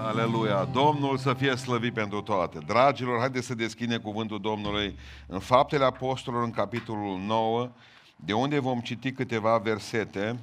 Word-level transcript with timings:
Aleluia! 0.00 0.64
Domnul 0.64 1.18
să 1.18 1.34
fie 1.34 1.54
slăvit 1.54 1.94
pentru 1.94 2.22
toate. 2.22 2.58
Dragilor, 2.58 3.18
haideți 3.18 3.46
să 3.46 3.54
deschide 3.54 3.98
cuvântul 3.98 4.40
Domnului 4.40 4.98
în 5.26 5.38
Faptele 5.38 5.84
Apostolilor, 5.84 6.44
în 6.44 6.50
capitolul 6.50 7.18
9, 7.18 7.70
de 8.16 8.32
unde 8.32 8.58
vom 8.58 8.80
citi 8.80 9.12
câteva 9.12 9.58
versete 9.58 10.38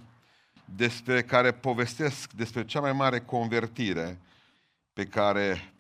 despre 0.66 1.24
care 1.24 1.52
povestesc 1.52 2.32
despre 2.32 2.66
cea 2.66 2.80
mai 2.80 2.94
mare 2.94 3.20
convertire 3.20 4.20
pe 4.94 5.06
care 5.06 5.74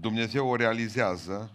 Dumnezeu 0.00 0.48
o 0.48 0.56
realizează 0.56 1.50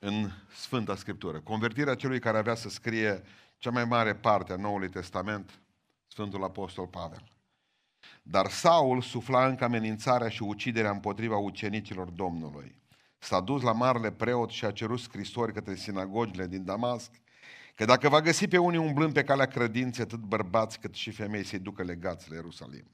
în 0.00 0.30
Sfânta 0.54 0.96
Scriptură. 0.96 1.38
Convertirea 1.38 1.94
celui 1.94 2.18
care 2.18 2.38
avea 2.38 2.54
să 2.54 2.68
scrie 2.68 3.22
cea 3.58 3.70
mai 3.70 3.84
mare 3.84 4.14
parte 4.14 4.52
a 4.52 4.56
Noului 4.56 4.88
Testament, 4.88 5.60
Sfântul 6.06 6.44
Apostol 6.44 6.86
Pavel. 6.86 7.22
Dar 8.30 8.48
Saul 8.48 9.02
sufla 9.02 9.46
încă 9.46 9.64
amenințarea 9.64 10.28
și 10.28 10.42
uciderea 10.42 10.90
împotriva 10.90 11.36
ucenicilor 11.36 12.10
Domnului. 12.10 12.76
S-a 13.18 13.40
dus 13.40 13.62
la 13.62 13.72
marele 13.72 14.10
preot 14.10 14.50
și 14.50 14.64
a 14.64 14.70
cerut 14.70 14.98
scrisori 15.00 15.52
către 15.52 15.74
sinagogile 15.74 16.46
din 16.46 16.64
Damasc, 16.64 17.10
că 17.74 17.84
dacă 17.84 18.08
va 18.08 18.20
găsi 18.20 18.48
pe 18.48 18.58
unii 18.58 18.78
umblând 18.78 19.12
pe 19.12 19.24
calea 19.24 19.46
credinței, 19.46 20.04
atât 20.04 20.18
bărbați 20.18 20.78
cât 20.78 20.94
și 20.94 21.10
femei 21.10 21.44
să-i 21.44 21.58
ducă 21.58 21.82
legați 21.82 22.30
la 22.30 22.34
Ierusalim. 22.34 22.84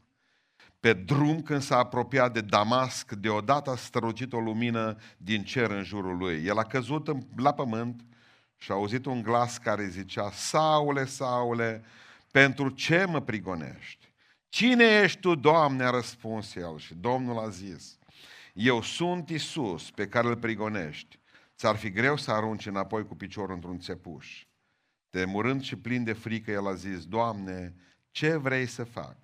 Pe 0.80 0.92
drum, 0.92 1.42
când 1.42 1.62
s-a 1.62 1.78
apropiat 1.78 2.33
de 2.33 2.41
Damasc, 2.41 3.12
deodată 3.12 3.70
a 3.70 3.77
strălucit 3.77 4.33
o 4.33 4.41
lumină 4.41 4.97
din 5.16 5.45
cer 5.45 5.70
în 5.70 5.83
jurul 5.83 6.16
lui. 6.16 6.45
El 6.45 6.59
a 6.59 6.62
căzut 6.62 7.16
la 7.37 7.53
pământ 7.53 8.05
și 8.56 8.70
a 8.70 8.75
auzit 8.75 9.06
un 9.06 9.23
glas 9.23 9.59
care 9.59 9.89
zicea, 9.89 10.30
Saule, 10.30 11.05
Saule, 11.05 11.84
pentru 12.30 12.69
ce 12.69 13.05
mă 13.05 13.20
prigonești? 13.20 14.05
Cine 14.48 14.84
ești 14.84 15.20
tu, 15.20 15.34
Doamne? 15.34 15.84
a 15.84 15.91
răspuns 15.91 16.55
el 16.55 16.78
și 16.78 16.95
Domnul 16.95 17.38
a 17.38 17.48
zis, 17.48 17.98
eu 18.55 18.82
sunt 18.82 19.28
Isus 19.28 19.91
pe 19.91 20.06
care 20.06 20.27
îl 20.27 20.36
prigonești. 20.36 21.19
Ți-ar 21.56 21.77
fi 21.77 21.91
greu 21.91 22.16
să 22.16 22.30
arunci 22.30 22.66
înapoi 22.66 23.06
cu 23.06 23.14
piciorul 23.14 23.55
într-un 23.55 23.78
țepuș. 23.78 24.47
Temurând 25.11 25.62
și 25.62 25.77
plin 25.77 26.05
de 26.05 26.12
frică, 26.12 26.50
el 26.50 26.66
a 26.66 26.75
zis, 26.75 27.05
Doamne, 27.05 27.75
ce 28.11 28.36
vrei 28.36 28.66
să 28.66 28.84
fac? 28.84 29.16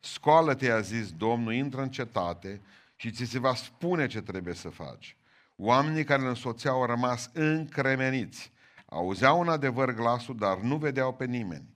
Scoală-te, 0.00 0.70
a 0.70 0.80
zis 0.80 1.12
Domnul, 1.12 1.52
intră 1.52 1.82
în 1.82 1.90
cetate 1.90 2.60
și 2.96 3.10
ți 3.10 3.24
se 3.24 3.38
va 3.38 3.54
spune 3.54 4.06
ce 4.06 4.20
trebuie 4.20 4.54
să 4.54 4.68
faci. 4.68 5.16
Oamenii 5.56 6.04
care 6.04 6.22
îl 6.22 6.28
însoțeau 6.28 6.80
au 6.80 6.86
rămas 6.86 7.30
încremeniți. 7.32 8.52
Auzeau 8.86 9.40
un 9.40 9.48
adevăr 9.48 9.94
glasul, 9.94 10.36
dar 10.36 10.58
nu 10.58 10.76
vedeau 10.76 11.14
pe 11.14 11.24
nimeni. 11.24 11.69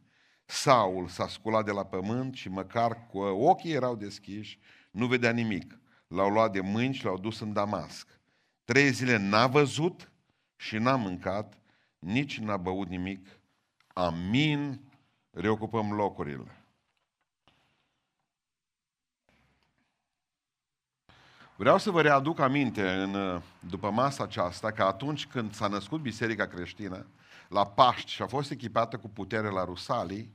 Saul 0.44 1.08
s-a 1.08 1.28
sculat 1.28 1.64
de 1.64 1.70
la 1.70 1.84
pământ 1.84 2.34
și 2.34 2.48
măcar 2.48 3.06
cu 3.06 3.18
ochii 3.18 3.72
erau 3.72 3.96
deschiși, 3.96 4.58
nu 4.90 5.06
vedea 5.06 5.30
nimic. 5.30 5.78
L-au 6.06 6.30
luat 6.30 6.52
de 6.52 6.60
mâini 6.60 6.94
și 6.94 7.04
l-au 7.04 7.18
dus 7.18 7.40
în 7.40 7.52
Damasc. 7.52 8.18
Trei 8.64 8.90
zile 8.90 9.16
n-a 9.16 9.46
văzut 9.46 10.12
și 10.56 10.76
n-a 10.76 10.96
mâncat, 10.96 11.58
nici 11.98 12.38
n-a 12.38 12.56
băut 12.56 12.88
nimic. 12.88 13.26
Amin. 13.92 14.80
Reocupăm 15.30 15.92
locurile. 15.92 16.64
Vreau 21.56 21.78
să 21.78 21.90
vă 21.90 22.02
readuc 22.02 22.38
aminte 22.38 22.90
în, 22.90 23.42
după 23.68 23.90
masa 23.90 24.22
aceasta 24.22 24.72
că 24.72 24.82
atunci 24.82 25.26
când 25.26 25.54
s-a 25.54 25.66
născut 25.66 26.00
Biserica 26.00 26.46
Creștină, 26.46 27.06
la 27.48 27.66
Paști 27.66 28.10
și 28.10 28.22
a 28.22 28.26
fost 28.26 28.50
echipată 28.50 28.98
cu 28.98 29.08
putere 29.08 29.48
la 29.48 29.64
Rusalii, 29.64 30.32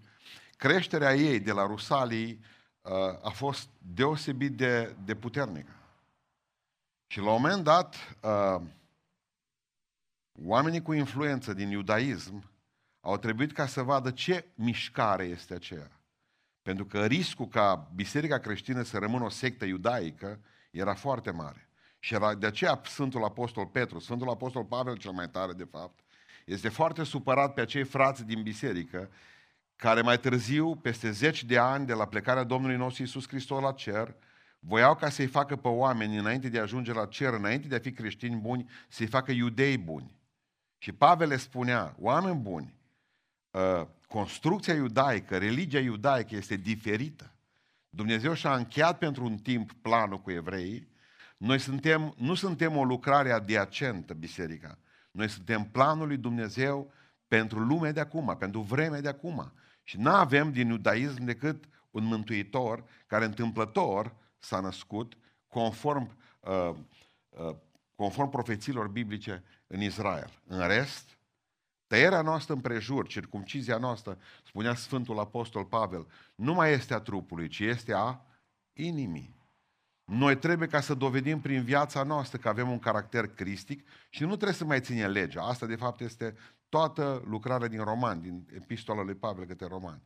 creșterea 0.58 1.16
ei 1.16 1.40
de 1.40 1.52
la 1.52 1.66
Rusalii 1.66 2.44
uh, 2.82 2.92
a 3.24 3.30
fost 3.30 3.70
deosebit 3.78 4.58
de, 4.58 4.96
de 5.06 5.16
puternică. 5.16 5.72
Și 7.08 7.20
la 7.20 7.32
un 7.32 7.42
moment 7.42 7.64
dat, 7.64 7.96
uh, 8.22 8.62
oamenii 10.46 10.82
cu 10.82 10.94
influență 10.94 11.54
din 11.54 11.70
iudaism 11.70 12.50
au 13.02 13.18
trebuit 13.18 13.52
ca 13.52 13.66
să 13.66 13.82
vadă 13.82 14.12
ce 14.12 14.46
mișcare 14.56 15.24
este 15.24 15.54
aceea. 15.54 15.92
Pentru 16.62 16.86
că 16.86 17.06
riscul 17.06 17.48
ca 17.48 17.92
biserica 17.96 18.38
creștină 18.40 18.82
să 18.82 18.98
rămână 18.98 19.24
o 19.24 19.30
sectă 19.30 19.66
iudaică 19.66 20.40
era 20.72 20.94
foarte 20.94 21.32
mare. 21.32 21.70
Și 22.00 22.14
era 22.14 22.36
de 22.36 22.46
aceea 22.46 22.82
Sfântul 22.86 23.24
Apostol 23.24 23.66
Petru, 23.66 24.00
Sfântul 24.00 24.30
Apostol 24.30 24.66
Pavel 24.66 24.98
cel 24.98 25.12
mai 25.12 25.30
tare 25.30 25.54
de 25.54 25.64
fapt, 25.64 26.00
este 26.50 26.70
foarte 26.70 27.04
supărat 27.04 27.54
pe 27.54 27.62
acei 27.62 27.84
frați 27.84 28.26
din 28.26 28.44
biserică 28.44 29.10
care 29.76 30.02
mai 30.02 30.20
târziu, 30.20 30.76
peste 30.76 31.12
zeci 31.12 31.44
de 31.44 31.58
ani 31.58 31.86
de 31.86 31.94
la 31.94 32.06
plecarea 32.06 32.44
Domnului 32.44 32.78
nostru 32.78 33.02
Iisus 33.02 33.28
Hristos 33.28 33.62
la 33.62 33.72
cer, 33.72 34.16
voiau 34.60 34.96
ca 34.96 35.10
să-i 35.10 35.28
facă 35.28 35.56
pe 35.56 35.68
oameni, 35.68 36.18
înainte 36.18 36.50
de 36.50 36.60
a 36.60 36.62
ajunge 36.62 36.94
la 36.94 37.06
cer, 37.06 37.34
înainte 37.34 37.68
de 37.68 37.76
a 37.76 37.80
fi 37.80 37.92
creștini 37.92 38.36
buni, 38.36 38.70
să-i 38.88 39.06
facă 39.06 39.32
iudei 39.32 39.78
buni. 39.78 40.16
Și 40.78 40.92
Pavel 40.92 41.28
le 41.28 41.38
spunea, 41.38 41.96
oameni 42.00 42.40
buni, 42.40 42.74
ă, 43.54 43.88
construcția 44.08 44.74
iudaică, 44.74 45.38
religia 45.38 45.80
iudaică 45.80 46.36
este 46.36 46.56
diferită. 46.56 47.34
Dumnezeu 47.90 48.34
și-a 48.34 48.56
încheiat 48.56 48.98
pentru 48.98 49.24
un 49.24 49.38
timp 49.38 49.72
planul 49.74 50.22
cu 50.22 50.32
evreii. 50.32 50.88
Noi 51.38 51.60
suntem, 51.60 52.14
nu 52.18 52.34
suntem 52.34 52.78
o 52.78 52.84
lucrare 52.84 53.32
adiacentă, 53.32 54.14
biserica. 54.14 54.78
Noi 55.20 55.30
suntem 55.30 55.64
planul 55.64 56.08
lui 56.08 56.18
Dumnezeu 56.18 56.92
pentru 57.28 57.60
lumea 57.60 57.92
de 57.92 58.00
acum, 58.00 58.36
pentru 58.38 58.62
vremea 58.62 59.02
de 59.02 59.08
acum. 59.08 59.52
Și 59.84 59.98
nu 59.98 60.10
avem 60.10 60.52
din 60.52 60.70
iudaism 60.70 61.24
decât 61.24 61.64
un 61.92 62.04
mântuitor 62.04 62.84
care 63.08 63.26
întâmplător 63.26 64.16
s-a 64.38 64.60
născut 64.60 65.18
conform, 65.48 66.18
uh, 66.40 66.76
uh, 67.30 67.56
conform 67.96 68.30
profețiilor 68.30 68.88
biblice 68.88 69.44
în 69.68 69.82
Israel. 69.82 70.42
În 70.48 70.68
rest, 70.68 71.18
tăierea 71.88 72.22
noastră 72.22 72.54
împrejur, 72.54 73.08
circumcizia 73.08 73.78
noastră, 73.78 74.18
spunea 74.46 74.76
Sfântul 74.76 75.20
Apostol 75.20 75.66
Pavel, 75.66 76.08
nu 76.36 76.54
mai 76.54 76.72
este 76.72 76.94
a 76.94 77.00
trupului, 77.00 77.48
ci 77.48 77.60
este 77.60 77.94
a 77.94 78.22
inimii. 78.74 79.39
Noi 80.10 80.38
trebuie 80.38 80.68
ca 80.68 80.82
să 80.82 80.94
dovedim 80.94 81.42
prin 81.42 81.64
viața 81.64 82.04
noastră 82.04 82.38
că 82.38 82.50
avem 82.50 82.70
un 82.70 82.80
caracter 82.80 83.28
cristic 83.28 83.88
și 84.10 84.22
nu 84.22 84.36
trebuie 84.36 84.54
să 84.54 84.66
mai 84.66 84.82
ține 84.82 85.08
legea. 85.08 85.42
Asta, 85.42 85.66
de 85.66 85.76
fapt, 85.76 86.00
este 86.00 86.36
toată 86.70 87.24
lucrarea 87.26 87.68
din 87.68 87.84
roman, 87.84 88.22
din 88.22 88.48
epistola 88.56 89.04
lui 89.04 89.16
Pavel 89.16 89.46
către 89.46 89.68
romani. 89.68 90.02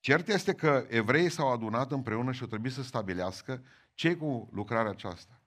Cert 0.00 0.28
este 0.28 0.52
că 0.52 0.86
evreii 0.88 1.28
s-au 1.28 1.52
adunat 1.52 1.92
împreună 1.92 2.32
și 2.32 2.42
au 2.42 2.48
trebuit 2.48 2.72
să 2.72 2.82
stabilească 2.82 3.62
ce 3.94 4.16
cu 4.16 4.48
lucrarea 4.52 4.90
aceasta. 4.90 5.40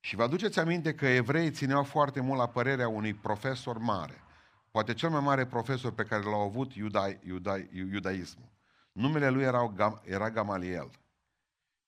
Și 0.00 0.16
vă 0.16 0.22
aduceți 0.22 0.58
aminte 0.58 0.94
că 0.94 1.06
evreii 1.06 1.50
țineau 1.50 1.82
foarte 1.82 2.20
mult 2.20 2.38
la 2.38 2.48
părerea 2.48 2.88
unui 2.88 3.14
profesor 3.14 3.78
mare, 3.78 4.22
poate 4.70 4.94
cel 4.94 5.10
mai 5.10 5.20
mare 5.20 5.46
profesor 5.46 5.92
pe 5.92 6.02
care 6.04 6.22
l-au 6.22 6.40
avut 6.40 6.74
iuda, 6.74 7.06
iuda, 7.26 7.56
iudaismul. 7.72 8.48
Numele 8.92 9.28
lui 9.28 9.42
era, 9.42 9.72
era 10.04 10.30
Gamaliel. 10.30 10.90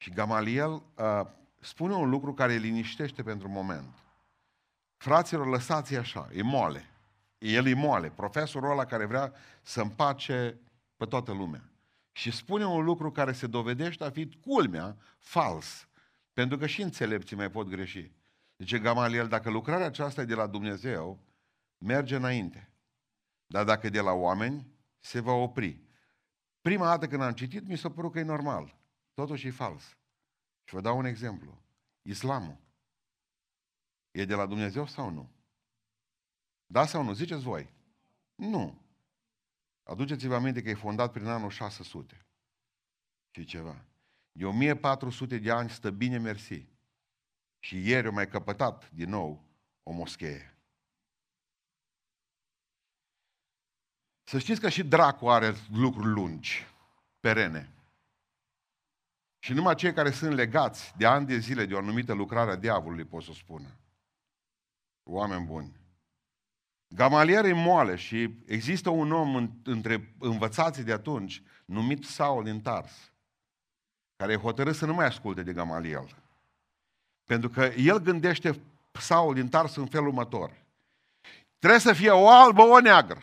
Și 0.03 0.11
Gamaliel 0.11 0.71
uh, 0.71 1.27
spune 1.59 1.95
un 1.95 2.09
lucru 2.09 2.35
care 2.35 2.55
îl 2.55 2.61
liniștește 2.61 3.23
pentru 3.23 3.49
moment. 3.49 3.95
Fraților, 4.97 5.47
lăsați 5.47 5.97
așa, 5.97 6.29
e 6.35 6.43
moale. 6.43 6.91
El 7.39 7.67
e 7.67 7.75
moale, 7.75 8.11
profesorul 8.11 8.71
ăla 8.71 8.85
care 8.85 9.05
vrea 9.05 9.33
să 9.63 9.81
împace 9.81 10.61
pe 10.97 11.05
toată 11.05 11.33
lumea. 11.33 11.71
Și 12.13 12.31
spune 12.31 12.67
un 12.67 12.85
lucru 12.85 13.13
care 13.13 13.33
se 13.33 13.47
dovedește 13.47 14.05
a 14.05 14.11
fi 14.11 14.39
culmea 14.41 14.97
fals. 15.19 15.89
Pentru 16.33 16.59
că 16.59 16.67
și 16.67 16.83
înțelepții 16.83 17.37
mai 17.37 17.51
pot 17.51 17.69
greși. 17.69 18.13
Zice 18.59 18.79
Gamaliel, 18.79 19.29
dacă 19.29 19.51
lucrarea 19.51 19.87
aceasta 19.87 20.21
e 20.21 20.25
de 20.25 20.35
la 20.35 20.47
Dumnezeu, 20.47 21.19
merge 21.79 22.17
înainte. 22.17 22.71
Dar 23.47 23.65
dacă 23.65 23.87
e 23.87 23.91
de 23.91 24.01
la 24.01 24.13
oameni, 24.13 24.67
se 25.01 25.21
va 25.21 25.33
opri. 25.33 25.81
Prima 26.61 26.87
dată 26.87 27.07
când 27.07 27.23
am 27.23 27.33
citit, 27.33 27.69
mi 27.69 27.79
s-a 27.79 27.91
părut 27.91 28.13
că 28.13 28.19
e 28.19 28.23
normal. 28.23 28.79
Totuși 29.21 29.47
e 29.47 29.51
fals. 29.51 29.83
Și 30.65 30.75
vă 30.75 30.81
dau 30.81 30.99
un 30.99 31.05
exemplu. 31.05 31.63
Islamul. 32.03 32.57
E 34.11 34.25
de 34.25 34.35
la 34.35 34.47
Dumnezeu 34.47 34.87
sau 34.87 35.11
nu? 35.11 35.31
Da 36.67 36.87
sau 36.87 37.03
nu? 37.03 37.13
Ziceți 37.13 37.43
voi. 37.43 37.73
Nu. 38.35 38.83
Aduceți-vă 39.83 40.35
aminte 40.35 40.63
că 40.63 40.69
e 40.69 40.75
fondat 40.75 41.13
prin 41.13 41.27
anul 41.27 41.51
600. 41.51 42.27
Și 43.31 43.45
ceva. 43.45 43.85
De 44.33 44.45
1400 44.45 45.39
de 45.39 45.51
ani 45.51 45.71
stă 45.71 45.91
bine 45.91 46.19
mersi. 46.19 46.67
Și 47.59 47.89
ieri 47.89 48.07
au 48.07 48.13
mai 48.13 48.29
căpătat 48.29 48.91
din 48.91 49.09
nou 49.09 49.45
o 49.83 49.93
moschee. 49.93 50.57
Să 54.23 54.39
știți 54.39 54.61
că 54.61 54.69
și 54.69 54.83
dracu 54.83 55.31
are 55.31 55.55
lucruri 55.71 56.09
lungi, 56.09 56.67
perene. 57.21 57.75
Și 59.43 59.53
numai 59.53 59.75
cei 59.75 59.93
care 59.93 60.11
sunt 60.11 60.33
legați 60.33 60.95
de 60.97 61.07
ani 61.07 61.27
de 61.27 61.39
zile 61.39 61.67
de 61.67 61.75
o 61.75 61.79
anumită 61.79 62.13
lucrare 62.13 62.51
a 62.51 62.57
diavolului 62.57 63.05
pot 63.05 63.23
să 63.23 63.33
spună. 63.33 63.79
Oameni 65.03 65.45
buni. 65.45 65.81
Gamalier 66.89 67.45
e 67.45 67.53
moale 67.53 67.97
și 67.97 68.35
există 68.47 68.91
un 68.91 69.13
om 69.13 69.61
între 69.65 70.15
învățații 70.19 70.83
de 70.83 70.93
atunci, 70.93 71.43
numit 71.65 72.05
Saul 72.05 72.45
din 72.45 72.61
Tars, 72.61 73.13
care 74.17 74.33
e 74.33 74.37
hotărât 74.37 74.75
să 74.75 74.87
nu 74.87 74.95
mai 74.95 75.07
asculte 75.07 75.43
de 75.43 75.53
Gamaliel. 75.53 76.17
Pentru 77.25 77.49
că 77.49 77.65
el 77.65 77.99
gândește 77.99 78.61
Saul 78.93 79.35
din 79.35 79.49
Tars 79.49 79.77
în 79.77 79.87
felul 79.87 80.07
următor. 80.07 80.65
Trebuie 81.59 81.81
să 81.81 81.93
fie 81.93 82.11
o 82.11 82.29
albă, 82.29 82.63
o 82.63 82.81
neagră. 82.81 83.23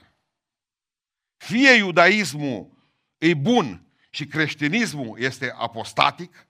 Fie 1.37 1.73
iudaismul 1.73 2.69
e 3.17 3.33
bun 3.33 3.86
și 4.17 4.25
creștinismul 4.25 5.19
este 5.19 5.51
apostatic, 5.51 6.47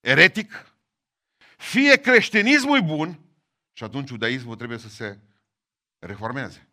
eretic, 0.00 0.76
fie 1.56 1.96
creștinismul 1.96 2.76
e 2.76 2.80
bun 2.80 3.20
și 3.72 3.84
atunci 3.84 4.10
iudaismul 4.10 4.56
trebuie 4.56 4.78
să 4.78 4.88
se 4.88 5.18
reformeze. 5.98 6.68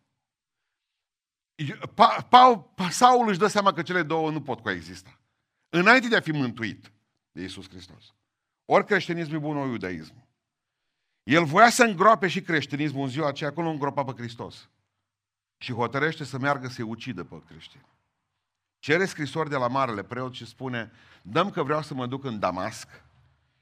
Pa, 1.94 2.26
pa, 2.74 2.90
Saul 2.90 3.28
își 3.28 3.38
dă 3.38 3.46
seama 3.46 3.72
că 3.72 3.82
cele 3.82 4.02
două 4.02 4.30
nu 4.30 4.42
pot 4.42 4.60
coexista. 4.60 5.20
Înainte 5.68 6.08
de 6.08 6.16
a 6.16 6.20
fi 6.20 6.32
mântuit 6.32 6.92
de 7.32 7.40
Iisus 7.40 7.68
Hristos. 7.68 8.14
Ori 8.64 8.86
creștinismul 8.86 9.36
e 9.36 9.38
bun, 9.38 9.56
ori 9.56 9.70
iudaismul. 9.70 10.26
El 11.22 11.44
voia 11.44 11.70
să 11.70 11.84
îngroape 11.84 12.28
și 12.28 12.42
creștinismul 12.42 13.02
în 13.02 13.10
ziua 13.10 13.28
aceea, 13.28 13.50
acolo 13.50 13.68
îngropa 13.68 14.04
pe 14.04 14.12
Hristos. 14.12 14.70
Și 15.56 15.72
hotărăște 15.72 16.24
să 16.24 16.38
meargă 16.38 16.68
să-i 16.68 16.84
ucidă 16.84 17.24
pe 17.24 17.42
creștini. 17.46 17.91
Cere 18.82 19.04
scrisori 19.04 19.48
de 19.48 19.56
la 19.56 19.68
marele 19.68 20.02
preot 20.02 20.32
și 20.32 20.46
spune, 20.46 20.90
dăm 21.22 21.50
că 21.50 21.62
vreau 21.62 21.82
să 21.82 21.94
mă 21.94 22.06
duc 22.06 22.24
în 22.24 22.38
Damasc 22.38 22.88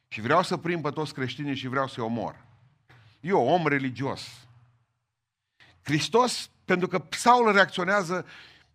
și 0.09 0.21
vreau 0.21 0.43
să 0.43 0.57
prind 0.57 0.83
pe 0.83 0.91
toți 0.91 1.15
creștinii 1.15 1.55
și 1.55 1.69
vreau 1.69 1.89
să-i 1.89 2.03
omor. 2.03 2.45
Eu, 3.21 3.47
om 3.47 3.67
religios. 3.67 4.47
Hristos, 5.83 6.51
pentru 6.65 6.89
că 6.89 7.07
Saul 7.11 7.53
reacționează, 7.53 8.27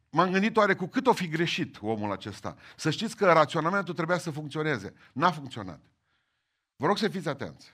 m-am 0.09 0.31
gândit 0.31 0.57
oare 0.57 0.75
cu 0.75 0.85
cât 0.85 1.07
o 1.07 1.13
fi 1.13 1.27
greșit 1.27 1.77
omul 1.81 2.11
acesta. 2.11 2.57
Să 2.75 2.89
știți 2.89 3.15
că 3.15 3.31
raționamentul 3.31 3.93
trebuia 3.93 4.17
să 4.17 4.31
funcționeze. 4.31 4.93
N-a 5.13 5.31
funcționat. 5.31 5.79
Vă 6.75 6.85
rog 6.85 6.97
să 6.97 7.07
fiți 7.07 7.27
atenți. 7.27 7.73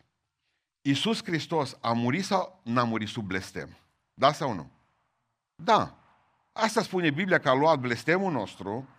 Iisus 0.81 1.23
Hristos 1.23 1.77
a 1.81 1.91
murit 1.91 2.25
sau 2.25 2.61
n-a 2.63 2.83
murit 2.83 3.07
sub 3.07 3.25
blestem? 3.25 3.77
Da 4.13 4.33
sau 4.33 4.53
nu? 4.53 4.71
Da. 5.55 6.00
Asta 6.51 6.81
spune 6.81 7.09
Biblia 7.09 7.39
că 7.39 7.49
a 7.49 7.53
luat 7.53 7.79
blestemul 7.79 8.31
nostru, 8.31 8.89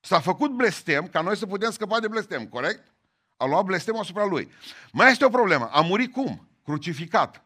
s-a 0.00 0.20
făcut 0.20 0.50
blestem 0.50 1.08
ca 1.08 1.20
noi 1.20 1.36
să 1.36 1.46
putem 1.46 1.70
scăpa 1.70 2.00
de 2.00 2.08
blestem, 2.08 2.46
corect? 2.46 2.92
A 3.36 3.46
luat 3.46 3.64
blestemul 3.64 4.00
asupra 4.00 4.24
lui. 4.24 4.50
Mai 4.92 5.10
este 5.10 5.24
o 5.24 5.28
problemă. 5.28 5.68
A 5.72 5.80
murit 5.80 6.12
cum? 6.12 6.48
Crucificat. 6.64 7.44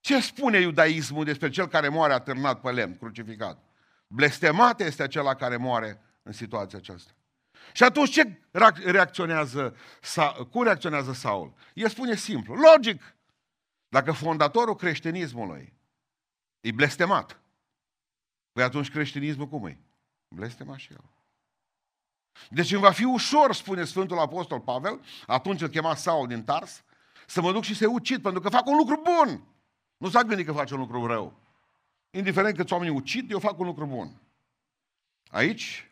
Ce 0.00 0.20
spune 0.20 0.58
iudaismul 0.60 1.24
despre 1.24 1.48
cel 1.48 1.68
care 1.68 1.88
moare 1.88 2.12
atârnat 2.12 2.60
pe 2.60 2.70
lemn, 2.70 2.96
crucificat? 2.96 3.62
Blestemat 4.06 4.80
este 4.80 5.02
acela 5.02 5.34
care 5.34 5.56
moare 5.56 6.00
în 6.22 6.32
situația 6.32 6.78
aceasta. 6.78 7.10
Și 7.72 7.82
atunci 7.82 8.10
ce 8.10 8.40
reacționează, 8.84 9.76
cum 10.50 10.62
reacționează 10.62 11.12
Saul? 11.12 11.54
El 11.74 11.88
spune 11.88 12.14
simplu, 12.14 12.54
logic. 12.54 13.14
Dacă 13.88 14.12
fondatorul 14.12 14.76
creștinismului 14.76 15.72
e 16.60 16.72
blestemat, 16.72 17.40
păi 18.52 18.62
atunci 18.62 18.90
creștinismul 18.90 19.48
cum 19.48 19.66
e? 19.66 19.80
Blestemat 20.28 20.78
și 20.78 20.92
el. 20.92 21.04
Deci 22.50 22.72
îmi 22.72 22.82
va 22.82 22.90
fi 22.90 23.04
ușor, 23.04 23.54
spune 23.54 23.84
Sfântul 23.84 24.18
Apostol 24.18 24.60
Pavel, 24.60 25.00
atunci 25.26 25.60
îl 25.60 25.68
chema 25.68 25.94
Saul 25.94 26.26
din 26.26 26.44
Tars, 26.44 26.84
să 27.26 27.40
mă 27.40 27.52
duc 27.52 27.62
și 27.62 27.74
să 27.74 27.88
ucid, 27.88 28.22
pentru 28.22 28.40
că 28.40 28.48
fac 28.48 28.66
un 28.66 28.76
lucru 28.76 29.02
bun. 29.02 29.44
Nu 29.96 30.08
s-a 30.08 30.22
gândit 30.22 30.46
că 30.46 30.52
face 30.52 30.74
un 30.74 30.80
lucru 30.80 31.06
rău. 31.06 31.38
Indiferent 32.10 32.56
că 32.56 32.64
oamenii 32.68 32.96
ucid, 32.96 33.30
eu 33.30 33.38
fac 33.38 33.58
un 33.58 33.66
lucru 33.66 33.86
bun. 33.86 34.20
Aici 35.28 35.90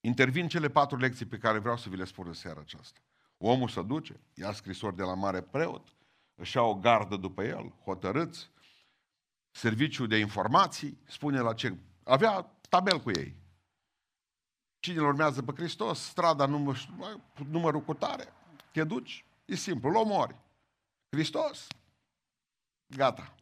intervin 0.00 0.48
cele 0.48 0.68
patru 0.68 0.96
lecții 0.96 1.26
pe 1.26 1.38
care 1.38 1.58
vreau 1.58 1.76
să 1.76 1.88
vi 1.88 1.96
le 1.96 2.04
spun 2.04 2.26
în 2.26 2.32
seara 2.32 2.60
aceasta. 2.60 3.00
Omul 3.38 3.68
se 3.68 3.82
duce, 3.82 4.20
ia 4.34 4.52
scrisori 4.52 4.96
de 4.96 5.02
la 5.02 5.14
mare 5.14 5.40
preot, 5.40 5.88
își 6.34 6.56
ia 6.56 6.62
o 6.62 6.74
gardă 6.74 7.16
după 7.16 7.42
el, 7.42 7.74
hotărâți, 7.84 8.50
serviciu 9.58 10.06
de 10.06 10.18
informații, 10.18 10.98
spune 11.06 11.40
la 11.40 11.54
ce... 11.54 11.76
Avea 12.04 12.40
tabel 12.68 13.00
cu 13.00 13.10
ei. 13.10 13.36
Cine 14.78 15.00
urmează 15.00 15.42
pe 15.42 15.52
Hristos, 15.56 16.00
strada 16.00 16.46
număr, 16.46 16.88
numărul 17.50 17.80
cu 17.80 17.94
tare, 17.94 18.32
te 18.72 18.84
duci, 18.84 19.24
e 19.44 19.54
simplu, 19.54 19.90
l 19.90 19.94
omori. 19.94 20.36
Hristos, 21.10 21.66
gata. 22.86 23.34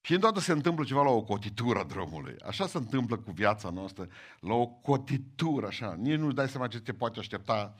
Și 0.00 0.12
întotdeauna 0.12 0.46
se 0.46 0.52
întâmplă 0.52 0.84
ceva 0.84 1.02
la 1.02 1.10
o 1.10 1.22
cotitură 1.22 1.78
a 1.78 1.84
drumului. 1.84 2.36
Așa 2.46 2.66
se 2.66 2.76
întâmplă 2.76 3.18
cu 3.18 3.30
viața 3.30 3.70
noastră, 3.70 4.08
la 4.40 4.54
o 4.54 4.66
cotitură, 4.66 5.66
așa. 5.66 5.94
Nici 5.94 6.18
nu 6.18 6.32
dai 6.32 6.48
seama 6.48 6.68
ce 6.68 6.80
te 6.80 6.94
poate 6.94 7.18
aștepta 7.18 7.74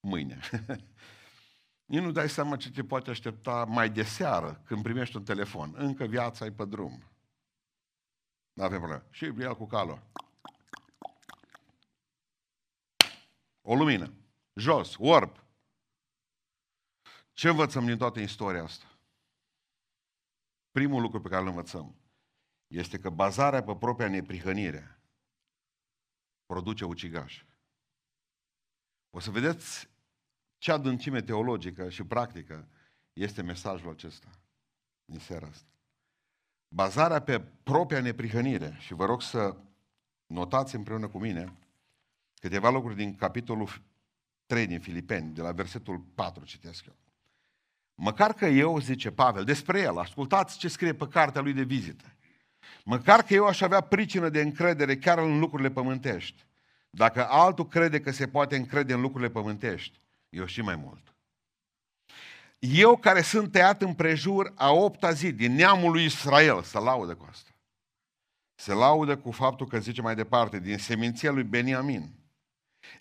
mâine. 0.00 0.40
Nici 1.84 2.00
nu 2.00 2.10
dai 2.10 2.28
seama 2.28 2.56
ce 2.56 2.70
te 2.70 2.84
poate 2.84 3.10
aștepta 3.10 3.64
mai 3.64 3.90
de 3.90 4.02
seară, 4.02 4.62
când 4.64 4.82
primești 4.82 5.16
un 5.16 5.24
telefon. 5.24 5.74
Încă 5.76 6.04
viața 6.04 6.44
e 6.44 6.52
pe 6.52 6.64
drum. 6.64 7.02
Nu 8.52 8.62
avem 8.64 8.78
problemă. 8.78 9.06
Și 9.10 9.24
el 9.24 9.56
cu 9.56 9.66
calul. 9.66 10.02
O 13.60 13.74
lumină. 13.74 14.12
Jos, 14.54 14.96
orb. 14.98 15.42
Ce 17.32 17.48
învățăm 17.48 17.84
din 17.84 17.96
toată 17.96 18.20
istoria 18.20 18.62
asta? 18.62 18.98
Primul 20.70 21.00
lucru 21.00 21.20
pe 21.20 21.28
care 21.28 21.42
îl 21.42 21.48
învățăm 21.48 21.96
este 22.66 22.98
că 22.98 23.10
bazarea 23.10 23.62
pe 23.62 23.76
propria 23.76 24.08
neprihănire 24.08 25.02
produce 26.46 26.84
ucigaș. 26.84 27.44
O 29.10 29.20
să 29.20 29.30
vedeți 29.30 29.88
ce 30.64 30.72
adâncime 30.72 31.20
teologică 31.20 31.88
și 31.88 32.04
practică 32.04 32.68
este 33.12 33.42
mesajul 33.42 33.90
acesta 33.90 34.28
din 35.04 35.18
seara 35.18 35.46
asta. 35.46 35.68
Bazarea 36.68 37.20
pe 37.20 37.40
propria 37.62 38.00
neprihănire, 38.00 38.76
și 38.80 38.94
vă 38.94 39.04
rog 39.04 39.22
să 39.22 39.56
notați 40.26 40.74
împreună 40.74 41.08
cu 41.08 41.18
mine 41.18 41.52
câteva 42.34 42.70
lucruri 42.70 42.96
din 42.96 43.14
capitolul 43.14 43.82
3 44.46 44.66
din 44.66 44.80
Filipeni, 44.80 45.34
de 45.34 45.40
la 45.40 45.52
versetul 45.52 45.98
4 46.14 46.44
citesc 46.44 46.86
eu. 46.86 46.96
Măcar 47.94 48.32
că 48.32 48.46
eu, 48.46 48.78
zice 48.78 49.10
Pavel, 49.10 49.44
despre 49.44 49.80
el, 49.80 49.98
ascultați 49.98 50.58
ce 50.58 50.68
scrie 50.68 50.94
pe 50.94 51.08
cartea 51.08 51.40
lui 51.40 51.52
de 51.52 51.62
vizită. 51.62 52.04
Măcar 52.84 53.22
că 53.22 53.34
eu 53.34 53.46
aș 53.46 53.60
avea 53.60 53.80
pricină 53.80 54.28
de 54.28 54.40
încredere 54.40 54.96
chiar 54.96 55.18
în 55.18 55.38
lucrurile 55.38 55.70
pământești. 55.70 56.46
Dacă 56.90 57.26
altul 57.28 57.68
crede 57.68 58.00
că 58.00 58.10
se 58.10 58.28
poate 58.28 58.56
încrede 58.56 58.92
în 58.92 59.00
lucrurile 59.00 59.30
pământești, 59.30 60.02
eu 60.34 60.44
și 60.44 60.60
mai 60.60 60.76
mult. 60.76 61.14
Eu 62.58 62.96
care 62.96 63.22
sunt 63.22 63.52
tăiat 63.52 63.82
împrejur 63.82 64.52
a 64.54 64.70
opta 64.70 65.12
zi 65.12 65.32
din 65.32 65.54
neamul 65.54 65.92
lui 65.92 66.04
Israel, 66.04 66.62
să 66.62 66.78
laudă 66.78 67.14
cu 67.14 67.26
asta. 67.30 67.50
Se 68.54 68.72
laudă 68.72 69.16
cu 69.16 69.30
faptul 69.30 69.66
că 69.66 69.78
zice 69.78 70.02
mai 70.02 70.14
departe, 70.14 70.58
din 70.60 70.78
seminția 70.78 71.30
lui 71.30 71.42
Beniamin 71.42 72.24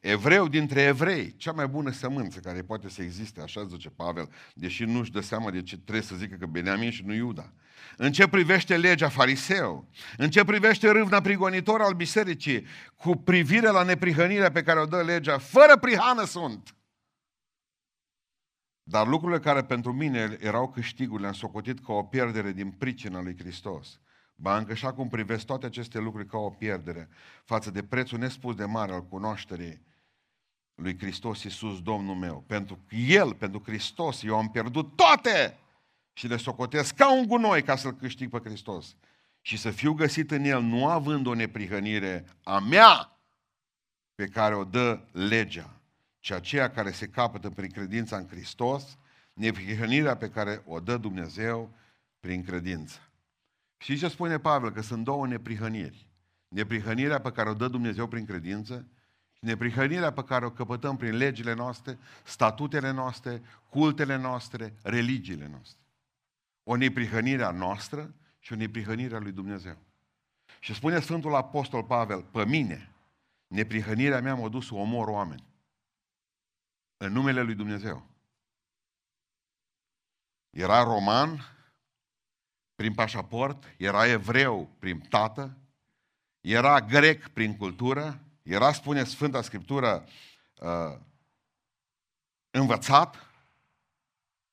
Evreu 0.02 0.48
dintre 0.48 0.82
evrei, 0.82 1.36
cea 1.38 1.52
mai 1.52 1.68
bună 1.68 1.92
sămânță 1.92 2.40
care 2.40 2.62
poate 2.62 2.90
să 2.90 3.02
existe, 3.02 3.42
așa 3.42 3.66
zice 3.66 3.90
Pavel, 3.90 4.30
deși 4.54 4.84
nu-și 4.84 5.12
dă 5.12 5.20
seama 5.20 5.52
de 5.52 5.62
ce 5.62 5.78
trebuie 5.78 6.04
să 6.04 6.16
zică 6.16 6.36
că 6.40 6.46
Beniamin 6.46 6.92
și 6.92 7.04
nu 7.06 7.14
Iuda. 7.14 7.54
În 7.98 8.12
ce 8.12 8.28
privește 8.28 8.78
legea 8.78 9.10
fariseu, 9.10 9.90
în 10.18 10.30
ce 10.30 10.44
privește 10.44 10.92
râvna 10.92 11.22
prigonitor 11.22 11.82
al 11.82 11.94
bisericii, 11.94 12.66
cu 12.96 13.16
privire 13.16 13.70
la 13.70 13.84
neprihănirea 13.84 14.52
pe 14.52 14.64
care 14.64 14.80
o 14.80 14.86
dă 14.86 15.02
legea, 15.02 15.38
fără 15.38 15.78
prihană 15.78 16.26
sunt. 16.26 16.76
Dar 18.84 19.08
lucrurile 19.08 19.40
care 19.40 19.64
pentru 19.64 19.94
mine 19.94 20.38
erau 20.40 20.70
câștiguri 20.70 21.22
le-am 21.22 21.34
socotit 21.34 21.86
ca 21.86 21.94
o 21.94 22.04
pierdere 22.04 22.52
din 22.52 22.72
pricina 22.72 23.22
lui 23.22 23.38
Hristos. 23.38 24.00
Ba 24.36 24.58
încă 24.58 24.74
și 24.74 24.86
acum 24.86 25.08
privesc 25.08 25.46
toate 25.46 25.66
aceste 25.66 26.00
lucruri 26.00 26.28
ca 26.28 26.38
o 26.38 26.50
pierdere 26.50 27.10
față 27.44 27.72
de 27.72 27.84
prețul 27.84 28.20
nespus 28.20 28.56
de 28.56 28.66
mare 28.66 28.94
al 28.94 29.04
cunoașterii 29.08 29.82
lui 30.76 30.98
Hristos 30.98 31.44
Iisus, 31.44 31.82
Domnul 31.82 32.16
meu. 32.16 32.44
Pentru 32.48 32.80
El, 33.08 33.34
pentru 33.34 33.62
Hristos, 33.66 34.24
eu 34.24 34.38
am 34.38 34.50
pierdut 34.50 34.96
toate 34.96 35.58
și 36.14 36.28
le 36.28 36.38
socotesc 36.38 36.96
ca 36.96 37.14
un 37.14 37.28
gunoi 37.28 37.64
ca 37.64 37.76
să-L 37.76 37.94
câștig 37.94 38.30
pe 38.30 38.50
Hristos. 38.50 38.96
Și 39.42 39.58
să 39.58 39.72
fiu 39.72 39.94
găsit 39.94 40.32
în 40.32 40.44
El, 40.44 40.62
nu 40.62 40.88
având 40.88 41.28
o 41.28 41.34
neprihănire 41.34 42.26
a 42.44 42.60
mea 42.60 43.20
pe 44.16 44.28
care 44.28 44.56
o 44.56 44.64
dă 44.64 45.08
legea, 45.12 45.82
ci 46.24 46.32
aceea 46.32 46.72
care 46.72 46.92
se 46.92 47.08
capătă 47.08 47.50
prin 47.50 47.70
credința 47.70 48.18
în 48.18 48.28
Hristos, 48.28 48.98
neprihănirea 49.34 50.16
pe 50.16 50.30
care 50.30 50.62
o 50.66 50.80
dă 50.80 50.98
Dumnezeu 50.98 51.76
prin 52.20 52.44
credință. 52.44 53.00
Și 53.78 53.98
ce 53.98 54.08
spune 54.08 54.40
Pavel? 54.40 54.72
Că 54.72 54.82
sunt 54.82 55.04
două 55.04 55.28
neprihăniri. 55.28 56.08
Neprihănirea 56.48 57.20
pe 57.20 57.32
care 57.32 57.50
o 57.50 57.54
dă 57.54 57.68
Dumnezeu 57.68 58.08
prin 58.08 58.26
credință 58.26 58.88
și 59.32 59.46
neprihănirea 59.46 60.12
pe 60.12 60.24
care 60.24 60.46
o 60.46 60.52
căpătăm 60.52 60.98
prin 60.98 61.16
legile 61.18 61.54
noastre, 61.54 61.98
statutele 62.24 62.92
noastre, 62.92 63.42
cultele 63.70 64.18
noastre, 64.18 64.74
religiile 64.82 65.48
noastre. 65.52 65.80
O 66.64 66.76
neprihănire 66.76 67.44
a 67.44 67.52
noastră 67.52 68.14
și 68.40 68.54
o 68.54 68.56
neprihănire 68.56 69.16
a 69.16 69.20
lui 69.20 69.32
Dumnezeu. 69.32 69.78
Și 70.60 70.74
spune 70.74 71.00
Sfântul 71.00 71.36
Apostol 71.36 71.84
Pavel, 71.84 72.22
pe 72.22 72.46
mine, 72.46 72.92
neprihănirea 73.48 74.22
mea 74.22 74.36
m-a 74.36 74.50
dus 74.50 74.68
să 74.68 74.76
omor 74.76 75.08
oameni. 75.08 75.52
În 77.06 77.12
numele 77.12 77.42
lui 77.42 77.56
Dumnezeu. 77.56 78.06
Era 80.50 80.84
roman 80.84 81.40
prin 82.76 82.94
pașaport, 82.94 83.74
era 83.78 84.08
evreu 84.08 84.70
prin 84.80 85.00
tată, 85.00 85.58
era 86.42 86.82
grec 86.82 87.28
prin 87.28 87.58
cultură, 87.58 88.20
era, 88.44 88.72
spune 88.72 89.04
Sfânta 89.04 89.42
Scriptură, 89.42 90.06
uh, 90.60 91.00
învățat 92.52 93.16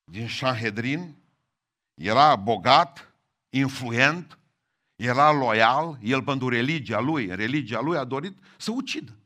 din 0.05 0.29
Sanhedrin, 0.29 1.17
era 1.95 2.37
bogat, 2.37 3.15
influent, 3.49 4.39
era 4.97 5.33
loial, 5.33 5.99
el 6.03 6.23
pentru 6.23 6.49
religia 6.49 7.01
lui, 7.01 7.27
în 7.27 7.37
religia 7.37 7.81
lui 7.81 7.97
a 7.97 8.05
dorit 8.05 8.39
să 8.57 8.71
ucidă. 8.71 9.20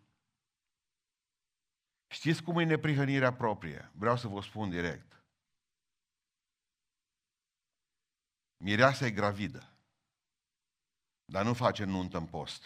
Știți 2.14 2.42
cum 2.42 2.59
e 2.59 2.64
neprihănirea 2.64 3.33
proprie? 3.33 3.90
Vreau 3.94 4.16
să 4.16 4.28
vă 4.28 4.40
spun 4.40 4.71
direct. 4.71 5.23
Mireasa 8.56 9.06
e 9.06 9.11
gravidă, 9.11 9.76
dar 11.25 11.44
nu 11.44 11.54
face 11.54 11.85
nuntă 11.85 12.16
în 12.16 12.26
post. 12.26 12.62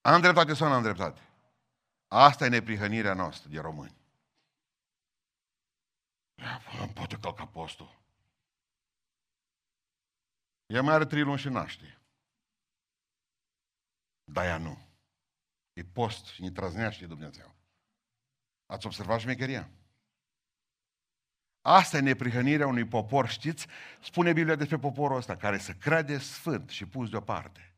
Am 0.00 0.20
dreptate 0.20 0.54
sau 0.54 0.68
nu 0.68 0.74
am 0.74 0.82
dreptate? 0.82 1.20
Asta 2.08 2.44
e 2.44 2.48
neprihănirea 2.48 3.14
noastră 3.14 3.48
de 3.48 3.60
români. 3.60 3.96
Poate 6.94 7.18
călca 7.20 7.46
postul. 7.46 8.02
Ea 10.66 10.82
mai 10.82 10.94
are 10.94 11.06
trei 11.06 11.22
luni 11.22 11.38
și 11.38 11.48
naște. 11.48 12.03
Dar 14.24 14.44
ea 14.44 14.58
nu. 14.58 14.78
E 15.72 15.84
post 15.84 16.26
și 16.26 16.42
ne 16.42 16.50
trăznește 16.50 17.06
Dumnezeu. 17.06 17.54
Ați 18.66 18.86
observat 18.86 19.20
șmecheria? 19.20 19.70
Asta 21.60 21.96
e 21.96 22.00
neprihănirea 22.00 22.66
unui 22.66 22.84
popor, 22.84 23.28
știți? 23.28 23.66
Spune 24.00 24.32
Biblia 24.32 24.54
despre 24.54 24.78
poporul 24.78 25.16
ăsta, 25.16 25.36
care 25.36 25.58
se 25.58 25.76
crede 25.78 26.18
sfânt 26.18 26.70
și 26.70 26.86
pus 26.86 27.10
deoparte. 27.10 27.74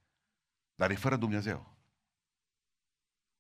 Dar 0.75 0.91
e 0.91 0.95
fără 0.95 1.17
Dumnezeu. 1.17 1.75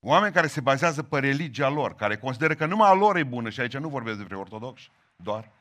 Oameni 0.00 0.32
care 0.32 0.46
se 0.46 0.60
bazează 0.60 1.02
pe 1.02 1.18
religia 1.18 1.68
lor, 1.68 1.94
care 1.94 2.18
consideră 2.18 2.54
că 2.54 2.66
numai 2.66 2.88
a 2.88 2.92
lor 2.92 3.16
e 3.16 3.25
bună, 3.25 3.50
și 3.50 3.60
aici 3.60 3.76
nu 3.76 3.88
vorbesc 3.88 4.16
despre 4.16 4.36
ortodoxi, 4.36 4.90
doar. 5.16 5.52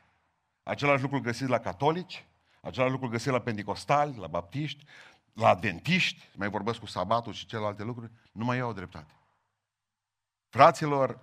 Același 0.62 1.02
lucru 1.02 1.20
găsiți 1.20 1.50
la 1.50 1.58
catolici, 1.58 2.26
același 2.60 2.92
lucru 2.92 3.08
găsiți 3.08 3.30
la 3.30 3.40
pentecostali, 3.40 4.16
la 4.16 4.26
baptiști, 4.26 4.84
la 5.36 5.48
adventiști, 5.48 6.30
mai 6.36 6.48
vorbesc 6.48 6.78
cu 6.78 6.86
sabatul 6.86 7.32
și 7.32 7.46
celelalte 7.46 7.82
lucruri, 7.82 8.12
nu 8.32 8.44
mai 8.44 8.56
iau 8.56 8.72
dreptate. 8.72 9.14
Fraților, 10.48 11.20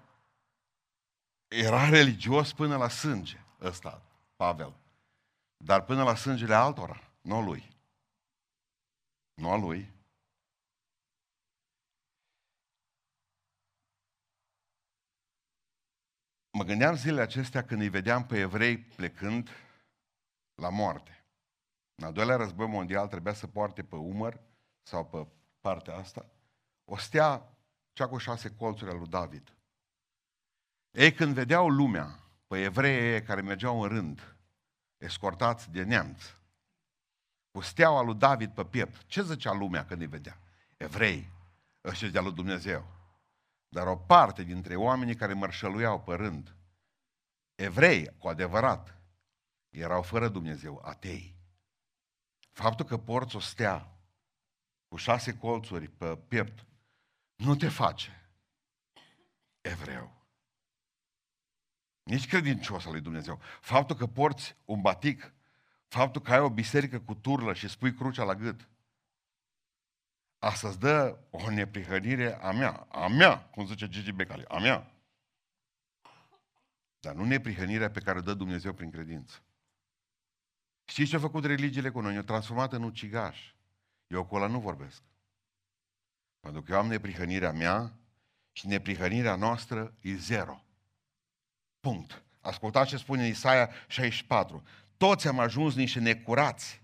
era 1.47 1.89
religios 1.89 2.53
până 2.53 2.77
la 2.77 2.89
sânge 2.89 3.39
ăsta, 3.61 4.01
Pavel. 4.35 4.75
Dar 5.57 5.83
până 5.83 6.03
la 6.03 6.15
sângele 6.15 6.53
altora, 6.53 7.11
nu 7.21 7.41
lui. 7.41 7.77
Nu 9.33 9.51
a 9.51 9.57
lui. 9.57 9.91
Mă 16.57 16.63
gândeam 16.63 16.95
zilele 16.95 17.21
acestea 17.21 17.65
când 17.65 17.81
îi 17.81 17.89
vedeam 17.89 18.25
pe 18.25 18.39
evrei 18.39 18.77
plecând 18.77 19.49
la 20.55 20.69
moarte. 20.69 21.22
În 21.95 22.05
al 22.05 22.13
doilea 22.13 22.35
război 22.35 22.67
mondial 22.67 23.07
trebuia 23.07 23.33
să 23.33 23.47
poarte 23.47 23.83
pe 23.83 23.95
umăr 23.95 24.39
sau 24.81 25.05
pe 25.05 25.27
partea 25.61 25.95
asta 25.95 26.25
o 26.85 26.97
stea 26.97 27.57
cea 27.93 28.07
cu 28.07 28.17
șase 28.17 28.55
colțuri 28.55 28.91
al 28.91 28.97
lui 28.97 29.07
David. 29.07 29.53
Ei 30.91 31.13
când 31.13 31.33
vedeau 31.33 31.69
lumea, 31.69 32.19
pe 32.47 32.61
evrei 32.61 33.23
care 33.23 33.41
mergeau 33.41 33.81
în 33.81 33.87
rând, 33.87 34.35
escortați 34.97 35.71
de 35.71 35.83
neamț, 35.83 36.23
cu 37.51 37.61
steaua 37.61 38.01
lui 38.01 38.15
David 38.15 38.53
pe 38.53 38.65
piept, 38.65 39.05
ce 39.05 39.23
zicea 39.23 39.53
lumea 39.53 39.85
când 39.85 40.01
îi 40.01 40.07
vedea? 40.07 40.39
Evrei, 40.77 41.31
ăștia 41.83 42.09
de 42.09 42.19
lui 42.19 42.33
Dumnezeu. 42.33 42.85
Dar 43.67 43.87
o 43.87 43.95
parte 43.95 44.43
dintre 44.43 44.75
oamenii 44.75 45.15
care 45.15 45.33
mărșăluiau 45.33 46.01
pe 46.01 46.13
rând, 46.13 46.55
evrei, 47.55 48.17
cu 48.17 48.27
adevărat, 48.27 49.01
erau 49.69 50.01
fără 50.01 50.27
Dumnezeu, 50.27 50.81
atei. 50.85 51.32
Faptul 52.53 52.85
că 52.85 52.97
porți 52.97 53.35
o 53.35 53.39
stea 53.39 53.91
cu 54.87 54.95
șase 54.95 55.37
colțuri 55.37 55.87
pe 55.87 56.17
piept 56.17 56.65
nu 57.35 57.55
te 57.55 57.69
face 57.69 58.29
evreu. 59.61 60.21
Nici 62.03 62.27
credincios 62.27 62.85
al 62.85 62.91
lui 62.91 63.01
Dumnezeu. 63.01 63.39
Faptul 63.61 63.95
că 63.95 64.07
porți 64.07 64.55
un 64.65 64.81
batic, 64.81 65.33
faptul 65.87 66.21
că 66.21 66.33
ai 66.33 66.39
o 66.39 66.49
biserică 66.49 66.99
cu 66.99 67.15
turlă 67.15 67.53
și 67.53 67.67
spui 67.67 67.93
crucea 67.93 68.23
la 68.23 68.35
gât, 68.35 68.67
asta 70.39 70.67
îți 70.67 70.79
dă 70.79 71.19
o 71.29 71.49
neprihănire 71.49 72.41
a 72.41 72.51
mea, 72.51 72.71
a 72.71 73.07
mea, 73.07 73.43
cum 73.43 73.65
zice 73.65 73.87
Gigi 73.87 74.11
Becali, 74.11 74.45
a 74.47 74.59
mea. 74.59 74.91
Dar 76.99 77.15
nu 77.15 77.25
neprihănirea 77.25 77.91
pe 77.91 77.99
care 77.99 78.17
o 78.17 78.21
dă 78.21 78.33
Dumnezeu 78.33 78.73
prin 78.73 78.91
credință. 78.91 79.43
Știți 80.93 81.09
ce 81.09 81.15
a 81.15 81.19
făcut 81.19 81.45
religiile 81.45 81.89
cu 81.89 81.99
noi? 81.99 82.11
Ne-au 82.11 82.23
transformat 82.23 82.73
în 82.73 82.83
ucigaș. 82.83 83.53
Eu 84.07 84.25
cu 84.25 84.35
ăla 84.35 84.47
nu 84.47 84.59
vorbesc. 84.59 85.01
Pentru 86.39 86.61
că 86.61 86.71
eu 86.71 86.77
am 86.77 86.87
neprihănirea 86.87 87.51
mea 87.51 87.93
și 88.51 88.67
neprihănirea 88.67 89.35
noastră 89.35 89.93
e 90.01 90.15
zero. 90.15 90.63
Punct. 91.79 92.23
Ascultați 92.41 92.89
ce 92.89 92.97
spune 92.97 93.27
Isaia 93.27 93.69
64. 93.87 94.63
Toți 94.97 95.27
am 95.27 95.39
ajuns 95.39 95.75
niște 95.75 95.99
necurați 95.99 96.81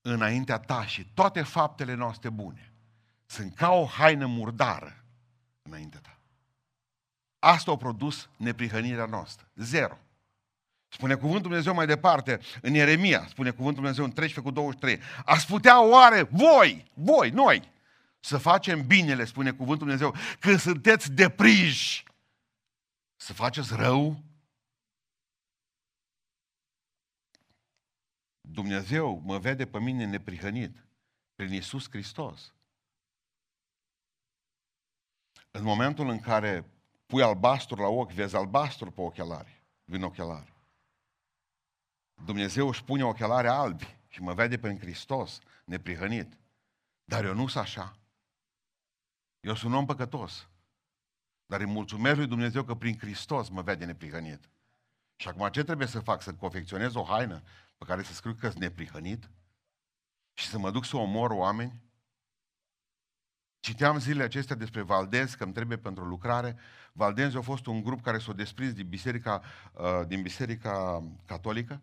înaintea 0.00 0.58
ta 0.58 0.86
și 0.86 1.10
toate 1.14 1.42
faptele 1.42 1.94
noastre 1.94 2.30
bune 2.30 2.72
sunt 3.26 3.54
ca 3.54 3.72
o 3.72 3.84
haină 3.84 4.26
murdară 4.26 5.04
înaintea 5.62 6.00
ta. 6.00 6.18
Asta 7.38 7.70
a 7.70 7.76
produs 7.76 8.28
neprihănirea 8.36 9.06
noastră. 9.06 9.50
Zero. 9.54 9.98
Spune 10.96 11.14
cuvântul 11.14 11.42
Dumnezeu 11.42 11.74
mai 11.74 11.86
departe, 11.86 12.40
în 12.62 12.74
Ieremia, 12.74 13.26
spune 13.28 13.50
cuvântul 13.50 13.82
Dumnezeu 13.82 14.04
în 14.04 14.12
13 14.12 14.40
cu 14.40 14.60
23. 14.60 15.00
Ați 15.24 15.46
putea 15.46 15.82
oare 15.82 16.22
voi, 16.22 16.90
voi, 16.94 17.30
noi, 17.30 17.72
să 18.20 18.38
facem 18.38 18.86
binele, 18.86 19.24
spune 19.24 19.50
cuvântul 19.50 19.86
Dumnezeu, 19.86 20.14
când 20.40 20.58
sunteți 20.58 21.12
depriși, 21.12 22.04
să 23.16 23.32
faceți 23.32 23.74
rău? 23.76 24.22
Dumnezeu 28.40 29.22
mă 29.24 29.38
vede 29.38 29.66
pe 29.66 29.78
mine 29.78 30.04
neprihănit 30.04 30.86
prin 31.34 31.52
Iisus 31.52 31.90
Hristos. 31.90 32.52
În 35.50 35.62
momentul 35.62 36.08
în 36.08 36.20
care 36.20 36.70
pui 37.06 37.22
albastru 37.22 37.82
la 37.82 37.88
ochi, 37.88 38.12
vezi 38.12 38.36
albastru 38.36 38.90
pe 38.90 39.00
ochelari, 39.00 39.62
vin 39.84 40.02
ochelari. 40.02 40.54
Dumnezeu 42.24 42.68
își 42.68 42.84
pune 42.84 43.04
ochelare 43.04 43.48
albi 43.48 43.96
și 44.08 44.22
mă 44.22 44.34
vede 44.34 44.58
prin 44.58 44.78
Hristos, 44.78 45.40
neprihănit. 45.64 46.38
Dar 47.04 47.24
eu 47.24 47.34
nu 47.34 47.46
sunt 47.46 47.64
așa. 47.64 47.98
Eu 49.40 49.54
sunt 49.54 49.72
un 49.72 49.78
om 49.78 49.86
păcătos. 49.86 50.48
Dar 51.46 51.60
îi 51.60 51.66
mulțumesc 51.66 52.16
lui 52.16 52.26
Dumnezeu 52.26 52.64
că 52.64 52.74
prin 52.74 52.98
Hristos 52.98 53.48
mă 53.48 53.62
vede 53.62 53.84
neprihănit. 53.84 54.48
Și 55.16 55.28
acum 55.28 55.48
ce 55.48 55.64
trebuie 55.64 55.86
să 55.86 56.00
fac? 56.00 56.22
Să 56.22 56.34
confecționez 56.34 56.94
o 56.94 57.04
haină 57.04 57.42
pe 57.78 57.84
care 57.84 58.02
să 58.02 58.12
scriu 58.12 58.34
că 58.34 58.48
sunt 58.48 58.60
neprihănit? 58.60 59.30
Și 60.32 60.46
să 60.46 60.58
mă 60.58 60.70
duc 60.70 60.84
să 60.84 60.96
omor 60.96 61.30
oameni? 61.30 61.84
Citeam 63.60 63.98
zilele 63.98 64.22
acestea 64.22 64.56
despre 64.56 64.82
Valdez, 64.82 65.34
că 65.34 65.44
îmi 65.44 65.52
trebuie 65.52 65.78
pentru 65.78 66.04
lucrare. 66.04 66.56
Valdez 66.92 67.34
a 67.34 67.40
fost 67.40 67.66
un 67.66 67.82
grup 67.82 68.02
care 68.02 68.18
s-a 68.18 68.32
desprins 68.32 68.72
din 68.72 68.88
biserica, 68.88 69.42
uh, 69.72 70.06
din 70.06 70.22
biserica 70.22 71.04
catolică 71.24 71.82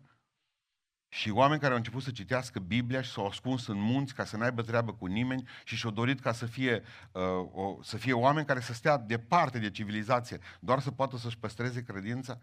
și 1.14 1.30
oameni 1.30 1.60
care 1.60 1.72
au 1.72 1.78
început 1.78 2.02
să 2.02 2.10
citească 2.10 2.58
Biblia 2.58 3.02
și 3.02 3.10
s-au 3.10 3.26
ascuns 3.26 3.66
în 3.66 3.78
munți 3.78 4.14
ca 4.14 4.24
să 4.24 4.36
n-aibă 4.36 4.62
treabă 4.62 4.92
cu 4.92 5.06
nimeni 5.06 5.48
și 5.64 5.76
și-au 5.76 5.92
dorit 5.92 6.20
ca 6.20 6.32
să 6.32 6.46
fie, 6.46 6.82
uh, 7.12 7.22
o, 7.52 7.82
să 7.82 7.96
fie 7.96 8.12
oameni 8.12 8.46
care 8.46 8.60
să 8.60 8.72
stea 8.72 8.96
departe 8.96 9.58
de 9.58 9.70
civilizație, 9.70 10.38
doar 10.60 10.80
să 10.80 10.90
poată 10.90 11.16
să-și 11.16 11.38
păstreze 11.38 11.82
credința. 11.82 12.38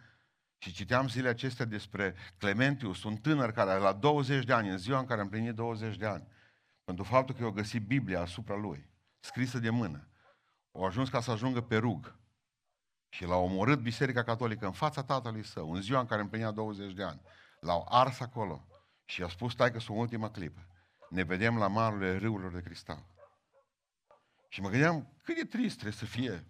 Și 0.58 0.74
citeam 0.74 1.08
zilele 1.08 1.30
acestea 1.30 1.66
despre 1.66 2.16
Clementius, 2.38 3.04
un 3.04 3.16
tânăr 3.16 3.52
care 3.52 3.80
la 3.80 3.94
20 3.94 4.46
de 4.46 4.54
ani, 4.54 4.70
în 4.70 4.78
ziua 4.78 5.00
în 5.00 5.06
care 5.06 5.22
am 5.22 5.30
plinit 5.30 5.54
20 5.54 5.98
de 5.98 6.06
ani, 6.06 6.28
pentru 6.84 7.04
faptul 7.04 7.36
că 7.36 7.44
eu 7.44 7.52
găsit 7.52 7.86
Biblia 7.86 8.22
asupra 8.22 8.56
lui, 8.56 8.90
scrisă 9.20 9.60
de 9.60 9.70
mână, 9.70 10.08
au 10.72 10.84
ajuns 10.84 11.10
ca 11.10 11.22
să 11.22 11.32
ajungă 11.32 11.62
pe 11.62 11.78
rug. 11.78 12.16
Și 13.10 13.26
l-a 13.26 13.36
omorât 13.36 13.80
Biserica 13.80 14.24
Catolică 14.24 14.66
în 14.66 14.72
fața 14.72 15.04
tatălui 15.04 15.44
său, 15.44 15.72
în 15.72 15.82
ziua 15.82 16.00
în 16.00 16.06
care 16.06 16.22
împlinea 16.22 16.52
20 16.52 16.94
de 16.94 17.04
ani. 17.04 17.22
L-au 17.62 17.86
ars 17.90 18.20
acolo 18.20 18.68
și 19.06 19.24
a 19.24 19.28
spus, 19.28 19.52
stai 19.52 19.72
că 19.72 19.80
sunt 19.80 19.98
ultima 19.98 20.32
clipă. 20.32 20.68
Ne 21.10 21.24
vedem 21.24 21.58
la 21.58 21.68
marurile 21.68 22.18
râurilor 22.18 22.52
de 22.52 22.62
cristal. 22.62 23.06
Și 24.50 24.62
mă 24.62 24.70
gândeam, 24.70 25.14
cât 25.24 25.36
de 25.36 25.46
trist 25.46 25.74
trebuie 25.74 25.98
să 25.98 26.06
fie 26.06 26.46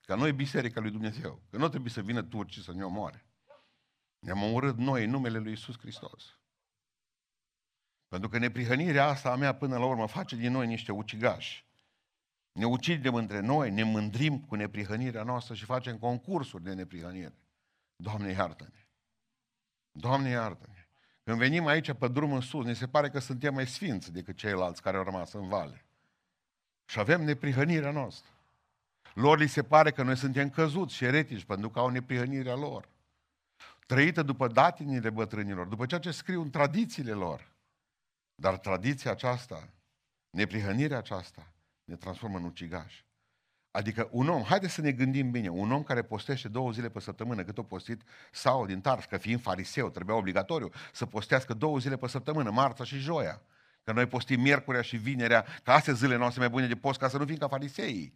ca 0.00 0.14
noi 0.14 0.32
Biserica 0.32 0.80
lui 0.80 0.90
Dumnezeu, 0.90 1.42
că 1.50 1.56
nu 1.56 1.68
trebuie 1.68 1.90
să 1.90 2.02
vină 2.02 2.22
turcii 2.22 2.62
să 2.62 2.72
ne 2.72 2.84
omoare. 2.84 3.26
Ne-am 4.18 4.42
omorât 4.42 4.76
noi 4.76 5.04
în 5.04 5.10
numele 5.10 5.38
lui 5.38 5.52
Isus 5.52 5.78
Hristos. 5.78 6.38
Pentru 8.08 8.28
că 8.28 8.38
neprihănirea 8.38 9.06
asta 9.06 9.30
a 9.30 9.36
mea 9.36 9.54
până 9.54 9.78
la 9.78 9.84
urmă 9.84 10.06
face 10.06 10.36
din 10.36 10.52
noi 10.52 10.66
niște 10.66 10.92
ucigași. 10.92 11.66
Ne 12.52 12.66
ucidem 12.66 13.14
între 13.14 13.40
noi, 13.40 13.70
ne 13.70 13.82
mândrim 13.82 14.40
cu 14.40 14.54
neprihănirea 14.54 15.22
noastră 15.22 15.54
și 15.54 15.64
facem 15.64 15.98
concursuri 15.98 16.62
de 16.62 16.74
neprihănire. 16.74 17.38
Doamne, 17.96 18.32
iartă-ne! 18.32 18.83
Doamne, 19.96 20.28
iartă-ne! 20.28 20.86
Când 21.24 21.38
venim 21.38 21.66
aici 21.66 21.92
pe 21.92 22.08
drum 22.08 22.32
în 22.32 22.40
sus, 22.40 22.64
ne 22.64 22.72
se 22.72 22.86
pare 22.86 23.10
că 23.10 23.18
suntem 23.18 23.54
mai 23.54 23.66
sfinți 23.66 24.12
decât 24.12 24.36
ceilalți 24.36 24.82
care 24.82 24.96
au 24.96 25.02
rămas 25.02 25.32
în 25.32 25.48
vale. 25.48 25.84
Și 26.84 26.98
avem 26.98 27.24
neprihănirea 27.24 27.90
noastră. 27.90 28.30
Lor 29.14 29.38
li 29.38 29.46
se 29.46 29.62
pare 29.62 29.90
că 29.90 30.02
noi 30.02 30.16
suntem 30.16 30.50
căzuți 30.50 30.94
și 30.94 31.04
eretici 31.04 31.44
pentru 31.44 31.70
că 31.70 31.78
au 31.78 31.88
neprihănirea 31.88 32.54
lor. 32.54 32.88
Trăită 33.86 34.22
după 34.22 34.48
datinile 34.48 35.10
bătrânilor, 35.10 35.66
după 35.66 35.86
ceea 35.86 36.00
ce 36.00 36.10
scriu 36.10 36.40
în 36.40 36.50
tradițiile 36.50 37.12
lor. 37.12 37.52
Dar 38.34 38.58
tradiția 38.58 39.10
aceasta, 39.10 39.68
neprihănirea 40.30 40.98
aceasta, 40.98 41.52
ne 41.84 41.96
transformă 41.96 42.36
în 42.36 42.44
ucigaș. 42.44 43.03
Adică 43.76 44.08
un 44.10 44.28
om, 44.28 44.42
haide 44.42 44.68
să 44.68 44.80
ne 44.80 44.92
gândim 44.92 45.30
bine, 45.30 45.48
un 45.48 45.72
om 45.72 45.82
care 45.82 46.02
postește 46.02 46.48
două 46.48 46.70
zile 46.70 46.88
pe 46.88 47.00
săptămână, 47.00 47.42
cât 47.42 47.58
o 47.58 47.62
postit 47.62 48.02
sau 48.32 48.66
din 48.66 48.80
Tars, 48.80 49.04
că 49.04 49.16
fiind 49.16 49.40
fariseu, 49.40 49.90
trebuia 49.90 50.16
obligatoriu 50.16 50.70
să 50.92 51.06
postească 51.06 51.54
două 51.54 51.78
zile 51.78 51.96
pe 51.96 52.08
săptămână, 52.08 52.50
marța 52.50 52.84
și 52.84 52.98
joia. 52.98 53.42
Că 53.84 53.92
noi 53.92 54.06
postim 54.06 54.40
miercurea 54.40 54.80
și 54.80 54.96
vinerea, 54.96 55.44
ca 55.62 55.72
astea 55.72 55.92
zilele 55.92 56.18
noastre 56.18 56.40
mai 56.40 56.48
bune 56.48 56.66
de 56.66 56.74
post, 56.74 56.98
ca 56.98 57.08
să 57.08 57.18
nu 57.18 57.24
fim 57.24 57.36
ca 57.36 57.48
fariseii. 57.48 58.14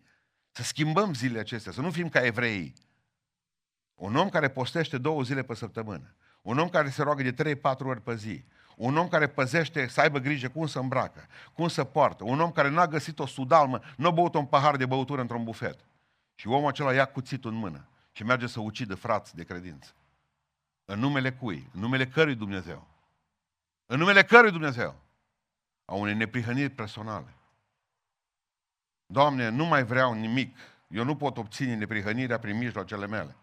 Să 0.51 0.63
schimbăm 0.63 1.15
zilele 1.15 1.39
acestea, 1.39 1.73
să 1.73 1.81
nu 1.81 1.91
fim 1.91 2.09
ca 2.09 2.25
evrei. 2.25 2.75
Un 3.95 4.17
om 4.17 4.29
care 4.29 4.49
postește 4.49 4.99
două 4.99 5.23
zile 5.23 5.43
pe 5.43 5.55
săptămână, 5.55 6.15
un 6.43 6.59
om 6.59 6.69
care 6.69 6.91
se 6.91 7.03
roagă 7.03 7.23
de 7.23 7.55
3-4 7.57 7.61
ori 7.79 8.03
pe 8.03 8.15
zi, 8.15 8.45
un 8.79 8.97
om 8.97 9.09
care 9.09 9.29
păzește 9.29 9.89
să 9.89 10.01
aibă 10.01 10.19
grijă 10.19 10.49
cum 10.49 10.67
să 10.67 10.79
îmbracă, 10.79 11.27
cum 11.53 11.69
să 11.69 11.85
poartă, 11.85 12.25
un 12.25 12.41
om 12.41 12.53
care 12.53 12.69
n-a 12.69 12.87
găsit 12.87 13.19
o 13.19 13.27
sudalmă, 13.27 13.81
nu 13.97 14.07
a 14.07 14.11
băut 14.11 14.35
un 14.35 14.47
pahar 14.47 14.77
de 14.77 14.87
băutură 14.87 15.21
într-un 15.21 15.45
bufet. 15.45 15.85
Și 16.35 16.49
omul 16.49 16.69
acela 16.69 16.95
ia 16.95 17.05
cuțitul 17.05 17.51
în 17.51 17.57
mână 17.57 17.89
și 18.13 18.25
merge 18.25 18.47
să 18.47 18.61
ucidă 18.61 18.95
frați 18.95 19.35
de 19.35 19.45
credință. 19.45 19.95
În 20.85 20.99
numele 20.99 21.33
cui? 21.33 21.71
În 21.73 21.81
numele 21.81 22.07
cărui 22.07 22.35
Dumnezeu? 22.35 22.87
În 23.87 23.99
numele 23.99 24.23
cărui 24.23 24.51
Dumnezeu? 24.51 25.01
A 25.85 25.95
unei 25.95 26.15
neprihăniri 26.15 26.71
personale. 26.71 27.35
Doamne, 29.07 29.49
nu 29.49 29.65
mai 29.65 29.85
vreau 29.85 30.13
nimic. 30.13 30.57
Eu 30.89 31.05
nu 31.05 31.17
pot 31.17 31.37
obține 31.37 31.75
neprihănirea 31.75 32.39
prin 32.39 32.57
mijloacele 32.57 33.07
mele. 33.07 33.37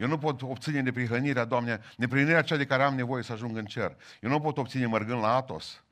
Eu 0.00 0.08
nu 0.08 0.18
pot 0.18 0.42
obține 0.42 0.80
neprihănirea, 0.80 1.44
Doamne, 1.44 1.80
neprihănirea 1.96 2.42
cea 2.42 2.56
de 2.56 2.64
care 2.66 2.82
am 2.82 2.94
nevoie 2.94 3.22
să 3.22 3.32
ajung 3.32 3.56
în 3.56 3.64
cer. 3.64 3.96
Eu 4.20 4.30
nu 4.30 4.40
pot 4.40 4.58
obține 4.58 4.86
mărgând 4.86 5.20
la 5.20 5.34
Atos, 5.34 5.82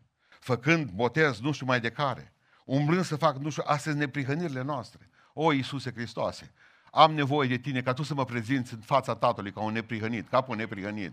făcând 0.41 0.91
botez 0.91 1.41
nu 1.41 1.53
știu 1.53 1.67
mai 1.67 1.81
de 1.81 1.91
care, 1.91 2.33
umblând 2.65 3.05
să 3.05 3.17
fac 3.17 3.37
nu 3.37 3.51
știu, 3.51 3.63
astea 3.67 3.93
neprihănirile 3.93 4.63
noastre. 4.63 5.11
O, 5.33 5.53
Iisuse 5.53 5.93
Hristoase, 5.93 6.53
am 6.93 7.15
nevoie 7.15 7.49
de 7.49 7.57
tine 7.57 7.83
ca 7.83 7.93
tu 7.93 8.03
să 8.03 8.15
mă 8.15 8.25
prezinți 8.25 8.75
în 8.75 8.81
fața 8.81 9.15
Tatălui 9.15 9.53
ca 9.53 9.61
un 9.61 9.73
neprihănit, 9.73 10.29
ca 10.29 10.45
un 10.49 10.57
neprihănit. 10.57 11.13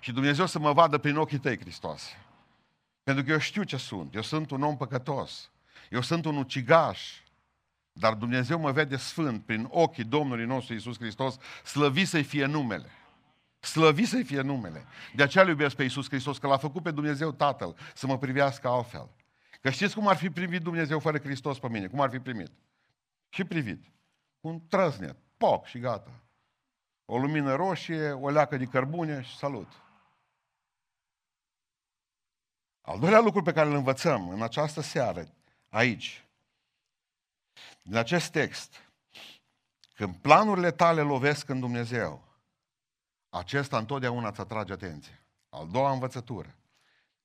Și 0.00 0.12
Dumnezeu 0.12 0.46
să 0.46 0.58
mă 0.58 0.72
vadă 0.72 0.98
prin 0.98 1.16
ochii 1.16 1.38
tăi, 1.38 1.58
Hristoase. 1.58 2.12
Pentru 3.02 3.24
că 3.24 3.30
eu 3.30 3.38
știu 3.38 3.62
ce 3.62 3.76
sunt. 3.76 4.14
Eu 4.14 4.22
sunt 4.22 4.50
un 4.50 4.62
om 4.62 4.76
păcătos. 4.76 5.50
Eu 5.90 6.00
sunt 6.00 6.24
un 6.24 6.36
ucigaș. 6.36 7.20
Dar 7.98 8.14
Dumnezeu 8.14 8.58
mă 8.58 8.72
vede 8.72 8.96
sfânt 8.96 9.44
prin 9.44 9.68
ochii 9.70 10.04
Domnului 10.04 10.44
nostru 10.44 10.74
Isus 10.74 10.98
Hristos, 10.98 11.36
slăvi 11.64 12.04
să-i 12.04 12.22
fie 12.22 12.44
numele. 12.44 12.90
Slăvi 13.60 14.04
să-i 14.04 14.24
fie 14.24 14.40
numele. 14.40 14.84
De 15.14 15.22
aceea 15.22 15.44
îl 15.44 15.50
iubesc 15.50 15.76
pe 15.76 15.84
Isus 15.84 16.08
Hristos, 16.08 16.38
că 16.38 16.46
l-a 16.46 16.56
făcut 16.56 16.82
pe 16.82 16.90
Dumnezeu 16.90 17.32
Tatăl 17.32 17.76
să 17.94 18.06
mă 18.06 18.18
privească 18.18 18.68
altfel. 18.68 19.10
Că 19.60 19.70
știți 19.70 19.94
cum 19.94 20.08
ar 20.08 20.16
fi 20.16 20.30
privit 20.30 20.62
Dumnezeu 20.62 20.98
fără 20.98 21.18
Hristos 21.18 21.58
pe 21.58 21.68
mine? 21.68 21.86
Cum 21.86 22.00
ar 22.00 22.10
fi 22.10 22.18
primit? 22.18 22.50
Și 23.28 23.44
privit. 23.44 23.84
Un 24.40 24.66
trăznet, 24.68 25.16
poc 25.36 25.66
și 25.66 25.78
gata. 25.78 26.22
O 27.04 27.18
lumină 27.18 27.54
roșie, 27.54 28.10
o 28.10 28.30
leacă 28.30 28.56
de 28.56 28.64
cărbune 28.64 29.22
și 29.22 29.36
salut. 29.36 29.72
Al 32.80 32.98
doilea 32.98 33.20
lucru 33.20 33.42
pe 33.42 33.52
care 33.52 33.68
îl 33.68 33.74
învățăm 33.74 34.28
în 34.28 34.42
această 34.42 34.80
seară, 34.80 35.28
aici, 35.68 36.27
din 37.88 37.96
acest 37.96 38.30
text, 38.30 38.74
când 39.94 40.14
planurile 40.14 40.70
tale 40.70 41.00
lovesc 41.00 41.48
în 41.48 41.60
Dumnezeu, 41.60 42.24
acesta 43.30 43.78
întotdeauna 43.78 44.28
îți 44.28 44.40
atrage 44.40 44.72
atenție. 44.72 45.22
Al 45.48 45.68
doua 45.70 45.90
învățătură. 45.92 46.54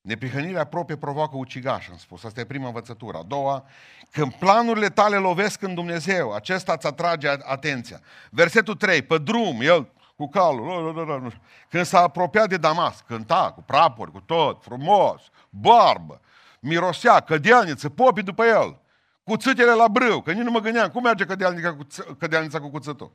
Neprihănirea 0.00 0.64
proprie 0.64 0.96
provoacă 0.96 1.36
ucigaș, 1.36 1.88
am 1.88 1.96
spus. 1.96 2.24
Asta 2.24 2.40
e 2.40 2.44
prima 2.44 2.66
învățătură. 2.66 3.18
A 3.18 3.22
doua, 3.22 3.66
când 4.10 4.32
planurile 4.32 4.88
tale 4.88 5.16
lovesc 5.16 5.62
în 5.62 5.74
Dumnezeu, 5.74 6.32
acesta 6.32 6.72
îți 6.72 6.86
atrage 6.86 7.28
atenția. 7.28 8.00
Versetul 8.30 8.74
3, 8.74 9.02
pe 9.02 9.18
drum, 9.18 9.60
el 9.60 9.92
cu 10.16 10.28
calul, 10.28 11.42
când 11.68 11.84
s-a 11.84 12.00
apropiat 12.00 12.48
de 12.48 12.56
Damas, 12.56 13.00
cânta 13.00 13.52
cu 13.52 13.62
prapori, 13.62 14.10
cu 14.10 14.20
tot, 14.20 14.62
frumos, 14.62 15.22
barbă, 15.50 16.20
mirosea, 16.60 17.20
cădealniță, 17.20 17.88
popii 17.88 18.22
după 18.22 18.44
el 18.44 18.82
cuțitele 19.24 19.72
la 19.72 19.88
brâu, 19.88 20.22
că 20.22 20.32
nici 20.32 20.42
nu 20.42 20.50
mă 20.50 20.60
gândeam, 20.60 20.90
cum 20.90 21.02
merge 21.02 21.24
cădealnica 21.24 21.76
cu, 21.76 21.86
cădealnița 22.18 22.60
cu 22.60 22.70
cuțitul? 22.70 23.12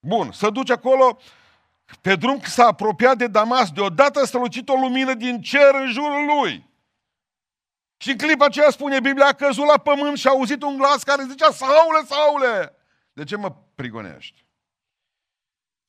Bun, 0.00 0.32
să 0.32 0.50
duce 0.50 0.72
acolo, 0.72 1.18
pe 2.00 2.16
drum 2.16 2.40
s-a 2.40 2.66
apropiat 2.66 3.16
de 3.16 3.26
Damas, 3.26 3.70
deodată 3.70 4.20
a 4.20 4.24
strălucit 4.24 4.68
o 4.68 4.74
lumină 4.74 5.14
din 5.14 5.42
cer 5.42 5.74
în 5.74 5.92
jurul 5.92 6.24
lui. 6.24 6.70
Și 7.96 8.10
în 8.10 8.16
clipa 8.16 8.44
aceea 8.44 8.70
spune 8.70 9.00
Biblia, 9.00 9.26
a 9.26 9.32
căzut 9.32 9.66
la 9.66 9.78
pământ 9.78 10.18
și 10.18 10.26
a 10.26 10.30
auzit 10.30 10.62
un 10.62 10.76
glas 10.76 11.02
care 11.02 11.26
zicea, 11.28 11.50
Saule, 11.50 12.04
Saule, 12.06 12.74
de 13.12 13.24
ce 13.24 13.36
mă 13.36 13.56
prigonești? 13.74 14.44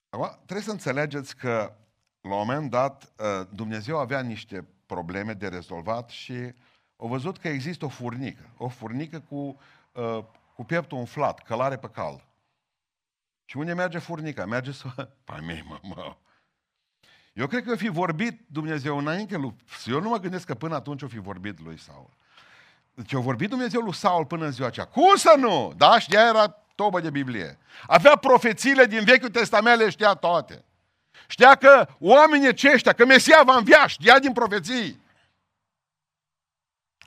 Acum, 0.09 0.39
trebuie 0.45 0.65
să 0.65 0.71
înțelegeți 0.71 1.35
că 1.35 1.75
la 2.21 2.35
un 2.35 2.37
moment 2.37 2.69
dat 2.69 3.13
uh, 3.17 3.47
Dumnezeu 3.49 3.97
avea 3.97 4.21
niște 4.21 4.67
probleme 4.85 5.33
de 5.33 5.47
rezolvat 5.47 6.09
și 6.09 6.53
au 6.97 7.07
văzut 7.07 7.37
că 7.37 7.47
există 7.47 7.85
o 7.85 7.89
furnică, 7.89 8.49
o 8.57 8.67
furnică 8.67 9.19
cu, 9.29 9.59
uh, 9.91 10.23
cu 10.55 10.63
pieptul 10.63 10.97
umflat, 10.97 11.39
călare 11.39 11.77
pe 11.77 11.89
cal. 11.89 12.25
Și 13.45 13.57
unde 13.57 13.73
merge 13.73 13.97
furnica? 13.97 14.45
Merge 14.45 14.71
să... 14.71 14.87
Păi 15.25 15.39
mei, 15.45 15.63
mă, 15.67 15.79
mă. 15.81 16.15
Eu 17.33 17.47
cred 17.47 17.63
că 17.63 17.71
o 17.71 17.75
fi 17.75 17.87
vorbit 17.87 18.41
Dumnezeu 18.47 18.97
înainte 18.97 19.37
lui... 19.37 19.55
Eu 19.85 20.01
nu 20.01 20.09
mă 20.09 20.17
gândesc 20.17 20.45
că 20.45 20.55
până 20.55 20.75
atunci 20.75 21.01
o 21.01 21.07
fi 21.07 21.19
vorbit 21.19 21.59
lui 21.59 21.79
Saul. 21.79 22.09
Deci 22.93 23.13
a 23.13 23.19
vorbit 23.19 23.49
Dumnezeu 23.49 23.81
lui 23.81 23.93
Saul 23.93 24.25
până 24.25 24.45
în 24.45 24.51
ziua 24.51 24.67
aceea. 24.67 24.85
Cum 24.85 25.15
să 25.15 25.35
nu? 25.37 25.73
Da, 25.77 25.99
știa, 25.99 26.19
era 26.19 26.47
tobă 26.75 26.99
de 26.99 27.09
Biblie. 27.09 27.57
Avea 27.87 28.15
profețiile 28.15 28.85
din 28.85 29.03
Vechiul 29.03 29.29
Testament, 29.29 29.79
le 29.79 29.89
știa 29.89 30.13
toate. 30.13 30.65
Știa 31.27 31.55
că 31.55 31.87
oamenii 31.99 32.47
aceștia, 32.47 32.93
că 32.93 33.05
Mesia 33.05 33.41
va 33.45 33.55
învia, 33.55 33.87
știa 33.87 34.19
din 34.19 34.31
profeții. 34.31 35.01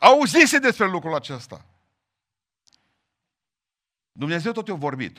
Auzise 0.00 0.58
despre 0.58 0.86
lucrul 0.86 1.14
acesta. 1.14 1.64
Dumnezeu 4.12 4.52
tot 4.52 4.68
i-a 4.68 4.74
vorbit. 4.74 5.18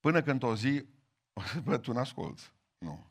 Până 0.00 0.22
când 0.22 0.42
o 0.42 0.56
zi, 0.56 0.86
bă, 1.64 1.78
tu 1.78 1.92
n-asculți. 1.92 2.52
Nu. 2.78 3.06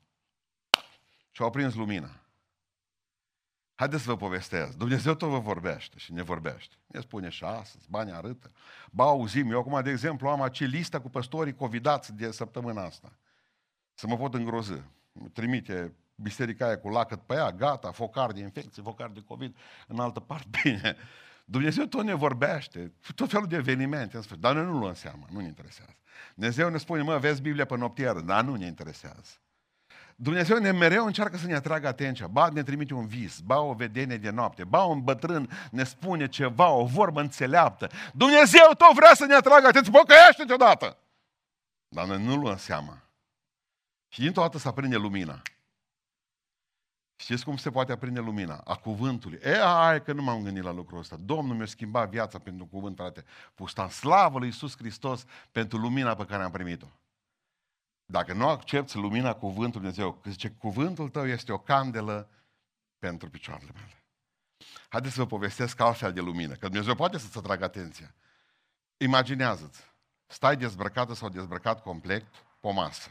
Și-a 1.31 1.49
prins 1.49 1.73
lumina. 1.73 2.09
Haideți 3.75 4.03
să 4.03 4.09
vă 4.09 4.17
povestesc. 4.17 4.77
Dumnezeu 4.77 5.15
tot 5.15 5.29
vă 5.29 5.39
vorbește 5.39 5.97
și 5.97 6.13
ne 6.13 6.21
vorbește. 6.21 6.75
Ne 6.87 6.99
spune 6.99 7.29
și 7.29 7.43
astăzi, 7.43 7.89
bani 7.89 8.11
arătă. 8.11 8.51
Ba, 8.91 9.03
auzim, 9.03 9.51
eu 9.51 9.59
acum, 9.59 9.81
de 9.83 9.89
exemplu, 9.89 10.27
am 10.27 10.41
acea 10.41 10.65
listă 10.65 11.01
cu 11.01 11.09
păstorii 11.09 11.55
covidați 11.55 12.13
de 12.13 12.31
săptămâna 12.31 12.83
asta. 12.83 13.17
Să 13.93 14.07
mă 14.07 14.17
pot 14.17 14.33
îngrozi. 14.33 14.81
Trimite 15.33 15.93
biserica 16.21 16.65
aia 16.65 16.79
cu 16.79 16.89
lacăt 16.89 17.21
pe 17.21 17.33
ea, 17.33 17.51
gata, 17.51 17.91
focar 17.91 18.31
de 18.31 18.39
infecție, 18.39 18.83
focar 18.83 19.09
de 19.09 19.23
COVID, 19.27 19.55
în 19.87 19.99
altă 19.99 20.19
parte, 20.19 20.47
bine. 20.63 20.95
Dumnezeu 21.45 21.85
tot 21.85 22.03
ne 22.03 22.13
vorbește, 22.13 22.93
tot 23.15 23.29
felul 23.29 23.47
de 23.47 23.55
evenimente, 23.55 24.15
în 24.15 24.21
sfârșit, 24.21 24.43
dar 24.43 24.53
noi 24.55 24.65
nu 24.65 24.77
luăm 24.77 24.93
seama, 24.93 25.25
nu 25.31 25.39
ne 25.39 25.47
interesează. 25.47 25.95
Dumnezeu 26.35 26.69
ne 26.69 26.77
spune, 26.77 27.01
mă, 27.01 27.17
vezi 27.17 27.41
Biblia 27.41 27.65
pe 27.65 27.77
noptieră, 27.77 28.21
dar 28.21 28.43
nu 28.43 28.55
ne 28.55 28.65
interesează. 28.65 29.31
Dumnezeu 30.15 30.57
ne 30.57 30.71
mereu 30.71 31.05
încearcă 31.05 31.37
să 31.37 31.45
ne 31.45 31.55
atragă 31.55 31.87
atenția. 31.87 32.27
Ba 32.27 32.49
ne 32.49 32.63
trimite 32.63 32.93
un 32.93 33.07
vis, 33.07 33.39
ba 33.39 33.59
o 33.59 33.73
vedenie 33.73 34.17
de 34.17 34.29
noapte, 34.29 34.63
ba 34.63 34.83
un 34.83 35.03
bătrân 35.03 35.49
ne 35.71 35.83
spune 35.83 36.27
ceva, 36.27 36.69
o 36.69 36.85
vorbă 36.85 37.21
înțeleaptă. 37.21 37.89
Dumnezeu 38.13 38.65
tot 38.77 38.93
vrea 38.95 39.13
să 39.13 39.25
ne 39.25 39.33
atragă 39.33 39.67
atenția, 39.67 39.91
pocăiește-te 39.91 40.53
odată! 40.53 40.97
Dar 41.87 42.05
noi 42.05 42.23
nu 42.23 42.35
luăm 42.35 42.57
seama. 42.57 42.97
Și 44.07 44.19
dintr-o 44.19 44.41
dată 44.41 44.57
să 44.57 44.67
aprinde 44.67 44.95
lumina. 44.95 45.41
Știți 47.21 47.43
cum 47.43 47.57
se 47.57 47.69
poate 47.69 47.91
aprinde 47.91 48.19
lumina? 48.19 48.57
A 48.57 48.75
cuvântului. 48.75 49.39
E, 49.43 49.61
ai 49.63 50.03
că 50.03 50.13
nu 50.13 50.21
m-am 50.21 50.43
gândit 50.43 50.63
la 50.63 50.71
lucrul 50.71 50.99
ăsta. 50.99 51.15
Domnul 51.15 51.55
mi-a 51.55 51.65
schimbat 51.65 52.09
viața 52.09 52.39
pentru 52.39 52.65
cuvânt, 52.65 52.95
frate. 52.95 53.23
Pustam 53.55 53.89
slavă 53.89 54.37
lui 54.37 54.47
Iisus 54.47 54.77
Hristos 54.77 55.25
pentru 55.51 55.77
lumina 55.77 56.15
pe 56.15 56.25
care 56.25 56.43
am 56.43 56.51
primit-o. 56.51 56.87
Dacă 58.05 58.33
nu 58.33 58.47
accepti 58.47 58.97
lumina 58.97 59.33
cuvântului 59.33 59.71
Dumnezeu, 59.71 60.13
că 60.13 60.29
zice, 60.29 60.49
cuvântul 60.49 61.09
tău 61.09 61.27
este 61.27 61.51
o 61.51 61.57
candelă 61.57 62.29
pentru 62.99 63.29
picioarele 63.29 63.71
mele. 63.73 64.03
Haideți 64.89 65.13
să 65.13 65.21
vă 65.21 65.27
povestesc 65.27 65.79
altfel 65.79 66.13
de 66.13 66.21
lumină, 66.21 66.53
că 66.53 66.67
Dumnezeu 66.67 66.95
poate 66.95 67.17
să-ți 67.17 67.37
atragă 67.37 67.63
atenția. 67.63 68.13
Imaginează-ți, 68.97 69.83
stai 70.27 70.57
dezbrăcată 70.57 71.13
sau 71.13 71.29
dezbrăcat 71.29 71.81
complet 71.81 72.23
pe 72.59 72.67
o 72.67 72.71
masă. 72.71 73.09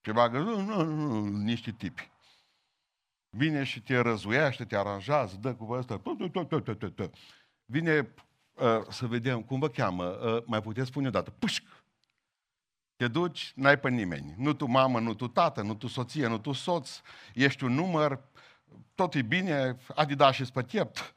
Și 0.00 0.12
bagă, 0.12 0.38
nu, 0.38 0.60
nu, 0.60 0.82
nu, 0.82 1.26
niște 1.26 1.70
tipi. 1.70 2.10
Vine 3.30 3.64
și 3.64 3.80
te 3.80 3.98
răzuiește, 3.98 4.64
te 4.64 4.76
aranjează, 4.76 5.36
dă 5.40 5.54
cu 5.54 5.72
ăsta. 5.72 6.00
Vine 7.64 8.14
uh, 8.54 8.66
să 8.88 9.06
vedem, 9.06 9.42
cum 9.42 9.58
vă 9.58 9.68
cheamă, 9.68 10.04
uh, 10.04 10.42
mai 10.46 10.62
puteți 10.62 10.88
spune 10.88 11.06
o 11.06 11.10
dată, 11.10 11.30
pușc. 11.30 11.62
Te 12.96 13.08
duci, 13.08 13.52
n-ai 13.54 13.78
pe 13.78 13.88
nimeni. 13.88 14.34
Nu 14.36 14.52
tu 14.52 14.66
mamă, 14.66 15.00
nu 15.00 15.14
tu 15.14 15.28
tată, 15.28 15.62
nu 15.62 15.74
tu 15.74 15.86
soție, 15.86 16.26
nu 16.26 16.38
tu 16.38 16.52
soț. 16.52 17.00
Ești 17.34 17.64
un 17.64 17.72
număr, 17.72 18.20
tot 18.94 19.14
e 19.14 19.22
bine, 19.22 19.76
Adidas 19.94 20.34
și 20.34 20.44
spătiept. 20.44 21.14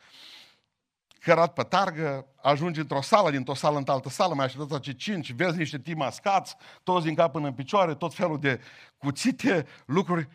Cărat 1.20 1.54
pe 1.54 1.64
targă, 1.64 2.26
ajungi 2.42 2.80
într-o 2.80 3.02
sală, 3.02 3.32
dintr-o 3.32 3.54
sală 3.54 3.78
în 3.78 3.84
altă 3.88 4.10
sală, 4.10 4.34
mai 4.34 4.46
așteptați 4.46 4.82
ce 4.82 4.94
cinci, 4.94 5.32
vezi 5.32 5.58
niște 5.58 5.80
timi 5.80 5.98
mascați, 5.98 6.56
toți 6.84 7.06
din 7.06 7.16
cap 7.16 7.32
până 7.32 7.48
în 7.48 7.54
picioare, 7.54 7.96
tot 7.96 8.14
felul 8.14 8.40
de 8.40 8.62
cuțite, 8.98 9.66
lucruri 9.86 10.28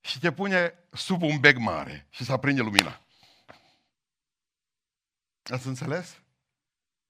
și 0.00 0.18
te 0.18 0.32
pune 0.32 0.74
sub 0.92 1.22
un 1.22 1.40
bec 1.40 1.58
mare 1.58 2.06
și 2.10 2.24
să 2.24 2.32
aprinde 2.32 2.60
lumina. 2.60 3.00
Ați 5.42 5.66
înțeles? 5.66 6.20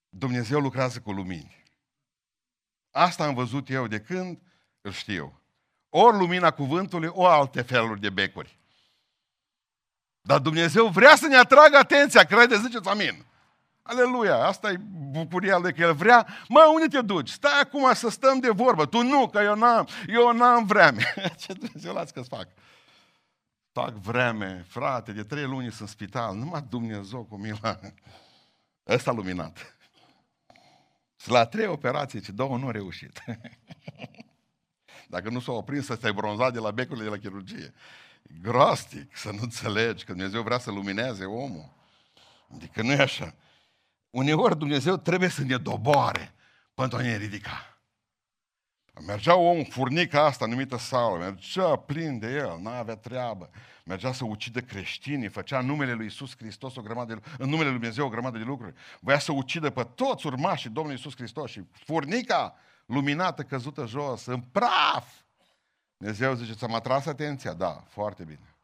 Dumnezeu 0.08 0.60
lucrează 0.60 1.00
cu 1.00 1.12
lumini. 1.12 1.64
Asta 2.90 3.24
am 3.24 3.34
văzut 3.34 3.70
eu 3.70 3.86
de 3.86 4.00
când 4.00 4.38
îl 4.80 4.92
știu. 4.92 5.40
Ori 5.88 6.16
lumina 6.16 6.50
cuvântului, 6.50 7.08
o 7.12 7.26
alte 7.26 7.62
feluri 7.62 8.00
de 8.00 8.10
becuri. 8.10 8.58
Dar 10.20 10.38
Dumnezeu 10.38 10.86
vrea 10.86 11.16
să 11.16 11.26
ne 11.26 11.36
atragă 11.36 11.76
atenția, 11.76 12.24
crede, 12.24 12.56
ziceți 12.56 12.88
amin. 12.88 13.24
Aleluia, 13.82 14.36
asta 14.36 14.70
e 14.70 14.76
bucuria 15.10 15.58
lui 15.58 15.74
că 15.74 15.80
El 15.80 15.94
vrea. 15.94 16.26
Mă, 16.48 16.70
unde 16.74 16.86
te 16.86 17.00
duci? 17.00 17.28
Stai 17.28 17.60
acum 17.60 17.94
să 17.94 18.08
stăm 18.08 18.38
de 18.38 18.50
vorbă. 18.50 18.86
Tu 18.86 19.02
nu, 19.02 19.28
că 19.28 19.38
eu 19.38 19.54
n-am, 19.54 19.88
eu 20.06 20.32
n-am 20.32 20.64
vreme. 20.64 21.14
Ce 21.40 21.52
Dumnezeu 21.52 21.94
las 21.94 22.10
că-ți 22.10 22.28
fac? 22.28 22.48
Fac 23.72 23.92
vreme, 23.92 24.64
frate, 24.68 25.12
de 25.12 25.24
trei 25.24 25.44
luni 25.44 25.68
sunt 25.68 25.80
în 25.80 25.86
spital, 25.86 26.36
numai 26.36 26.66
Dumnezeu 26.68 27.24
cu 27.24 27.36
mila. 27.36 27.80
Ăsta 28.86 29.12
luminat. 29.12 29.76
La 31.24 31.46
trei 31.46 31.66
operații, 31.66 32.20
ce 32.20 32.32
două 32.32 32.58
nu 32.58 32.64
au 32.64 32.70
reușit. 32.70 33.22
Dacă 35.08 35.30
nu 35.30 35.40
s-au 35.40 35.56
oprins 35.56 35.86
să 35.86 35.94
stai 35.94 36.12
bronzat 36.12 36.52
de 36.52 36.58
la 36.58 36.70
becurile 36.70 37.04
de 37.04 37.10
la 37.10 37.16
chirurgie. 37.16 37.74
Grostic 38.40 39.16
să 39.16 39.30
nu 39.30 39.38
înțelegi 39.42 40.04
că 40.04 40.12
Dumnezeu 40.12 40.42
vrea 40.42 40.58
să 40.58 40.70
lumineze 40.70 41.24
omul. 41.24 41.72
Adică 42.54 42.82
nu 42.82 42.92
e 42.92 43.00
așa. 43.00 43.34
Uneori 44.10 44.58
Dumnezeu 44.58 44.96
trebuie 44.96 45.28
să 45.28 45.42
ne 45.42 45.56
doboare 45.56 46.34
pentru 46.74 46.98
a 46.98 47.00
ne 47.00 47.16
ridica. 47.16 47.69
Mergea 49.06 49.36
om, 49.36 49.64
furnica 49.64 50.24
asta 50.24 50.46
numită 50.46 50.76
Saul, 50.76 51.18
mergea 51.18 51.76
plin 51.76 52.18
de 52.18 52.32
el, 52.32 52.58
n-avea 52.60 52.96
treabă. 52.96 53.50
Mergea 53.84 54.12
să 54.12 54.24
ucidă 54.24 54.60
creștinii, 54.60 55.28
făcea 55.28 55.60
numele 55.60 55.92
lui 55.92 56.06
Isus 56.06 56.36
Hristos 56.36 56.76
o 56.76 56.82
grămadă 56.82 57.14
de, 57.14 57.20
în 57.38 57.48
numele 57.48 57.68
lui 57.68 57.78
Dumnezeu 57.78 58.06
o 58.06 58.08
grămadă 58.08 58.38
de 58.38 58.44
lucruri. 58.44 58.74
Voia 59.00 59.18
să 59.18 59.32
ucidă 59.32 59.70
pe 59.70 59.82
toți 59.94 60.26
urmașii 60.26 60.70
Domnului 60.70 60.98
Isus 60.98 61.14
Hristos 61.16 61.50
și 61.50 61.62
furnica 61.72 62.54
luminată 62.86 63.42
căzută 63.42 63.86
jos, 63.86 64.26
în 64.26 64.40
praf. 64.40 65.20
Dumnezeu 65.96 66.34
zice, 66.34 66.52
ți-am 66.52 66.74
atras 66.74 67.06
atenția? 67.06 67.52
Da, 67.52 67.84
foarte 67.88 68.24
bine. 68.24 68.54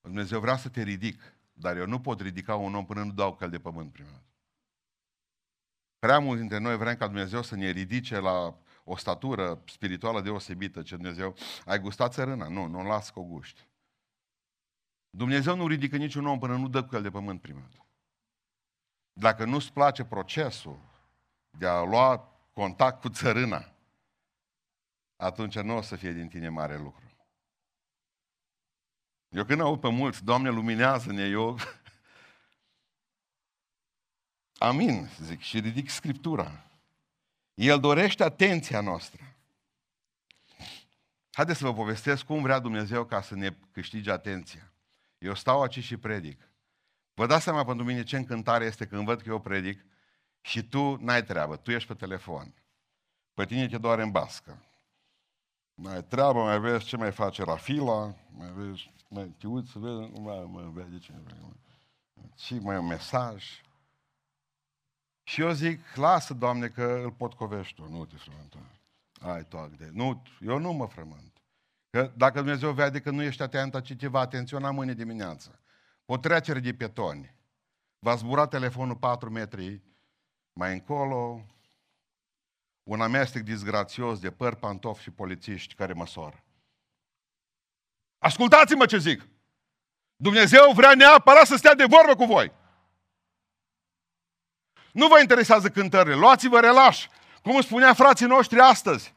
Dumnezeu 0.00 0.40
vrea 0.40 0.56
să 0.56 0.68
te 0.68 0.82
ridic, 0.82 1.34
dar 1.52 1.76
eu 1.76 1.86
nu 1.86 2.00
pot 2.00 2.20
ridica 2.20 2.54
un 2.54 2.74
om 2.74 2.86
până 2.86 3.02
nu 3.02 3.12
dau 3.12 3.34
căl 3.34 3.50
de 3.50 3.58
pământ 3.58 3.92
prima 3.92 4.08
dată. 4.08 4.22
Prea 5.98 6.18
mulți 6.18 6.40
dintre 6.40 6.58
noi 6.58 6.76
vrem 6.76 6.96
ca 6.96 7.06
Dumnezeu 7.06 7.42
să 7.42 7.56
ne 7.56 7.70
ridice 7.70 8.18
la 8.18 8.58
o 8.88 8.96
statură 8.96 9.62
spirituală 9.66 10.20
deosebită, 10.20 10.82
ce 10.82 10.94
Dumnezeu, 10.94 11.34
ai 11.64 11.78
gustat 11.78 12.12
țărâna? 12.12 12.48
Nu, 12.48 12.66
nu 12.66 12.78
o 12.78 12.82
las 12.82 13.10
că 13.10 13.18
o 13.18 13.22
guști. 13.22 13.68
Dumnezeu 15.10 15.56
nu 15.56 15.66
ridică 15.66 15.96
niciun 15.96 16.26
om 16.26 16.38
până 16.38 16.56
nu 16.56 16.68
dă 16.68 16.84
cu 16.84 16.96
el 16.96 17.02
de 17.02 17.10
pământ 17.10 17.40
prima 17.40 17.60
dată. 17.60 17.86
Dacă 19.12 19.44
nu-ți 19.44 19.72
place 19.72 20.04
procesul 20.04 20.80
de 21.50 21.66
a 21.66 21.82
lua 21.82 22.18
contact 22.52 23.00
cu 23.00 23.08
țărâna, 23.08 23.72
atunci 25.16 25.58
nu 25.58 25.76
o 25.76 25.82
să 25.82 25.96
fie 25.96 26.12
din 26.12 26.28
tine 26.28 26.48
mare 26.48 26.78
lucru. 26.78 27.06
Eu 29.28 29.44
când 29.44 29.60
aud 29.60 29.80
pe 29.80 29.88
mulți, 29.88 30.24
Doamne, 30.24 30.50
luminează-ne, 30.50 31.22
eu... 31.22 31.58
Amin, 34.58 35.08
zic, 35.20 35.40
și 35.40 35.60
ridic 35.60 35.88
Scriptura. 35.88 36.67
El 37.58 37.80
dorește 37.80 38.22
atenția 38.22 38.80
noastră. 38.80 39.36
Haideți 41.30 41.58
să 41.58 41.64
vă 41.64 41.74
povestesc 41.74 42.24
cum 42.24 42.42
vrea 42.42 42.58
Dumnezeu 42.58 43.04
ca 43.04 43.22
să 43.22 43.34
ne 43.34 43.56
câștige 43.72 44.10
atenția. 44.10 44.72
Eu 45.18 45.34
stau 45.34 45.62
aici 45.62 45.78
și 45.78 45.96
predic. 45.96 46.52
Vă 47.14 47.26
dați 47.26 47.44
seama 47.44 47.64
pentru 47.64 47.84
mine 47.84 48.02
ce 48.02 48.16
încântare 48.16 48.64
este 48.64 48.86
când 48.86 49.04
văd 49.04 49.20
că 49.20 49.28
eu 49.28 49.40
predic 49.40 49.84
și 50.40 50.62
tu 50.62 50.96
n-ai 50.96 51.24
treabă, 51.24 51.56
tu 51.56 51.70
ești 51.70 51.88
pe 51.88 51.94
telefon. 51.94 52.54
Pe 53.34 53.44
tine 53.44 53.68
te 53.68 53.78
doare 53.78 54.02
în 54.02 54.10
bască. 54.10 54.64
Mai 55.74 56.04
treabă, 56.04 56.42
mai 56.42 56.60
vezi 56.60 56.84
ce 56.84 56.96
mai 56.96 57.12
face 57.12 57.44
Rafila, 57.44 58.14
mai 58.30 58.52
vezi, 58.54 58.92
mai 59.08 59.34
te 59.38 59.46
uiți 59.46 59.70
să 59.70 59.78
vezi, 59.78 60.10
nu 60.12 60.20
mai, 60.20 60.48
mai 60.50 60.70
vede 60.74 60.98
ce 60.98 61.12
și 62.36 62.54
mai 62.54 62.76
un 62.76 62.86
mesaj. 62.86 63.62
Și 65.28 65.40
eu 65.40 65.52
zic, 65.52 65.94
lasă, 65.94 66.34
Doamne, 66.34 66.68
că 66.68 67.00
îl 67.04 67.12
pot 67.12 67.34
covești 67.34 67.74
tu, 67.74 67.88
nu 67.90 68.04
te 68.04 68.16
frământa. 68.16 68.58
Ai 69.20 69.44
toac 69.44 69.70
de... 69.70 69.90
Nu, 69.92 70.22
eu 70.40 70.58
nu 70.58 70.72
mă 70.72 70.86
frământ. 70.86 71.42
Că 71.90 72.12
dacă 72.16 72.38
Dumnezeu 72.38 72.72
vede 72.72 73.00
că 73.00 73.10
nu 73.10 73.22
ești 73.22 73.42
atent, 73.42 73.80
ci 73.80 73.96
te 73.96 74.06
va 74.06 74.20
atenționa 74.20 74.70
mâine 74.70 74.92
dimineață. 74.92 75.60
O 76.06 76.16
trecere 76.16 76.58
de 76.58 76.74
pietoni. 76.74 77.34
Va 77.98 78.14
zbura 78.14 78.46
telefonul 78.46 78.96
4 78.96 79.30
metri 79.30 79.82
mai 80.52 80.72
încolo, 80.72 81.46
un 82.82 83.00
amestec 83.00 83.42
disgrațios 83.42 84.18
de 84.18 84.30
păr, 84.30 84.54
pantofi 84.54 85.02
și 85.02 85.10
polițiști 85.10 85.74
care 85.74 85.92
măsoară. 85.92 86.44
Ascultați-mă 88.18 88.86
ce 88.86 88.98
zic! 88.98 89.28
Dumnezeu 90.16 90.72
vrea 90.72 90.94
neapărat 90.94 91.46
să 91.46 91.56
stea 91.56 91.74
de 91.74 91.84
vorbă 91.84 92.14
cu 92.14 92.24
voi. 92.24 92.57
Nu 94.98 95.06
vă 95.06 95.20
interesează 95.20 95.68
cântările, 95.68 96.14
luați-vă 96.14 96.60
relaș. 96.60 97.06
Cum 97.42 97.54
îmi 97.54 97.62
spunea 97.62 97.94
frații 97.94 98.26
noștri 98.26 98.60
astăzi. 98.60 99.14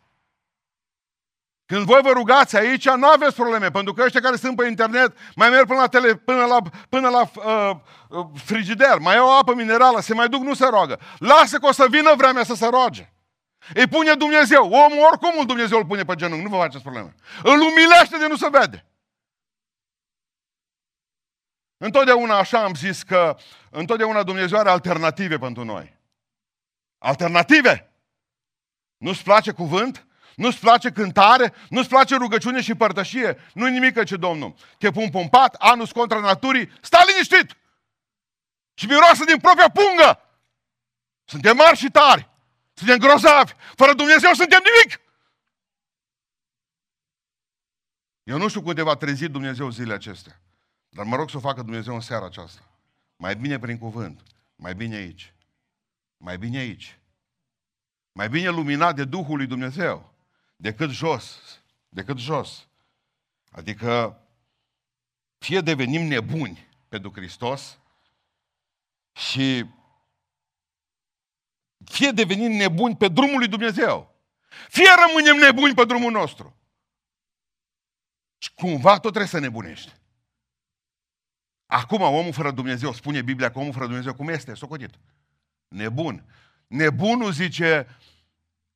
Când 1.66 1.86
voi 1.86 2.00
vă 2.02 2.12
rugați 2.12 2.58
aici, 2.58 2.90
nu 2.90 3.08
aveți 3.08 3.36
probleme, 3.36 3.72
pentru 3.72 3.94
că 3.94 4.04
ăștia 4.04 4.22
care 4.22 4.36
sunt 4.36 4.56
pe 4.56 4.68
internet 4.68 5.18
mai 5.36 5.50
merg 5.50 5.68
până 5.68 5.80
la, 5.80 5.88
tele, 5.88 6.16
până 6.16 6.46
la, 6.46 6.58
până 6.90 7.10
la 7.10 7.22
uh, 7.22 7.76
uh, 8.10 8.26
frigider, 8.44 8.98
mai 9.00 9.18
au 9.18 9.40
apă 9.40 9.54
minerală, 9.54 10.00
se 10.02 10.14
mai 10.14 10.28
duc, 10.28 10.42
nu 10.42 10.54
se 10.54 10.66
roagă. 10.66 11.00
Lasă 11.18 11.58
că 11.58 11.68
o 11.68 11.72
să 11.72 11.86
vină 11.90 12.14
vremea 12.18 12.44
să 12.44 12.54
se 12.54 12.68
roage. 12.68 13.14
Îi 13.74 13.88
pune 13.88 14.14
Dumnezeu. 14.14 14.64
Omul 14.64 15.08
oricum 15.12 15.34
un 15.38 15.46
Dumnezeu 15.46 15.78
îl 15.78 15.86
pune 15.86 16.04
pe 16.04 16.16
genunchi, 16.16 16.44
nu 16.44 16.50
vă 16.50 16.58
faceți 16.58 16.84
probleme. 16.84 17.16
Îl 17.44 17.60
umilește 17.60 18.18
de 18.20 18.28
nu 18.28 18.36
se 18.36 18.48
vede. 18.52 18.86
Întotdeauna 21.84 22.38
așa 22.38 22.64
am 22.64 22.74
zis 22.74 23.04
că 23.04 23.38
întotdeauna 23.70 24.24
Dumnezeu 24.24 24.60
are 24.60 24.70
alternative 24.70 25.38
pentru 25.38 25.64
noi. 25.64 25.98
Alternative! 26.98 27.94
Nu-ți 28.98 29.24
place 29.24 29.52
cuvânt? 29.52 30.08
Nu-ți 30.36 30.60
place 30.60 30.92
cântare? 30.92 31.54
Nu-ți 31.70 31.90
place 31.90 32.16
rugăciune 32.16 32.62
și 32.62 32.76
părtășie? 32.76 33.38
Nu-i 33.54 33.72
nimic 33.72 34.04
ce 34.04 34.16
Domnul. 34.16 34.54
Te 34.78 34.92
pun 34.92 35.10
pompat, 35.10 35.56
anus 35.56 35.92
contra 35.92 36.20
naturii, 36.20 36.72
stai 36.82 37.04
liniștit! 37.08 37.58
Și 38.74 38.86
miroasă 38.86 39.24
din 39.24 39.38
propria 39.38 39.70
pungă! 39.70 40.22
Suntem 41.24 41.56
mari 41.56 41.78
și 41.78 41.90
tari! 41.90 42.30
Suntem 42.74 42.98
grozavi! 42.98 43.54
Fără 43.76 43.94
Dumnezeu 43.94 44.34
suntem 44.34 44.62
nimic! 44.64 45.02
Eu 48.24 48.38
nu 48.38 48.48
știu 48.48 48.62
cum 48.62 48.74
te 48.74 48.82
va 48.82 48.96
trezi 48.96 49.28
Dumnezeu 49.28 49.70
zilele 49.70 49.94
acestea. 49.94 50.42
Dar 50.94 51.06
mă 51.06 51.16
rog 51.16 51.30
să 51.30 51.38
o 51.38 51.40
facă 51.40 51.62
Dumnezeu 51.62 51.94
în 51.94 52.02
seara 52.02 52.26
aceasta. 52.26 52.62
Mai 53.16 53.36
bine 53.36 53.60
prin 53.60 53.78
cuvânt. 53.78 54.24
Mai 54.56 54.76
bine 54.76 54.96
aici. 54.96 55.34
Mai 56.18 56.38
bine 56.38 56.58
aici. 56.58 57.00
Mai 58.12 58.30
bine 58.30 58.50
luminat 58.50 58.96
de 58.96 59.06
Duhul 59.06 59.38
lui 59.38 59.48
Dumnezeu 59.48 60.14
decât 60.56 60.90
jos. 60.90 61.40
Decât 61.90 62.18
jos. 62.18 62.68
Adică 63.52 64.22
fie 65.38 65.62
devenim 65.62 66.02
nebuni 66.02 66.68
pentru 66.88 67.12
Hristos 67.12 67.80
și 69.12 69.66
fie 71.84 72.12
devenim 72.12 72.52
nebuni 72.52 72.98
pe 72.98 73.08
drumul 73.08 73.38
lui 73.38 73.48
Dumnezeu. 73.48 74.16
Fie 74.70 74.90
rămânem 75.08 75.36
nebuni 75.36 75.74
pe 75.74 75.86
drumul 75.86 76.12
nostru. 76.12 76.56
Și 78.38 78.54
cumva 78.54 78.92
tot 78.92 79.02
trebuie 79.02 79.28
să 79.28 79.40
nebunești. 79.40 80.01
Acum 81.72 82.02
omul 82.02 82.34
fără 82.34 82.52
Dumnezeu, 82.52 82.94
spune 82.94 83.22
Biblia 83.22 83.52
că 83.52 83.60
omul 83.60 83.74
fără 83.74 83.86
Dumnezeu 83.86 84.14
cum 84.14 84.28
este, 84.28 84.54
socotit. 84.54 84.90
Nebun. 85.68 86.24
Nebunul 86.68 87.32
zice, 87.32 87.88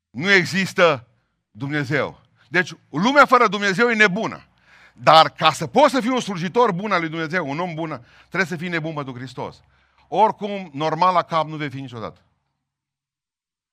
nu 0.10 0.31
există 0.31 1.08
Dumnezeu. 1.51 2.21
Deci 2.49 2.73
lumea 2.89 3.25
fără 3.25 3.47
Dumnezeu 3.47 3.89
e 3.89 3.93
nebună. 3.93 4.47
Dar 4.93 5.29
ca 5.29 5.51
să 5.51 5.67
poți 5.67 5.93
să 5.93 6.01
fii 6.01 6.10
un 6.10 6.19
slujitor 6.19 6.71
bun 6.71 6.91
al 6.91 6.99
lui 6.99 7.10
Dumnezeu, 7.10 7.49
un 7.49 7.60
om 7.60 7.73
bun, 7.73 8.05
trebuie 8.19 8.45
să 8.45 8.55
fii 8.55 8.69
nebun 8.69 8.93
pentru 8.93 9.13
Hristos. 9.13 9.62
Oricum, 10.08 10.69
normal 10.73 11.13
la 11.13 11.23
cap 11.23 11.47
nu 11.47 11.55
vei 11.55 11.69
fi 11.69 11.81
niciodată. 11.81 12.21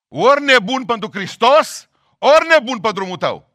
Ori 0.08 0.42
nebun 0.42 0.84
pentru 0.84 1.10
Hristos, 1.12 1.88
ori 2.18 2.46
nebun 2.48 2.80
pe 2.80 2.92
drumul 2.92 3.16
tău. 3.16 3.50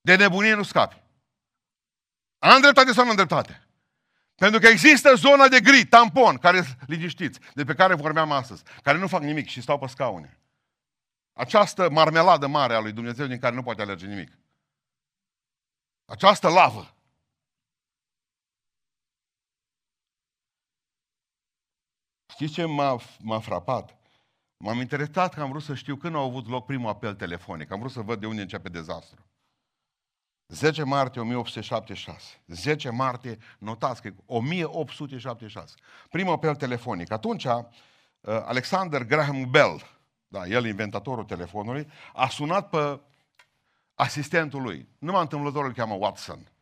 De 0.00 0.16
nebunie 0.16 0.54
nu 0.54 0.62
scapi. 0.62 1.02
Am 2.38 2.60
dreptate 2.60 2.92
sau 2.92 3.04
nu 3.04 3.10
am 3.10 3.16
dreptate? 3.16 3.58
Pentru 4.34 4.60
că 4.60 4.66
există 4.66 5.14
zona 5.14 5.48
de 5.48 5.60
gri, 5.60 5.84
tampon, 5.84 6.38
care 6.38 6.62
liniștiți, 6.86 7.40
de 7.54 7.64
pe 7.64 7.74
care 7.74 7.94
vorbeam 7.94 8.32
astăzi, 8.32 8.62
care 8.82 8.98
nu 8.98 9.08
fac 9.08 9.22
nimic 9.22 9.46
și 9.46 9.60
stau 9.60 9.78
pe 9.78 9.86
scaune. 9.86 10.38
Această 11.32 11.90
marmeladă 11.90 12.46
mare 12.46 12.74
a 12.74 12.80
lui 12.80 12.92
Dumnezeu 12.92 13.26
din 13.26 13.38
care 13.38 13.54
nu 13.54 13.62
poate 13.62 13.82
alerge 13.82 14.06
nimic. 14.06 14.38
Această 16.04 16.48
lavă. 16.48 16.94
Știți 22.26 22.52
ce 22.52 22.64
m-a, 22.64 23.00
m-a 23.18 23.40
frapat? 23.40 23.96
M-am 24.56 24.80
interesat 24.80 25.34
că 25.34 25.40
am 25.40 25.48
vrut 25.48 25.62
să 25.62 25.74
știu 25.74 25.96
când 25.96 26.14
a 26.14 26.18
avut 26.18 26.48
loc 26.48 26.66
primul 26.66 26.88
apel 26.88 27.14
telefonic. 27.14 27.70
Am 27.70 27.78
vrut 27.78 27.90
să 27.90 28.00
văd 28.00 28.20
de 28.20 28.26
unde 28.26 28.40
începe 28.40 28.68
dezastru. 28.68 29.26
10 30.48 30.82
martie 30.82 31.20
1876. 31.20 32.42
10 32.46 32.90
martie, 32.90 33.38
notați 33.58 34.02
că 34.02 34.10
1876. 34.26 35.74
Primul 36.10 36.32
apel 36.32 36.54
telefonic. 36.54 37.10
Atunci, 37.10 37.44
uh, 37.44 37.62
Alexander 38.20 39.04
Graham 39.04 39.50
Bell, 39.50 39.82
da, 40.28 40.46
el 40.46 40.66
inventatorul 40.66 41.24
telefonului, 41.24 41.88
a 42.12 42.28
sunat 42.28 42.68
pe 42.68 43.00
asistentul 43.94 44.62
lui. 44.62 44.88
Numai 44.98 45.20
întâmplător 45.20 45.64
îl 45.64 45.72
cheamă 45.72 45.94
Watson, 45.94 46.52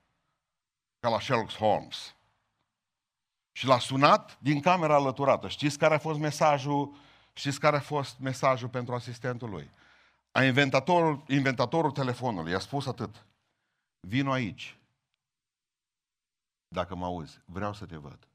ca 1.01 1.09
la 1.09 1.21
Sherlock 1.21 1.53
Holmes. 1.53 2.14
Și 3.53 3.66
l-a 3.66 3.79
sunat 3.79 4.38
din 4.40 4.61
camera 4.61 4.95
alăturată. 4.95 5.49
Știți 5.49 5.79
care 5.79 5.95
a 5.95 5.99
fost 5.99 6.18
mesajul? 6.18 6.95
Știți 7.33 7.61
care 7.61 7.77
a 7.77 7.81
fost 7.81 8.18
mesajul 8.18 8.68
pentru 8.68 8.95
asistentul 8.95 9.51
lui? 9.51 9.71
A 10.31 10.45
inventatorul, 10.45 11.23
inventatorul 11.29 11.90
telefonului 11.90 12.53
i-a 12.53 12.59
spus 12.59 12.87
atât. 12.87 13.25
Vino 14.09 14.33
aici. 14.33 14.79
Dacă 16.69 16.95
mă 16.95 17.05
auzi, 17.05 17.41
vreau 17.45 17.73
să 17.73 17.87
te 17.87 17.97
văd. 17.97 18.29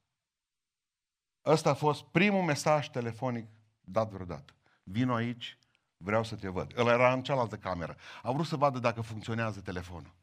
Ăsta 1.46 1.70
a 1.70 1.74
fost 1.74 2.04
primul 2.04 2.44
mesaj 2.44 2.90
telefonic 2.90 3.48
dat 3.80 4.10
vreodată. 4.10 4.54
Vino 4.84 5.14
aici, 5.14 5.58
vreau 5.98 6.24
să 6.24 6.36
te 6.36 6.48
văd. 6.48 6.78
El 6.78 6.88
era 6.88 7.14
în 7.14 7.24
cealaltă 7.24 7.58
cameră. 7.58 7.98
A 8.24 8.32
vrut 8.32 8.46
să 8.46 8.56
vadă 8.56 8.80
dacă 8.80 9.02
funcționează 9.02 9.62
telefonul. 9.62 10.16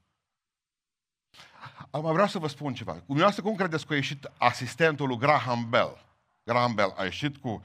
Acum 1.90 2.12
vreau 2.12 2.26
să 2.26 2.38
vă 2.38 2.48
spun 2.48 2.74
ceva. 2.74 2.92
Dumneavoastră 2.92 3.42
cum 3.42 3.54
credeți 3.54 3.86
că 3.86 3.92
a 3.92 3.96
ieșit 3.96 4.30
asistentul 4.38 5.08
lui 5.08 5.18
Graham 5.18 5.68
Bell? 5.68 6.04
Graham 6.44 6.74
Bell 6.74 6.94
a 6.96 7.04
ieșit 7.04 7.36
cu... 7.36 7.62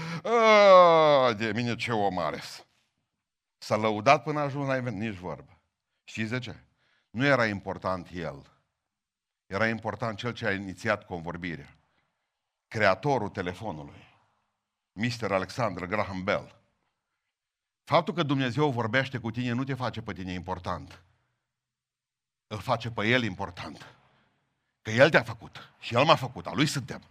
de 1.36 1.52
mine 1.54 1.76
ce 1.76 1.92
om 1.92 2.18
ares. 2.18 2.66
S-a 3.58 3.76
lăudat 3.76 4.22
până 4.22 4.38
a 4.38 4.42
ajuns 4.42 4.66
la 4.66 4.76
event, 4.76 4.96
nici 4.96 5.14
vorbă. 5.14 5.55
Știți 6.08 6.30
de 6.30 6.38
ce? 6.38 6.56
Nu 7.10 7.24
era 7.24 7.46
important 7.46 8.08
el. 8.12 8.50
Era 9.46 9.68
important 9.68 10.18
cel 10.18 10.32
ce 10.32 10.46
a 10.46 10.52
inițiat 10.52 11.04
convorbirea. 11.04 11.76
Creatorul 12.68 13.28
telefonului. 13.28 14.04
Mr. 14.92 15.32
Alexander 15.32 15.86
Graham 15.86 16.24
Bell. 16.24 16.60
Faptul 17.84 18.14
că 18.14 18.22
Dumnezeu 18.22 18.70
vorbește 18.70 19.18
cu 19.18 19.30
tine 19.30 19.52
nu 19.52 19.64
te 19.64 19.74
face 19.74 20.02
pe 20.02 20.12
tine 20.12 20.32
important. 20.32 21.02
Îl 22.46 22.58
face 22.58 22.90
pe 22.90 23.06
El 23.06 23.22
important. 23.22 23.94
Că 24.82 24.90
El 24.90 25.10
te-a 25.10 25.22
făcut. 25.22 25.72
Și 25.80 25.94
El 25.94 26.04
m-a 26.04 26.14
făcut. 26.14 26.46
A 26.46 26.52
Lui 26.54 26.66
suntem. 26.66 27.02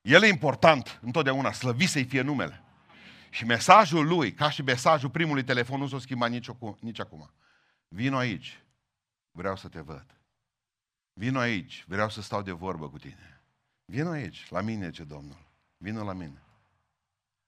El 0.00 0.22
e 0.22 0.26
important 0.28 0.98
întotdeauna. 1.02 1.52
Slăvit 1.52 1.88
să-i 1.88 2.04
fie 2.04 2.20
numele. 2.20 2.62
Și 3.30 3.44
mesajul 3.44 4.06
Lui, 4.06 4.32
ca 4.32 4.50
și 4.50 4.62
mesajul 4.62 5.10
primului 5.10 5.44
telefon, 5.44 5.80
nu 5.80 5.88
s-a 5.88 5.98
schimbat 5.98 6.30
nici, 6.30 6.48
nici 6.80 7.00
acum. 7.00 7.30
Vino 7.88 8.16
aici. 8.16 8.62
Vreau 9.30 9.56
să 9.56 9.68
te 9.68 9.80
văd. 9.80 10.06
Vino 11.12 11.38
aici. 11.38 11.84
Vreau 11.88 12.08
să 12.08 12.22
stau 12.22 12.42
de 12.42 12.52
vorbă 12.52 12.88
cu 12.90 12.98
tine. 12.98 13.42
Vino 13.84 14.10
aici. 14.10 14.50
La 14.50 14.60
mine, 14.60 14.90
ce 14.90 15.04
Domnul. 15.04 15.38
Vino 15.76 16.04
la 16.04 16.12
mine. 16.12 16.42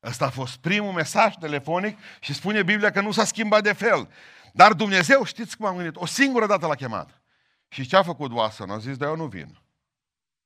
Ăsta 0.02 0.26
a 0.26 0.30
fost 0.30 0.56
primul 0.56 0.92
mesaj 0.92 1.34
telefonic 1.34 1.98
și 2.20 2.34
spune 2.34 2.62
Biblia 2.62 2.90
că 2.90 3.00
nu 3.00 3.12
s-a 3.12 3.24
schimbat 3.24 3.62
de 3.62 3.72
fel. 3.72 4.10
Dar 4.52 4.72
Dumnezeu, 4.72 5.24
știți 5.24 5.56
cum 5.56 5.66
am 5.66 5.76
gândit, 5.76 5.96
o 5.96 6.06
singură 6.06 6.46
dată 6.46 6.66
l-a 6.66 6.74
chemat. 6.74 7.20
Și 7.68 7.86
ce 7.86 7.96
a 7.96 8.02
făcut 8.02 8.32
Watson? 8.32 8.70
A 8.70 8.78
zis, 8.78 8.96
dar 8.96 9.08
eu 9.08 9.16
nu 9.16 9.26
vin. 9.26 9.58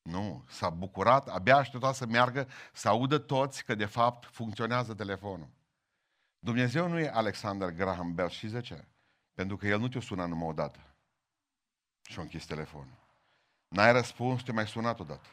Nu, 0.03 0.45
s-a 0.49 0.71
bucurat, 0.71 1.29
abia 1.29 1.57
aștepta 1.57 1.93
să 1.93 2.07
meargă, 2.07 2.49
să 2.73 2.89
audă 2.89 3.19
toți 3.19 3.65
că 3.65 3.75
de 3.75 3.85
fapt 3.85 4.29
funcționează 4.33 4.95
telefonul. 4.95 5.49
Dumnezeu 6.39 6.89
nu 6.89 6.99
e 6.99 7.09
Alexander 7.09 7.71
Graham 7.71 8.15
Bell, 8.15 8.29
și 8.29 8.47
de 8.47 8.61
ce? 8.61 8.85
Pentru 9.41 9.59
că 9.59 9.67
el 9.67 9.79
nu 9.79 9.89
te-a 9.89 10.01
sunat 10.01 10.29
numai 10.29 10.49
o 10.49 10.53
dată. 10.53 10.79
Și 12.03 12.19
a 12.19 12.23
închis 12.23 12.47
telefonul. 12.47 12.99
N-ai 13.69 13.93
răspuns, 13.93 14.43
te 14.43 14.53
mai 14.53 14.67
sunat 14.67 15.01
odată. 15.01 15.29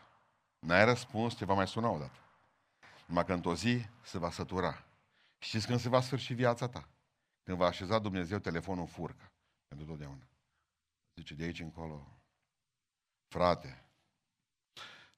N-ai 0.59 0.85
răspuns, 0.85 1.35
te 1.35 1.45
va 1.45 1.53
mai 1.53 1.67
suna 1.67 1.89
odată. 1.89 2.19
Numai 3.05 3.25
că 3.25 3.33
într-o 3.33 3.55
zi 3.55 3.85
se 4.03 4.17
va 4.17 4.31
sătura. 4.31 4.83
Știți 5.37 5.67
când 5.67 5.79
se 5.79 5.89
va 5.89 6.01
sfârși 6.01 6.33
viața 6.33 6.67
ta? 6.67 6.87
Când 7.43 7.57
va 7.57 7.65
așeza 7.65 7.99
Dumnezeu 7.99 8.37
telefonul 8.37 8.81
în 8.81 8.87
furcă. 8.87 9.31
Pentru 9.67 9.87
totdeauna. 9.87 10.27
Zice, 11.15 11.33
de 11.33 11.43
aici 11.43 11.59
încolo, 11.59 12.07
frate, 13.27 13.83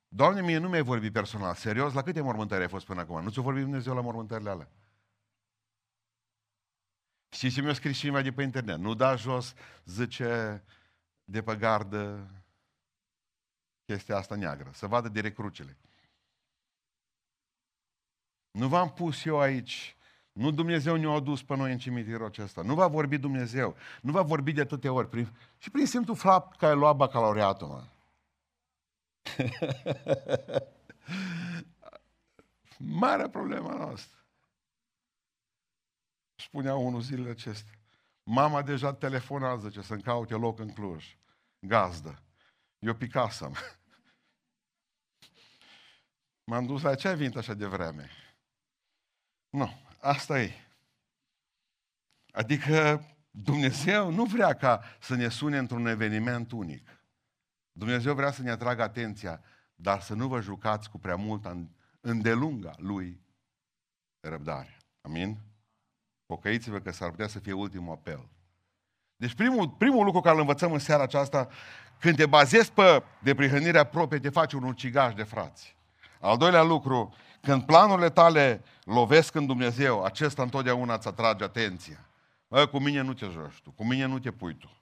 Doamne, 0.08 0.42
mie 0.42 0.58
nu 0.58 0.70
mi-ai 0.70 0.84
vorbit 0.84 1.14
personal. 1.14 1.56
Serios, 1.56 1.94
la 1.94 2.02
câte 2.02 2.22
mormântări 2.22 2.62
ai 2.62 2.70
fost 2.70 2.86
până 2.86 3.00
acum? 3.02 3.24
Nu 3.24 3.30
ți-a 3.30 3.42
vorbit 3.42 3.64
Dumnezeu 3.64 3.94
la 3.94 4.02
mormântările 4.02 4.50
alea? 4.50 4.70
Știți 7.40 7.54
ce 7.54 7.62
mi-a 7.62 7.74
scris 7.74 7.98
cineva 7.98 8.22
de 8.22 8.32
pe 8.32 8.44
internet? 8.44 8.78
Nu 8.78 8.94
da 8.94 9.16
jos, 9.16 9.54
zice, 9.86 10.64
de 11.24 11.42
pe 11.42 11.56
gardă 11.56 12.32
chestia 13.86 14.18
asta 14.18 14.36
neagră. 14.36 14.70
Să 14.74 14.88
vadă 14.88 15.10
direct 15.10 15.36
crucele. 15.36 15.78
Nu 18.52 18.68
v-am 18.68 18.94
pus 18.94 19.26
eu 19.26 19.40
aici. 19.40 19.98
Nu 20.32 20.52
Dumnezeu 20.52 20.96
ne-a 20.96 21.10
adus 21.10 21.44
pe 21.44 21.56
noi 21.56 21.72
în 21.72 21.78
cimitirul 21.78 22.26
acesta. 22.26 22.62
Nu 22.62 22.74
va 22.74 22.88
vorbi 22.88 23.18
Dumnezeu. 23.18 23.76
Nu 24.02 24.12
va 24.12 24.22
vorbi 24.22 24.52
de 24.52 24.62
atâtea 24.62 24.94
ori. 24.94 25.10
Prin... 25.10 25.28
Și 25.58 25.70
prin 25.70 25.86
simplu 25.86 26.14
fapt 26.14 26.58
că 26.58 26.66
ai 26.66 26.76
luat 26.76 26.96
bacalaureatul, 26.96 27.68
mă. 27.68 27.84
Marea 33.00 33.30
problema 33.30 33.74
noastră. 33.74 34.19
Spunea 36.40 36.76
unul 36.76 37.02
zilele 37.02 37.30
acestea. 37.30 37.74
Mama 38.24 38.62
deja 38.62 38.94
telefonează 38.94 39.70
ce 39.70 39.82
să-mi 39.82 40.02
caute 40.02 40.34
loc 40.34 40.60
în 40.60 40.74
Cluj. 40.74 41.18
Gazdă. 41.60 42.24
Eu 42.80 42.96
picasă 42.96 43.52
M-am 46.50 46.66
dus 46.66 46.82
la 46.82 46.96
ce 46.96 47.08
ai 47.08 47.16
venit 47.16 47.36
așa 47.36 47.54
de 47.54 47.66
vreme? 47.66 48.10
Nu, 49.50 49.70
asta 50.02 50.42
e. 50.42 50.54
Adică 52.32 53.06
Dumnezeu 53.32 54.12
nu 54.12 54.26
vrea 54.26 54.54
ca 54.54 54.84
să 55.00 55.16
ne 55.16 55.30
sune 55.30 55.58
într-un 55.58 55.86
eveniment 55.86 56.52
unic. 56.52 56.90
Dumnezeu 57.72 58.14
vrea 58.14 58.32
să 58.32 58.42
ne 58.42 58.50
atragă 58.50 58.82
atenția, 58.82 59.44
dar 59.76 60.02
să 60.02 60.14
nu 60.14 60.28
vă 60.28 60.42
jucați 60.42 60.90
cu 60.90 61.00
prea 61.00 61.16
mult 61.16 61.46
îndelunga 62.00 62.74
Lui 62.78 63.22
răbdare. 64.20 64.78
Amin? 65.02 65.49
Pocăiți-vă 66.30 66.80
că 66.80 66.92
s-ar 66.92 67.10
putea 67.10 67.28
să 67.28 67.40
fie 67.40 67.54
ultimul 67.54 67.94
apel. 67.94 68.28
Deci 69.16 69.34
primul, 69.34 69.70
primul 69.70 70.06
lucru 70.06 70.22
care 70.22 70.36
îl 70.36 70.42
învățăm 70.42 70.72
în 70.72 70.80
seara 70.80 71.04
aceasta, 71.04 71.48
când 72.00 72.16
te 72.16 72.26
bazezi 72.26 72.72
pe 72.72 73.04
deprihănirea 73.20 73.84
proprie, 73.84 74.20
te 74.20 74.30
faci 74.30 74.54
un 74.54 74.64
ucigaș 74.64 75.14
de 75.14 75.24
frați. 75.24 75.76
Al 76.20 76.38
doilea 76.38 76.64
lucru, 76.64 77.14
când 77.42 77.64
planurile 77.64 78.10
tale 78.10 78.64
lovesc 78.84 79.36
în 79.36 79.46
Dumnezeu, 79.46 80.04
acesta 80.04 80.42
întotdeauna 80.42 80.94
îți 80.94 81.08
atrage 81.08 81.44
atenția. 81.44 82.06
Bă, 82.48 82.66
cu 82.66 82.80
mine 82.80 83.02
nu 83.02 83.14
te 83.14 83.26
joci 83.26 83.62
tu, 83.64 83.72
cu 83.72 83.86
mine 83.86 84.06
nu 84.06 84.20
te 84.20 84.32
pui 84.32 84.56
tu. 84.56 84.82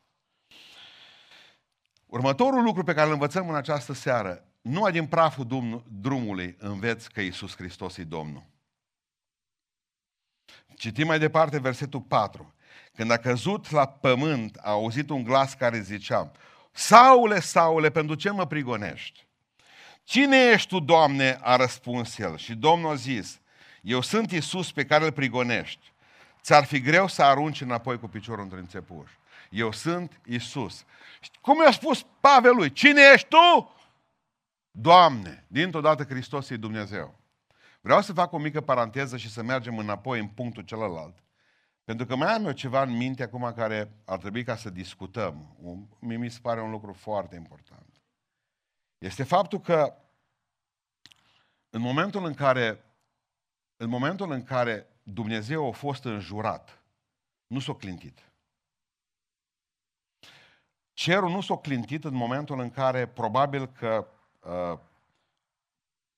Următorul 2.06 2.64
lucru 2.64 2.84
pe 2.84 2.94
care 2.94 3.08
îl 3.08 3.14
învățăm 3.14 3.50
în 3.50 3.56
această 3.56 3.94
seară, 3.94 4.44
nu 4.62 4.90
din 4.90 5.06
praful 5.06 5.84
drumului 6.02 6.56
înveți 6.60 7.12
că 7.12 7.22
Iisus 7.22 7.56
Hristos 7.56 7.98
e 7.98 8.04
Domnul. 8.04 8.44
Citim 10.78 11.08
mai 11.08 11.20
departe 11.20 11.60
versetul 11.60 12.02
4. 12.02 12.54
Când 12.96 13.12
a 13.12 13.18
căzut 13.18 13.72
la 13.72 13.88
pământ, 13.88 14.58
a 14.62 14.70
auzit 14.70 15.10
un 15.10 15.24
glas 15.24 15.54
care 15.54 15.80
zicea, 15.80 16.32
Saule, 16.72 17.40
Saule, 17.40 17.90
pentru 17.90 18.16
ce 18.16 18.30
mă 18.30 18.48
prigonești? 18.48 19.28
Cine 20.04 20.38
ești 20.38 20.68
tu, 20.68 20.80
Doamne? 20.80 21.40
a 21.42 21.56
răspuns 21.56 22.18
el. 22.18 22.38
Și 22.38 22.54
Domnul 22.54 22.92
a 22.92 22.96
zis, 22.96 23.40
eu 23.82 24.02
sunt 24.02 24.32
Isus 24.32 24.72
pe 24.72 24.86
care 24.86 25.06
îl 25.06 25.12
prigonești. 25.12 25.92
Ți-ar 26.42 26.66
fi 26.66 26.82
greu 26.82 27.08
să 27.08 27.24
arunci 27.24 27.62
înapoi 27.62 28.00
cu 28.00 28.08
piciorul 28.08 28.44
între 28.44 28.60
înțepuși. 28.60 29.18
Eu 29.50 29.72
sunt 29.72 30.22
Isus. 30.26 30.86
Cum 31.42 31.62
i-a 31.62 31.72
spus 31.72 32.06
Pavel 32.20 32.56
lui? 32.56 32.72
Cine 32.72 33.02
ești 33.14 33.28
tu? 33.28 33.74
Doamne, 34.72 35.46
dintr-o 35.48 35.82
dată 35.82 36.04
Hristos 36.04 36.50
e 36.50 36.56
Dumnezeu. 36.56 37.20
Vreau 37.88 38.02
să 38.02 38.14
fac 38.14 38.32
o 38.32 38.38
mică 38.38 38.62
paranteză 38.62 39.18
și 39.18 39.30
să 39.30 39.44
mergem 39.44 39.78
înapoi 39.78 40.20
în 40.20 40.28
punctul 40.28 40.64
celălalt. 40.64 41.24
Pentru 41.84 42.06
că 42.06 42.16
mai 42.16 42.34
am 42.34 42.46
eu 42.46 42.52
ceva 42.52 42.82
în 42.82 42.98
minte 42.98 43.24
acum 43.24 43.54
care 43.56 43.92
ar 44.06 44.18
trebui 44.18 44.44
ca 44.44 44.56
să 44.56 44.70
discutăm. 44.70 45.58
Mie 46.00 46.18
mi 46.18 46.30
se 46.30 46.40
pare 46.42 46.62
un 46.62 46.70
lucru 46.70 46.94
foarte 46.94 47.36
important. 47.36 48.02
Este 48.98 49.24
faptul 49.24 49.60
că 49.60 49.96
în 51.70 51.82
momentul 51.82 52.26
în 52.26 52.34
care, 52.34 52.84
în 53.78 53.90
momentul 53.90 54.32
în 54.32 54.44
care 54.44 54.88
Dumnezeu 55.04 55.68
a 55.68 55.72
fost 55.72 56.04
înjurat, 56.04 56.84
nu 57.48 57.60
s-a 57.60 57.74
clintit. 57.74 58.32
Cerul 60.94 61.30
nu 61.30 61.42
s-a 61.42 61.58
clintit 61.58 62.04
în 62.04 62.14
momentul 62.14 62.60
în 62.60 62.70
care 62.70 63.08
probabil 63.08 63.68
că 63.68 64.08
uh, 64.40 64.80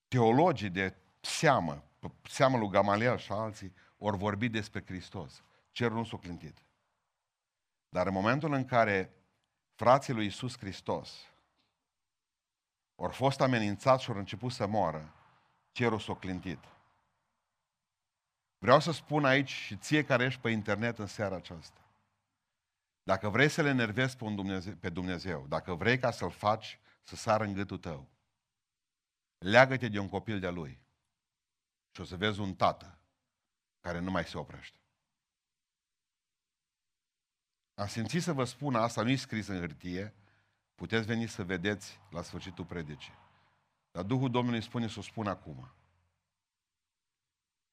teologii 0.07 0.69
de 0.69 0.98
seamă, 1.19 1.83
seamă 2.23 2.57
lui 2.57 2.69
Gamaliel 2.69 3.17
și 3.17 3.31
alții, 3.31 3.73
ori 3.97 4.17
vorbi 4.17 4.49
despre 4.49 4.83
Hristos. 4.85 5.43
Cerul 5.71 5.97
nu 5.97 6.03
s-a 6.03 6.17
clintit. 6.17 6.63
Dar 7.89 8.07
în 8.07 8.13
momentul 8.13 8.53
în 8.53 8.65
care 8.65 9.13
frații 9.75 10.13
lui 10.13 10.25
Isus 10.25 10.57
Hristos 10.57 11.29
ori 13.01 13.13
fost 13.13 13.41
amenințați 13.41 14.03
și 14.03 14.09
ori 14.09 14.19
început 14.19 14.51
să 14.51 14.67
moară, 14.67 15.13
cerul 15.71 15.99
s-a 15.99 16.15
clintit. 16.15 16.59
Vreau 18.57 18.79
să 18.79 18.91
spun 18.91 19.25
aici 19.25 19.49
și 19.49 19.77
ție 19.77 20.03
care 20.03 20.23
ești 20.23 20.41
pe 20.41 20.49
internet 20.49 20.99
în 20.99 21.07
seara 21.07 21.35
aceasta. 21.35 21.81
Dacă 23.03 23.29
vrei 23.29 23.49
să 23.49 23.61
le 23.61 23.69
enervezi 23.69 24.17
pe 24.17 24.29
Dumnezeu, 24.29 24.73
pe 24.73 24.89
Dumnezeu, 24.89 25.45
dacă 25.47 25.73
vrei 25.73 25.99
ca 25.99 26.11
să-L 26.11 26.29
faci 26.29 26.79
să 27.03 27.15
sară 27.15 27.43
în 27.43 27.53
gâtul 27.53 27.77
tău, 27.77 28.07
leagă-te 29.37 29.87
de 29.87 29.99
un 29.99 30.09
copil 30.09 30.39
de-a 30.39 30.51
lui 30.51 30.79
și 31.99 32.05
o 32.05 32.07
să 32.07 32.17
vezi 32.17 32.39
un 32.39 32.55
tată 32.55 32.97
care 33.79 33.99
nu 33.99 34.11
mai 34.11 34.25
se 34.25 34.37
oprește. 34.37 34.77
Am 37.73 37.87
simțit 37.87 38.21
să 38.21 38.33
vă 38.33 38.43
spun 38.43 38.75
asta, 38.75 39.01
nu 39.01 39.09
e 39.09 39.15
scris 39.15 39.47
în 39.47 39.59
hârtie, 39.59 40.13
puteți 40.75 41.05
veni 41.05 41.27
să 41.27 41.43
vedeți 41.43 41.99
la 42.09 42.21
sfârșitul 42.21 42.65
predicii. 42.65 43.13
Dar 43.91 44.03
Duhul 44.03 44.31
Domnului 44.31 44.61
spune 44.61 44.87
să 44.87 44.99
o 44.99 45.01
spun 45.01 45.27
acum. 45.27 45.71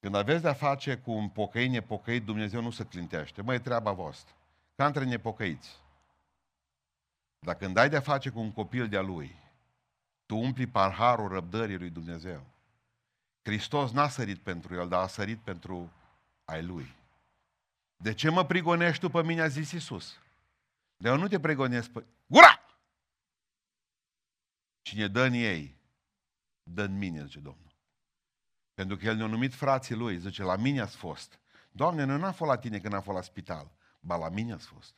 Când 0.01 0.15
aveți 0.15 0.43
de-a 0.43 0.55
face 0.55 0.99
cu 0.99 1.11
un 1.11 1.29
pocăit 1.29 1.71
nepocăit, 1.71 2.25
Dumnezeu 2.25 2.63
nu 2.63 2.71
se 2.71 2.87
clintește. 2.87 3.43
Măi, 3.43 3.61
treaba 3.61 3.93
voastră. 3.93 4.35
Ca 4.75 4.87
între 4.87 5.05
nepocăiți. 5.05 5.81
Dar 7.39 7.57
când 7.57 7.77
ai 7.77 7.89
de-a 7.89 8.01
face 8.01 8.31
cu 8.31 8.39
un 8.39 8.53
copil 8.53 8.89
de-a 8.89 9.03
lui, 9.03 9.37
tu 10.27 10.37
umpli 10.37 10.67
parharul 10.67 11.29
răbdării 11.29 11.79
lui 11.79 11.91
Dumnezeu. 11.91 12.56
Hristos 13.47 13.91
n-a 13.91 14.09
sărit 14.09 14.39
pentru 14.39 14.75
el, 14.75 14.89
dar 14.89 15.03
a 15.03 15.07
sărit 15.07 15.39
pentru 15.39 15.93
ai 16.45 16.63
lui. 16.63 16.95
De 17.97 18.15
ce 18.15 18.31
mă 18.31 18.45
prigonești 18.45 19.01
tu 19.01 19.09
pe 19.09 19.23
mine, 19.23 19.41
a 19.41 19.49
zis 19.49 19.73
Iisus. 19.73 20.19
De 20.97 21.09
eu 21.09 21.17
nu 21.17 21.29
te 21.29 21.41
prigonesc 21.41 21.91
pe... 21.91 22.05
Gura! 22.27 22.61
Cine 24.83 25.09
dă 25.09 25.23
în 25.23 25.33
ei, 25.33 25.79
dă 26.63 26.83
în 26.83 26.99
mine, 26.99 27.25
zice 27.25 27.39
Domnul. 27.39 27.75
Pentru 28.75 28.97
că 28.97 29.05
El 29.05 29.17
ne-a 29.17 29.27
numit 29.27 29.55
frații 29.55 29.95
Lui, 29.95 30.19
zice, 30.19 30.43
la 30.43 30.57
mine 30.57 30.81
ați 30.81 30.97
fost. 30.97 31.41
Doamne, 31.71 32.05
nu 32.05 32.17
n-am 32.17 32.33
fost 32.33 32.51
la 32.51 32.59
tine 32.59 32.81
când 32.81 32.95
am 32.95 33.03
fost 33.03 33.17
la 33.17 33.23
spital, 33.23 33.71
ba 34.01 34.17
la 34.17 34.29
mine 34.29 34.53
ați 34.53 34.67
fost. 34.67 34.95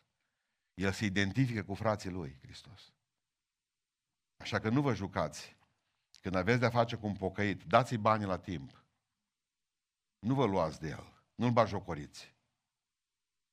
El 0.74 0.92
se 0.92 1.04
identifică 1.04 1.64
cu 1.64 1.74
frații 1.74 2.10
Lui, 2.10 2.38
Hristos. 2.42 2.92
Așa 4.36 4.58
că 4.58 4.68
nu 4.68 4.80
vă 4.80 4.94
jucați. 4.94 5.56
Când 6.20 6.34
aveți 6.34 6.60
de-a 6.60 6.70
face 6.70 6.96
cu 6.96 7.06
un 7.06 7.16
pocăit, 7.16 7.64
dați-i 7.64 7.96
bani 7.96 8.24
la 8.24 8.38
timp. 8.38 8.82
Nu 10.18 10.34
vă 10.34 10.46
luați 10.46 10.80
de 10.80 10.88
el. 10.88 11.12
Nu-l 11.34 11.50
bajocoriți. 11.50 12.34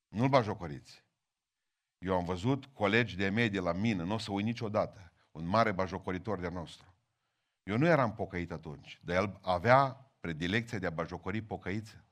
Nu-l 0.07 0.29
bajocoriți. 0.29 1.03
Eu 1.97 2.15
am 2.15 2.25
văzut 2.25 2.65
colegi 2.65 3.15
de 3.15 3.29
medie 3.29 3.59
la 3.59 3.71
mine, 3.71 4.03
nu 4.03 4.13
o 4.13 4.17
să 4.17 4.31
uit 4.31 4.45
niciodată, 4.45 5.11
un 5.31 5.45
mare 5.45 5.71
bajocoritor 5.71 6.39
de 6.39 6.49
nostru. 6.49 6.93
Eu 7.63 7.77
nu 7.77 7.85
eram 7.85 8.13
pocăit 8.13 8.51
atunci, 8.51 8.99
dar 9.03 9.15
el 9.15 9.39
avea 9.41 10.11
predilecția 10.19 10.79
de 10.79 10.85
a 10.85 10.89
bajocori 10.89 11.41
pocăiță 11.41 12.05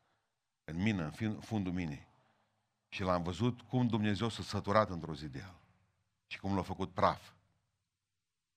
în 0.63 0.81
mine, 0.81 1.11
în 1.19 1.39
fundul 1.39 1.73
minei. 1.73 2.07
Și 2.87 3.01
l-am 3.01 3.23
văzut 3.23 3.61
cum 3.61 3.87
Dumnezeu 3.87 4.29
s-a 4.29 4.43
săturat 4.43 4.89
într-o 4.89 5.15
zi 5.15 5.27
de 5.27 5.39
el. 5.39 5.61
Și 6.27 6.39
cum 6.39 6.55
l-a 6.55 6.61
făcut 6.61 6.93
praf. 6.93 7.31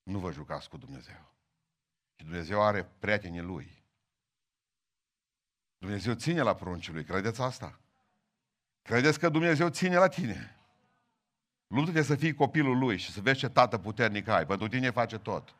Nu 0.02 0.18
vă 0.18 0.32
jucați 0.32 0.68
cu 0.68 0.76
Dumnezeu. 0.76 1.35
Și 2.16 2.24
Dumnezeu 2.24 2.62
are 2.62 2.84
prietenii 2.84 3.40
Lui. 3.40 3.84
Dumnezeu 5.78 6.14
ține 6.14 6.40
la 6.40 6.54
pruncii 6.54 6.92
Lui. 6.92 7.04
Credeți 7.04 7.40
asta? 7.40 7.80
Credeți 8.82 9.18
că 9.18 9.28
Dumnezeu 9.28 9.68
ține 9.68 9.96
la 9.96 10.08
tine? 10.08 10.56
Luptă-te 11.66 12.02
să 12.02 12.16
fii 12.16 12.34
copilul 12.34 12.78
Lui 12.78 12.96
și 12.96 13.12
să 13.12 13.20
vezi 13.20 13.38
ce 13.38 13.48
tată 13.48 13.78
puternic 13.78 14.28
ai. 14.28 14.46
Pentru 14.46 14.68
tine 14.68 14.90
face 14.90 15.18
tot. 15.18 15.54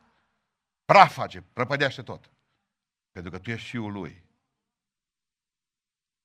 Praf 0.85 1.13
face, 1.13 1.41
prăpădește 1.41 2.01
tot. 2.01 2.31
Pentru 3.11 3.31
că 3.31 3.39
tu 3.39 3.51
ești 3.51 3.69
fiul 3.69 3.91
Lui. 3.91 4.23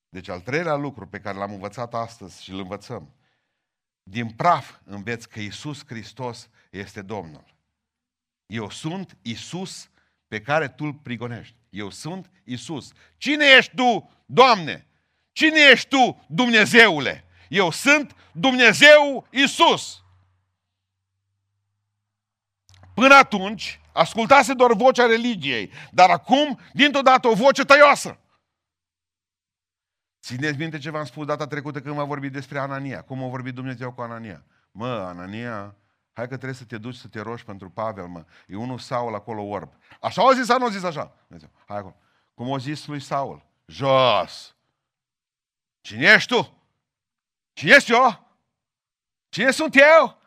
Deci 0.09 0.27
al 0.27 0.41
treilea 0.41 0.75
lucru 0.75 1.07
pe 1.07 1.19
care 1.19 1.37
l-am 1.37 1.51
învățat 1.51 1.93
astăzi 1.93 2.43
și 2.43 2.51
îl 2.51 2.59
învățăm, 2.59 3.13
din 4.03 4.29
praf 4.29 4.79
înveți 4.83 5.29
că 5.29 5.39
Isus 5.39 5.85
Hristos 5.85 6.49
este 6.71 7.01
Domnul. 7.01 7.55
Eu 8.45 8.69
sunt 8.69 9.17
Isus 9.21 9.89
pe 10.33 10.41
care 10.41 10.67
tu 10.67 10.83
îl 10.83 10.93
prigonești. 10.93 11.55
Eu 11.69 11.89
sunt 11.89 12.31
Isus. 12.43 12.91
Cine 13.17 13.45
ești 13.57 13.75
tu, 13.75 14.11
Doamne? 14.25 14.87
Cine 15.31 15.59
ești 15.71 15.87
tu, 15.87 16.25
Dumnezeule? 16.27 17.25
Eu 17.49 17.71
sunt 17.71 18.15
Dumnezeu 18.31 19.27
Isus. 19.29 20.03
Până 22.93 23.13
atunci, 23.13 23.79
ascultase 23.93 24.53
doar 24.53 24.73
vocea 24.73 25.05
religiei, 25.05 25.71
dar 25.91 26.09
acum, 26.09 26.59
dintr-o 26.73 27.01
dată, 27.01 27.27
o 27.27 27.33
voce 27.33 27.63
tăioasă. 27.63 28.19
Țineți 30.21 30.57
minte 30.57 30.77
ce 30.77 30.89
v-am 30.89 31.05
spus 31.05 31.25
data 31.25 31.47
trecută 31.47 31.81
când 31.81 31.95
m-a 31.95 32.03
vorbit 32.03 32.31
despre 32.31 32.59
Anania. 32.59 33.01
Cum 33.01 33.23
a 33.23 33.27
vorbit 33.27 33.53
Dumnezeu 33.53 33.93
cu 33.93 34.01
Anania? 34.01 34.43
Mă, 34.71 34.87
Anania, 34.87 35.75
hai 36.13 36.27
că 36.27 36.35
trebuie 36.35 36.53
să 36.53 36.65
te 36.65 36.77
duci 36.77 36.95
să 36.95 37.07
te 37.07 37.19
rogi 37.19 37.43
pentru 37.43 37.69
Pavel, 37.69 38.07
mă. 38.07 38.25
E 38.47 38.55
unul 38.55 38.79
Saul 38.79 39.15
acolo 39.15 39.43
orb. 39.43 39.73
Așa 40.01 40.21
au 40.21 40.31
zis 40.31 40.45
sau 40.45 40.57
nu 40.57 40.63
au 40.63 40.71
zis 40.71 40.83
așa? 40.83 41.15
Dumnezeu, 41.27 41.49
hai 41.65 41.77
acolo. 41.77 41.95
Cum 42.33 42.51
au 42.51 42.57
zis 42.57 42.85
lui 42.85 42.99
Saul? 42.99 43.45
Jos! 43.65 44.55
Cine 45.81 46.11
ești 46.11 46.33
tu? 46.33 46.63
Cine 47.53 47.73
ești 47.75 47.91
eu? 47.91 48.31
Cine 49.29 49.51
sunt 49.51 49.75
eu? 49.75 50.21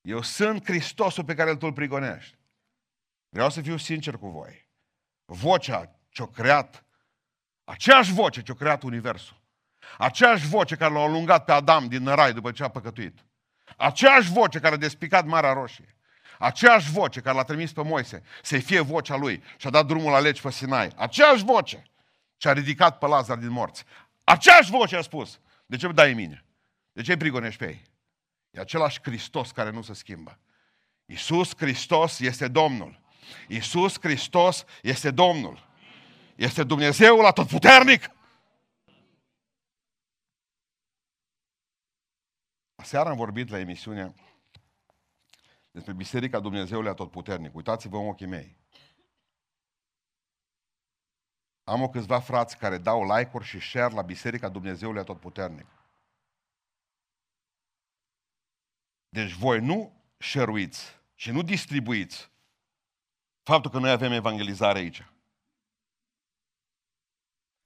Eu 0.00 0.22
sunt 0.22 0.64
Hristosul 0.64 1.24
pe 1.24 1.34
care 1.34 1.50
îl 1.50 1.56
tu 1.56 1.72
prigonești. 1.72 2.38
Vreau 3.28 3.50
să 3.50 3.60
fiu 3.60 3.76
sincer 3.76 4.16
cu 4.16 4.28
voi. 4.28 4.68
Vocea 5.24 6.00
ce-a 6.08 6.26
creat, 6.26 6.84
aceeași 7.64 8.12
voce 8.12 8.42
ce-a 8.42 8.54
creat 8.54 8.82
Universul, 8.82 9.40
aceeași 9.98 10.46
voce 10.46 10.76
care 10.76 10.92
l-a 10.92 11.00
alungat 11.00 11.44
pe 11.44 11.52
Adam 11.52 11.88
din 11.88 12.06
rai 12.06 12.32
după 12.32 12.52
ce 12.52 12.62
a 12.62 12.68
păcătuit, 12.68 13.24
aceeași 13.80 14.32
voce 14.32 14.58
care 14.58 14.74
a 14.74 14.78
despicat 14.78 15.24
Marea 15.26 15.52
Roșie, 15.52 15.96
aceeași 16.38 16.90
voce 16.90 17.20
care 17.20 17.36
l-a 17.36 17.44
trimis 17.44 17.72
pe 17.72 17.82
Moise 17.82 18.22
să-i 18.42 18.60
fie 18.60 18.80
vocea 18.80 19.16
lui 19.16 19.42
și 19.56 19.66
a 19.66 19.70
dat 19.70 19.86
drumul 19.86 20.10
la 20.10 20.18
legi 20.18 20.40
pe 20.40 20.50
Sinai, 20.50 20.92
aceeași 20.96 21.44
voce 21.44 21.82
ce 22.36 22.48
a 22.48 22.52
ridicat 22.52 22.98
pe 22.98 23.06
Lazar 23.06 23.36
din 23.36 23.50
morți, 23.50 23.84
aceeași 24.24 24.70
voce 24.70 24.96
a 24.96 25.00
spus, 25.00 25.40
de 25.66 25.76
ce 25.76 25.88
dai 25.88 26.10
în 26.10 26.16
mine? 26.16 26.44
De 26.92 27.02
ce 27.02 27.10
îi 27.10 27.18
prigonești 27.18 27.58
pe 27.58 27.66
ei? 27.68 27.82
E 28.50 28.60
același 28.60 29.00
Hristos 29.02 29.50
care 29.50 29.70
nu 29.70 29.82
se 29.82 29.94
schimbă. 29.94 30.38
Iisus 31.06 31.52
Hristos 31.56 32.20
este 32.20 32.48
Domnul. 32.48 33.00
Iisus 33.48 33.96
Hristos 34.00 34.64
este 34.82 35.10
Domnul. 35.10 35.68
Este 36.36 36.64
Dumnezeul 36.64 37.26
atotputernic. 37.26 38.10
Aseară 42.80 43.08
am 43.08 43.16
vorbit 43.16 43.48
la 43.48 43.58
emisiunea 43.58 44.14
despre 45.70 45.92
Biserica 45.92 46.40
Dumnezeului 46.40 46.88
Atotputernic. 46.88 47.54
Uitați-vă 47.54 47.96
în 47.96 48.08
ochii 48.08 48.26
mei. 48.26 48.56
Am 51.64 51.82
o 51.82 51.88
câțiva 51.88 52.20
frați 52.20 52.56
care 52.56 52.78
dau 52.78 53.16
like-uri 53.16 53.44
și 53.44 53.60
share 53.60 53.94
la 53.94 54.02
Biserica 54.02 54.48
Dumnezeului 54.48 55.00
Atotputernic. 55.00 55.66
Deci 59.08 59.32
voi 59.32 59.60
nu 59.60 60.02
șeruiți 60.18 61.00
și 61.14 61.30
nu 61.30 61.42
distribuiți 61.42 62.30
faptul 63.42 63.70
că 63.70 63.78
noi 63.78 63.90
avem 63.90 64.12
evangelizare 64.12 64.78
aici. 64.78 65.06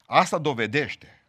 Asta 0.07 0.39
dovedește. 0.39 1.27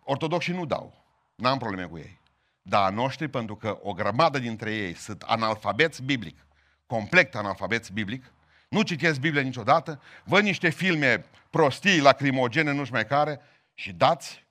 Ortodoxii 0.00 0.52
nu 0.52 0.66
dau. 0.66 1.04
N-am 1.34 1.58
probleme 1.58 1.88
cu 1.88 1.98
ei. 1.98 2.24
Dar 2.68 2.84
a 2.84 2.90
noștri, 2.90 3.28
pentru 3.28 3.56
că 3.56 3.78
o 3.82 3.92
grămadă 3.92 4.38
dintre 4.38 4.74
ei 4.74 4.94
sunt 4.94 5.22
analfabeți 5.22 6.02
biblic, 6.02 6.46
complet 6.86 7.34
analfabeți 7.34 7.92
biblic, 7.92 8.32
nu 8.68 8.82
citesc 8.82 9.20
Biblia 9.20 9.42
niciodată, 9.42 10.02
văd 10.24 10.42
niște 10.42 10.68
filme 10.68 11.24
prostii, 11.50 12.00
lacrimogene, 12.00 12.72
nu 12.72 12.84
știu 12.84 12.94
mai 12.94 13.06
care, 13.06 13.40
și 13.74 13.92
dați 13.92 14.46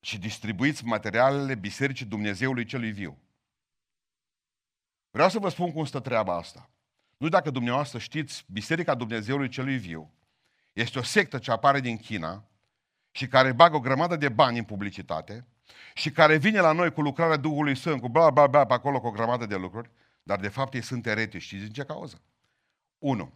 și 0.00 0.18
distribuiți 0.18 0.84
materialele 0.84 1.54
Bisericii 1.54 2.06
Dumnezeului 2.06 2.64
Celui 2.64 2.90
Viu. 2.90 3.18
Vreau 5.10 5.28
să 5.28 5.38
vă 5.38 5.48
spun 5.48 5.72
cum 5.72 5.84
stă 5.84 6.00
treaba 6.00 6.36
asta. 6.36 6.70
Nu 7.16 7.28
dacă 7.28 7.50
dumneavoastră 7.50 7.98
știți, 7.98 8.44
Biserica 8.48 8.94
Dumnezeului 8.94 9.48
Celui 9.48 9.76
Viu 9.76 10.12
este 10.72 10.98
o 10.98 11.02
sectă 11.02 11.38
ce 11.38 11.50
apare 11.50 11.80
din 11.80 11.96
China 11.96 12.44
și 13.10 13.26
care 13.26 13.52
bagă 13.52 13.76
o 13.76 13.80
grămadă 13.80 14.16
de 14.16 14.28
bani 14.28 14.58
în 14.58 14.64
publicitate 14.64 15.46
și 15.94 16.10
care 16.10 16.36
vine 16.36 16.60
la 16.60 16.72
noi 16.72 16.92
cu 16.92 17.00
lucrarea 17.00 17.36
Duhului 17.36 17.76
Sfânt, 17.76 18.00
cu 18.00 18.08
bla 18.08 18.30
bla 18.30 18.46
bla 18.46 18.64
pe 18.64 18.72
acolo 18.72 19.00
cu 19.00 19.06
o 19.06 19.10
grămadă 19.10 19.46
de 19.46 19.56
lucruri, 19.56 19.90
dar 20.22 20.38
de 20.38 20.48
fapt 20.48 20.74
ei 20.74 20.82
sunt 20.82 21.06
eretici. 21.06 21.42
Știți 21.42 21.62
din 21.62 21.72
ce 21.72 21.82
cauză? 21.82 22.20
1. 22.98 23.32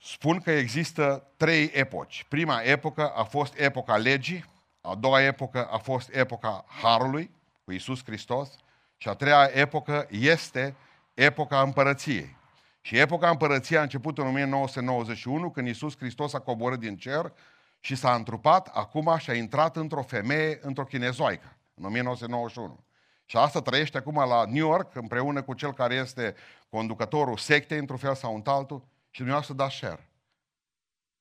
Spun 0.00 0.40
că 0.40 0.50
există 0.50 1.32
trei 1.36 1.70
epoci. 1.74 2.26
Prima 2.28 2.60
epocă 2.60 3.08
a 3.08 3.24
fost 3.24 3.58
epoca 3.58 3.96
legii, 3.96 4.44
a 4.80 4.94
doua 4.94 5.22
epocă 5.22 5.64
a 5.70 5.78
fost 5.78 6.14
epoca 6.14 6.64
Harului, 6.82 7.30
cu 7.64 7.72
Isus 7.72 8.04
Hristos, 8.04 8.56
și 8.96 9.08
a 9.08 9.14
treia 9.14 9.50
epocă 9.52 10.06
este 10.10 10.76
epoca 11.14 11.60
împărăției. 11.60 12.36
Și 12.80 12.98
epoca 12.98 13.30
împărăției 13.30 13.78
a 13.78 13.82
început 13.82 14.18
în 14.18 14.26
1991, 14.26 15.50
când 15.50 15.66
Iisus 15.66 15.96
Hristos 15.96 16.34
a 16.34 16.38
coborât 16.38 16.78
din 16.78 16.96
cer 16.96 17.32
și 17.80 17.94
s-a 17.94 18.14
întrupat 18.14 18.68
acum 18.68 19.16
și 19.18 19.30
a 19.30 19.34
intrat 19.34 19.76
într-o 19.76 20.02
femeie, 20.02 20.58
într-o 20.62 20.84
chinezoică, 20.84 21.56
în 21.74 21.84
1991. 21.84 22.84
Și 23.24 23.36
asta 23.36 23.62
trăiește 23.62 23.98
acum 23.98 24.14
la 24.14 24.44
New 24.44 24.66
York, 24.66 24.94
împreună 24.94 25.42
cu 25.42 25.54
cel 25.54 25.72
care 25.72 25.94
este 25.94 26.34
conducătorul 26.68 27.36
sectei, 27.36 27.78
într-un 27.78 27.98
fel 27.98 28.14
sau 28.14 28.34
într-altul, 28.34 28.80
și 29.10 29.16
dumneavoastră 29.16 29.54
dați 29.54 29.74
share. 29.74 30.10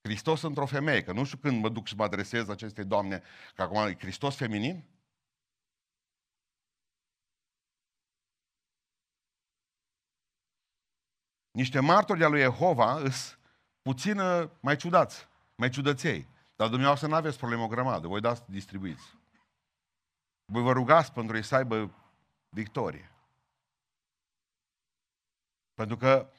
Hristos 0.01 0.41
într-o 0.41 0.65
femeie, 0.65 1.03
că 1.03 1.11
nu 1.11 1.23
știu 1.23 1.37
când 1.37 1.61
mă 1.61 1.69
duc 1.69 1.87
și 1.87 1.95
mă 1.95 2.03
adresez 2.03 2.49
acestei 2.49 2.85
doamne, 2.85 3.23
că 3.55 3.61
acum 3.61 3.87
e 3.87 3.95
Hristos 3.99 4.35
feminin? 4.35 4.83
Niște 11.51 11.79
martori 11.79 12.23
al 12.23 12.31
lui 12.31 12.41
Jehova 12.41 12.99
îs 12.99 13.39
puțin 13.81 14.21
mai 14.59 14.75
ciudați, 14.75 15.27
mai 15.55 15.69
ciudăței. 15.69 16.27
Dar 16.57 16.67
dumneavoastră 16.67 17.07
nu 17.07 17.15
aveți 17.15 17.37
problemă 17.37 17.63
o 17.63 17.67
grămadă, 17.67 18.07
voi 18.07 18.21
dați 18.21 18.41
distribuiți. 18.45 19.15
Voi 20.45 20.61
vă 20.61 20.71
rugați 20.71 21.11
pentru 21.11 21.35
ei 21.35 21.43
să 21.43 21.55
aibă 21.55 21.91
victorie. 22.49 23.11
Pentru 25.73 25.97
că 25.97 26.29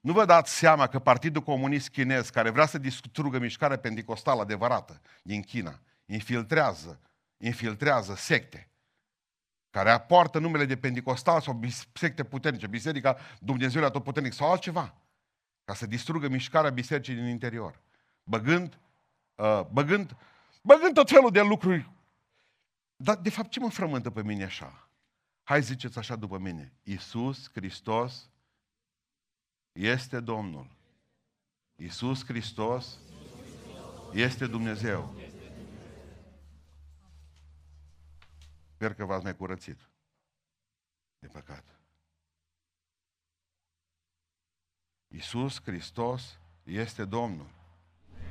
nu 0.00 0.12
vă 0.12 0.24
dați 0.24 0.56
seama 0.56 0.86
că 0.86 0.98
Partidul 0.98 1.42
Comunist 1.42 1.88
Chinez, 1.88 2.28
care 2.28 2.50
vrea 2.50 2.66
să 2.66 2.78
distrugă 2.78 3.38
mișcarea 3.38 3.78
pentecostală 3.78 4.40
adevărată 4.40 5.00
din 5.22 5.42
China, 5.42 5.80
infiltrează, 6.06 7.00
infiltrează 7.36 8.14
secte 8.14 8.70
care 9.70 9.90
apoartă 9.90 10.38
numele 10.38 10.64
de 10.64 10.76
pentecostal 10.76 11.40
sau 11.40 11.60
secte 11.92 12.24
puternice, 12.24 12.66
Biserica 12.66 13.16
Dumnezeului 13.40 13.88
Atotputernic 13.88 14.32
sau 14.32 14.50
altceva, 14.50 14.94
ca 15.64 15.74
să 15.74 15.86
distrugă 15.86 16.28
mișcarea 16.28 16.70
bisericii 16.70 17.14
din 17.14 17.26
interior, 17.26 17.80
băgând, 18.22 18.74
uh, 18.74 18.85
băgând, 19.72 20.16
băgând 20.62 20.94
tot 20.94 21.08
felul 21.08 21.30
de 21.30 21.40
lucruri. 21.40 21.90
Dar, 22.96 23.16
de 23.16 23.30
fapt, 23.30 23.50
ce 23.50 23.60
mă 23.60 23.70
frământă 23.70 24.10
pe 24.10 24.22
mine 24.22 24.44
așa? 24.44 24.88
Hai 25.42 25.62
ziceți 25.62 25.98
așa 25.98 26.16
după 26.16 26.38
mine. 26.38 26.72
Iisus 26.82 27.50
Hristos 27.52 28.30
este 29.72 30.20
Domnul. 30.20 30.76
Iisus 31.76 32.24
Hristos 32.24 32.98
este 34.12 34.46
Dumnezeu. 34.46 35.14
Sper 38.74 38.94
că 38.94 39.04
v-ați 39.04 39.24
mai 39.24 39.36
curățit 39.36 39.88
de 41.18 41.26
păcat. 41.26 41.64
Iisus 45.08 45.62
Hristos 45.62 46.38
este 46.62 47.04
Domnul. 47.04 47.55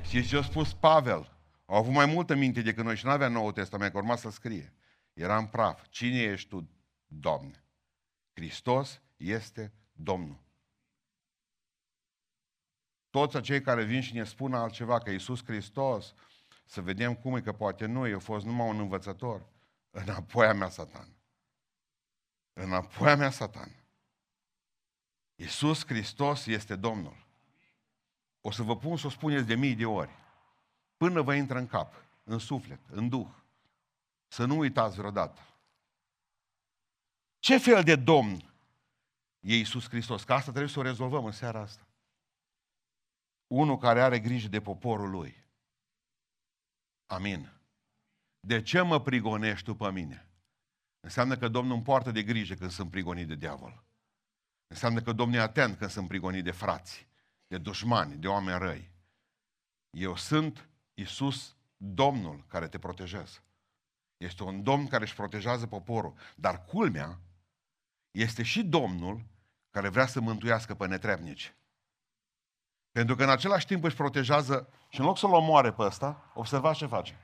Și 0.08 0.26
ce 0.26 0.36
a 0.36 0.42
spus 0.42 0.74
Pavel? 0.74 1.36
Au 1.66 1.76
avut 1.76 1.92
mai 1.92 2.06
multă 2.06 2.34
minte 2.34 2.62
decât 2.62 2.84
noi 2.84 2.96
și 2.96 3.04
nu 3.04 3.10
avea 3.10 3.28
Noul 3.28 3.52
Testament, 3.52 3.92
că 3.92 3.98
urma 3.98 4.16
să 4.16 4.30
scrie. 4.30 4.72
Era 5.12 5.36
în 5.36 5.46
praf. 5.46 5.86
Cine 5.88 6.22
ești 6.22 6.48
tu, 6.48 6.70
Doamne? 7.06 7.64
Hristos 8.32 9.02
este 9.16 9.72
Domnul. 9.92 10.44
Toți 13.10 13.36
acei 13.36 13.60
care 13.60 13.84
vin 13.84 14.00
și 14.00 14.14
ne 14.14 14.24
spun 14.24 14.54
altceva, 14.54 14.98
că 14.98 15.10
Iisus 15.10 15.44
Hristos, 15.44 16.14
să 16.64 16.80
vedem 16.80 17.14
cum 17.14 17.36
e, 17.36 17.40
că 17.40 17.52
poate 17.52 17.86
nu, 17.86 18.06
eu 18.06 18.18
fost 18.18 18.44
numai 18.44 18.68
un 18.68 18.78
învățător. 18.78 19.46
Înapoi 19.90 20.46
a 20.46 20.52
mea, 20.52 20.68
Satan. 20.68 21.08
Înapoi 22.52 23.10
a 23.10 23.16
mea, 23.16 23.30
Satan. 23.30 23.70
Iisus 25.34 25.86
Hristos 25.86 26.46
este 26.46 26.76
Domnul. 26.76 27.25
O 28.46 28.50
să 28.50 28.62
vă 28.62 28.76
pun 28.76 28.96
să 28.96 29.06
o 29.06 29.10
spuneți 29.10 29.46
de 29.46 29.54
mii 29.54 29.74
de 29.74 29.86
ori. 29.86 30.10
Până 30.96 31.22
vă 31.22 31.34
intră 31.34 31.58
în 31.58 31.66
cap, 31.66 31.94
în 32.24 32.38
suflet, 32.38 32.80
în 32.90 33.08
duh. 33.08 33.28
Să 34.28 34.44
nu 34.44 34.58
uitați 34.58 34.96
vreodată. 34.96 35.40
Ce 37.38 37.58
fel 37.58 37.82
de 37.82 37.96
Domn 37.96 38.54
e 39.40 39.56
Iisus 39.56 39.88
Hristos? 39.88 40.24
Că 40.24 40.32
asta 40.32 40.50
trebuie 40.50 40.72
să 40.72 40.78
o 40.78 40.82
rezolvăm 40.82 41.24
în 41.24 41.32
seara 41.32 41.60
asta. 41.60 41.86
Unul 43.46 43.78
care 43.78 44.02
are 44.02 44.20
grijă 44.20 44.48
de 44.48 44.60
poporul 44.60 45.10
lui. 45.10 45.44
Amin. 47.06 47.52
De 48.40 48.62
ce 48.62 48.80
mă 48.80 49.00
prigonești 49.00 49.64
tu 49.64 49.74
pe 49.74 49.90
mine? 49.90 50.28
Înseamnă 51.00 51.36
că 51.36 51.48
Domnul 51.48 51.74
îmi 51.74 51.84
poartă 51.84 52.10
de 52.10 52.22
grijă 52.22 52.54
când 52.54 52.70
sunt 52.70 52.90
prigonit 52.90 53.28
de 53.28 53.34
diavol. 53.34 53.84
Înseamnă 54.66 55.00
că 55.00 55.12
Domnul 55.12 55.38
e 55.38 55.42
atent 55.42 55.78
când 55.78 55.90
sunt 55.90 56.08
prigonit 56.08 56.44
de 56.44 56.50
frați, 56.50 57.05
de 57.46 57.58
dușmani, 57.58 58.16
de 58.16 58.28
oameni 58.28 58.58
răi. 58.58 58.90
Eu 59.90 60.16
sunt 60.16 60.68
Isus, 60.94 61.56
Domnul 61.76 62.44
care 62.48 62.68
te 62.68 62.78
protejează. 62.78 63.38
Este 64.16 64.42
un 64.42 64.62
Domn 64.62 64.86
care 64.86 65.04
își 65.04 65.14
protejează 65.14 65.66
poporul. 65.66 66.14
Dar 66.34 66.64
culmea 66.64 67.20
este 68.10 68.42
și 68.42 68.64
Domnul 68.64 69.24
care 69.70 69.88
vrea 69.88 70.06
să 70.06 70.20
mântuiască 70.20 70.74
pe 70.74 70.86
netrebnici. 70.86 71.54
Pentru 72.92 73.16
că 73.16 73.22
în 73.22 73.30
același 73.30 73.66
timp 73.66 73.84
își 73.84 73.96
protejează 73.96 74.68
și 74.88 75.00
în 75.00 75.06
loc 75.06 75.18
să-l 75.18 75.32
omoare 75.32 75.72
pe 75.72 75.82
ăsta, 75.82 76.30
observați 76.34 76.78
ce 76.78 76.86
face. 76.86 77.18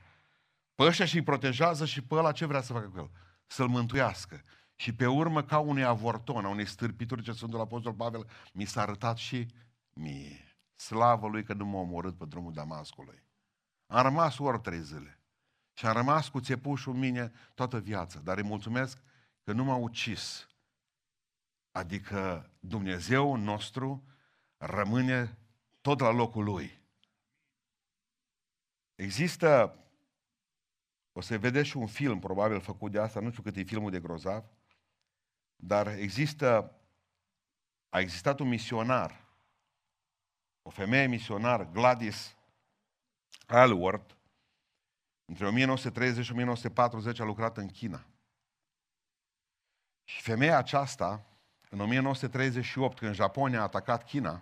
Pe 0.75 0.83
ăștia 0.83 1.05
și-i 1.05 1.21
protejează 1.21 1.85
și 1.85 2.01
pe 2.01 2.15
ăla 2.15 2.31
ce 2.31 2.45
vrea 2.45 2.61
să 2.61 2.73
facă 2.73 2.87
cu 2.87 2.97
el? 2.97 3.09
Să-l 3.45 3.67
mântuiască. 3.67 4.43
Și 4.75 4.93
pe 4.95 5.07
urmă, 5.07 5.43
ca 5.43 5.59
unui 5.59 5.83
avorton, 5.83 6.45
a 6.45 6.49
unei 6.49 6.65
stârpituri 6.65 7.23
ce 7.23 7.31
Sfântul 7.31 7.59
Apostol 7.59 7.93
Pavel 7.93 8.29
mi 8.53 8.65
s-a 8.65 8.81
arătat 8.81 9.17
și 9.17 9.47
mie. 9.93 10.57
Slavă 10.75 11.27
lui 11.27 11.43
că 11.43 11.53
nu 11.53 11.65
m-a 11.65 11.79
omorât 11.79 12.17
pe 12.17 12.25
drumul 12.25 12.53
Damascului. 12.53 13.23
Am 13.85 14.01
rămas 14.01 14.37
ori 14.37 14.61
trei 14.61 14.81
zile. 14.81 15.17
Și 15.73 15.85
am 15.85 15.93
rămas 15.93 16.29
cu 16.29 16.39
țepușul 16.39 16.93
în 16.93 16.99
mine 16.99 17.31
toată 17.53 17.79
viața. 17.79 18.19
Dar 18.19 18.37
îi 18.37 18.43
mulțumesc 18.43 19.01
că 19.43 19.51
nu 19.51 19.63
m-a 19.63 19.75
ucis. 19.75 20.47
Adică 21.71 22.51
Dumnezeu 22.59 23.35
nostru 23.35 24.03
rămâne 24.57 25.37
tot 25.81 25.99
la 25.99 26.09
locul 26.09 26.43
lui. 26.43 26.81
Există 28.95 29.77
o 31.11 31.21
să 31.21 31.37
vedeți 31.37 31.67
și 31.67 31.77
un 31.77 31.87
film, 31.87 32.19
probabil, 32.19 32.59
făcut 32.59 32.91
de 32.91 32.99
asta, 32.99 33.19
nu 33.19 33.29
știu 33.29 33.43
cât 33.43 33.55
e 33.55 33.63
filmul 33.63 33.91
de 33.91 33.99
grozav, 33.99 34.45
dar 35.55 35.87
există, 35.87 36.79
a 37.89 37.99
existat 37.99 38.39
un 38.39 38.47
misionar, 38.47 39.22
o 40.63 40.69
femeie 40.69 41.07
misionar, 41.07 41.71
Gladys 41.71 42.35
Alworth, 43.47 44.13
între 45.25 45.47
1930 45.47 46.25
și 46.25 46.31
1940 46.31 47.19
a 47.19 47.23
lucrat 47.23 47.57
în 47.57 47.67
China. 47.67 48.05
Și 50.03 50.21
femeia 50.21 50.57
aceasta 50.57 51.25
în 51.69 51.79
1938, 51.79 52.97
când 52.97 53.13
Japonia 53.13 53.59
a 53.59 53.63
atacat 53.63 54.03
China, 54.03 54.41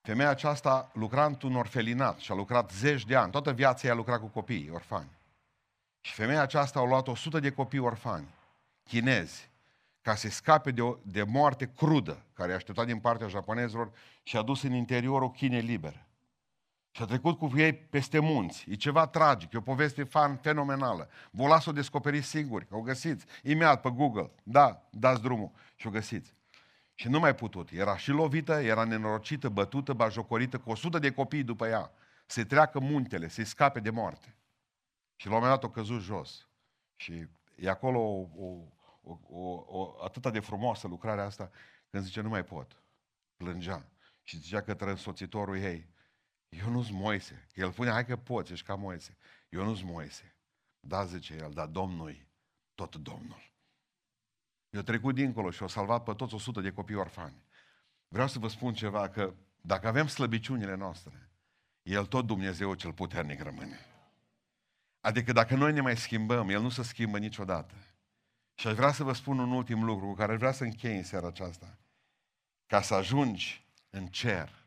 femeia 0.00 0.28
aceasta 0.28 0.90
lucra 0.92 1.24
într-un 1.24 1.56
orfelinat 1.56 2.18
și 2.18 2.32
a 2.32 2.34
lucrat 2.34 2.70
zeci 2.70 3.04
de 3.04 3.16
ani. 3.16 3.30
Toată 3.30 3.52
viața 3.52 3.86
ea 3.86 3.92
a 3.92 3.96
lucrat 3.96 4.20
cu 4.20 4.26
copii 4.26 4.70
orfani. 4.70 5.10
Și 6.00 6.12
femeia 6.12 6.40
aceasta 6.40 6.78
a 6.78 6.84
luat 6.84 7.08
100 7.08 7.40
de 7.40 7.52
copii 7.52 7.78
orfani, 7.78 8.34
chinezi, 8.82 9.50
ca 10.06 10.14
să 10.14 10.28
scape 10.28 10.70
de, 10.70 10.82
o, 10.82 10.96
de 11.02 11.22
moarte 11.22 11.70
crudă, 11.76 12.24
care 12.32 12.52
a 12.52 12.54
așteptat 12.54 12.86
din 12.86 12.98
partea 12.98 13.28
japonezilor 13.28 13.92
și 14.22 14.36
a 14.36 14.42
dus 14.42 14.62
în 14.62 14.72
interiorul 14.72 15.30
Chinei 15.30 15.60
libere. 15.60 16.06
Și 16.90 17.02
a 17.02 17.04
trecut 17.04 17.38
cu 17.38 17.50
ei 17.56 17.74
peste 17.74 18.18
munți. 18.18 18.70
E 18.70 18.74
ceva 18.74 19.06
tragic, 19.06 19.52
e 19.52 19.56
o 19.56 19.60
poveste 19.60 20.04
fan 20.04 20.36
fenomenală. 20.36 21.08
Vă 21.30 21.46
las 21.46 21.66
o 21.66 21.72
descoperiți 21.72 22.26
singuri, 22.26 22.66
că 22.66 22.76
o 22.76 22.80
găsiți 22.80 23.26
imediat 23.42 23.80
pe 23.80 23.90
Google. 23.90 24.30
Da, 24.42 24.88
dați 24.90 25.22
drumul 25.22 25.50
și 25.76 25.86
o 25.86 25.90
găsiți. 25.90 26.34
Și 26.94 27.08
nu 27.08 27.18
mai 27.18 27.34
putut. 27.34 27.70
Era 27.70 27.96
și 27.96 28.10
lovită, 28.10 28.52
era 28.52 28.84
nenorocită, 28.84 29.48
bătută, 29.48 29.92
bajocorită, 29.92 30.58
cu 30.58 30.70
o 30.70 30.74
sută 30.74 30.98
de 30.98 31.12
copii 31.12 31.42
după 31.42 31.66
ea. 31.66 31.90
Se 32.26 32.44
treacă 32.44 32.80
muntele, 32.80 33.28
se 33.28 33.44
scape 33.44 33.80
de 33.80 33.90
moarte. 33.90 34.34
Și 35.16 35.26
la 35.26 35.34
un 35.34 35.40
moment 35.40 35.60
dat 35.60 35.70
o 35.70 35.72
căzut 35.72 36.00
jos. 36.00 36.48
Și 36.96 37.26
e 37.56 37.68
acolo 37.68 38.00
o, 38.00 38.28
o, 38.44 38.74
o, 39.06 39.18
o, 39.28 39.64
o 39.66 40.04
atâta 40.04 40.30
de 40.30 40.40
frumoasă 40.40 40.86
lucrarea 40.86 41.24
asta, 41.24 41.50
când 41.90 42.04
zice, 42.04 42.20
nu 42.20 42.28
mai 42.28 42.44
pot. 42.44 42.82
Plângea. 43.36 43.90
Și 44.22 44.38
zicea 44.38 44.62
către 44.62 44.90
însoțitorul 44.90 45.56
ei, 45.56 45.90
eu 46.48 46.70
nu-s 46.70 46.90
Moise. 46.90 47.46
El 47.54 47.72
spune, 47.72 47.90
hai 47.90 48.06
că 48.06 48.16
poți, 48.16 48.52
ești 48.52 48.66
ca 48.66 48.74
Moise. 48.74 49.16
Eu 49.48 49.64
nu-s 49.64 49.82
Moise. 49.82 50.36
Da, 50.80 51.04
zice 51.04 51.34
el, 51.34 51.50
dar 51.52 51.66
Domnul 51.66 52.26
tot 52.74 52.96
Domnul. 52.96 53.52
Eu 54.70 54.82
trecut 54.82 55.14
dincolo 55.14 55.50
și 55.50 55.62
o 55.62 55.66
salvat 55.66 56.02
pe 56.02 56.14
toți 56.14 56.34
100 56.34 56.60
de 56.60 56.72
copii 56.72 56.94
orfani. 56.94 57.44
Vreau 58.08 58.28
să 58.28 58.38
vă 58.38 58.48
spun 58.48 58.74
ceva, 58.74 59.08
că 59.08 59.34
dacă 59.60 59.88
avem 59.88 60.06
slăbiciunile 60.06 60.74
noastre, 60.74 61.30
El 61.82 62.06
tot 62.06 62.26
Dumnezeu 62.26 62.74
cel 62.74 62.92
puternic 62.92 63.42
rămâne. 63.42 63.78
Adică 65.00 65.32
dacă 65.32 65.54
noi 65.54 65.72
ne 65.72 65.80
mai 65.80 65.96
schimbăm, 65.96 66.48
El 66.48 66.60
nu 66.60 66.68
se 66.68 66.82
schimbă 66.82 67.18
niciodată. 67.18 67.74
Și 68.58 68.66
aș 68.66 68.74
vrea 68.74 68.92
să 68.92 69.04
vă 69.04 69.12
spun 69.12 69.38
un 69.38 69.50
ultim 69.50 69.84
lucru 69.84 70.06
cu 70.06 70.14
care 70.14 70.32
aș 70.32 70.38
vrea 70.38 70.52
să 70.52 70.64
închei 70.64 70.96
în 70.96 71.02
seara 71.02 71.26
aceasta. 71.26 71.76
Ca 72.66 72.80
să 72.80 72.94
ajungi 72.94 73.64
în 73.90 74.06
cer, 74.06 74.66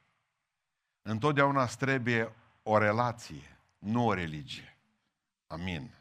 întotdeauna 1.01 1.63
îți 1.63 1.77
trebuie 1.77 2.33
o 2.63 2.77
relație, 2.77 3.57
nu 3.77 4.05
o 4.05 4.13
religie. 4.13 4.77
Amin. 5.47 5.93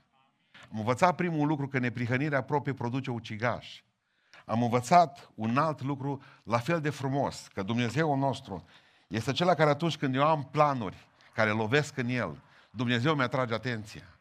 Am 0.71 0.79
învățat 0.79 1.15
primul 1.15 1.47
lucru 1.47 1.69
că 1.69 1.79
neprihănirea 1.79 2.43
proprie 2.43 2.75
produce 2.75 3.11
ucigaș. 3.11 3.83
Am 4.45 4.63
învățat 4.63 5.31
un 5.35 5.57
alt 5.57 5.81
lucru 5.81 6.23
la 6.43 6.59
fel 6.59 6.81
de 6.81 6.91
frumos, 6.91 7.49
că 7.55 7.63
Dumnezeu 7.63 8.17
nostru 8.17 8.65
este 9.07 9.31
acela 9.31 9.55
care 9.55 9.71
atunci 9.71 9.97
când 9.97 10.15
eu 10.15 10.25
am 10.25 10.45
planuri 10.45 11.07
care 11.33 11.51
lovesc 11.51 11.97
în 11.97 12.09
El, 12.09 12.43
Dumnezeu 12.71 13.15
mi 13.15 13.23
atrage 13.23 13.55
atenția 13.55 14.18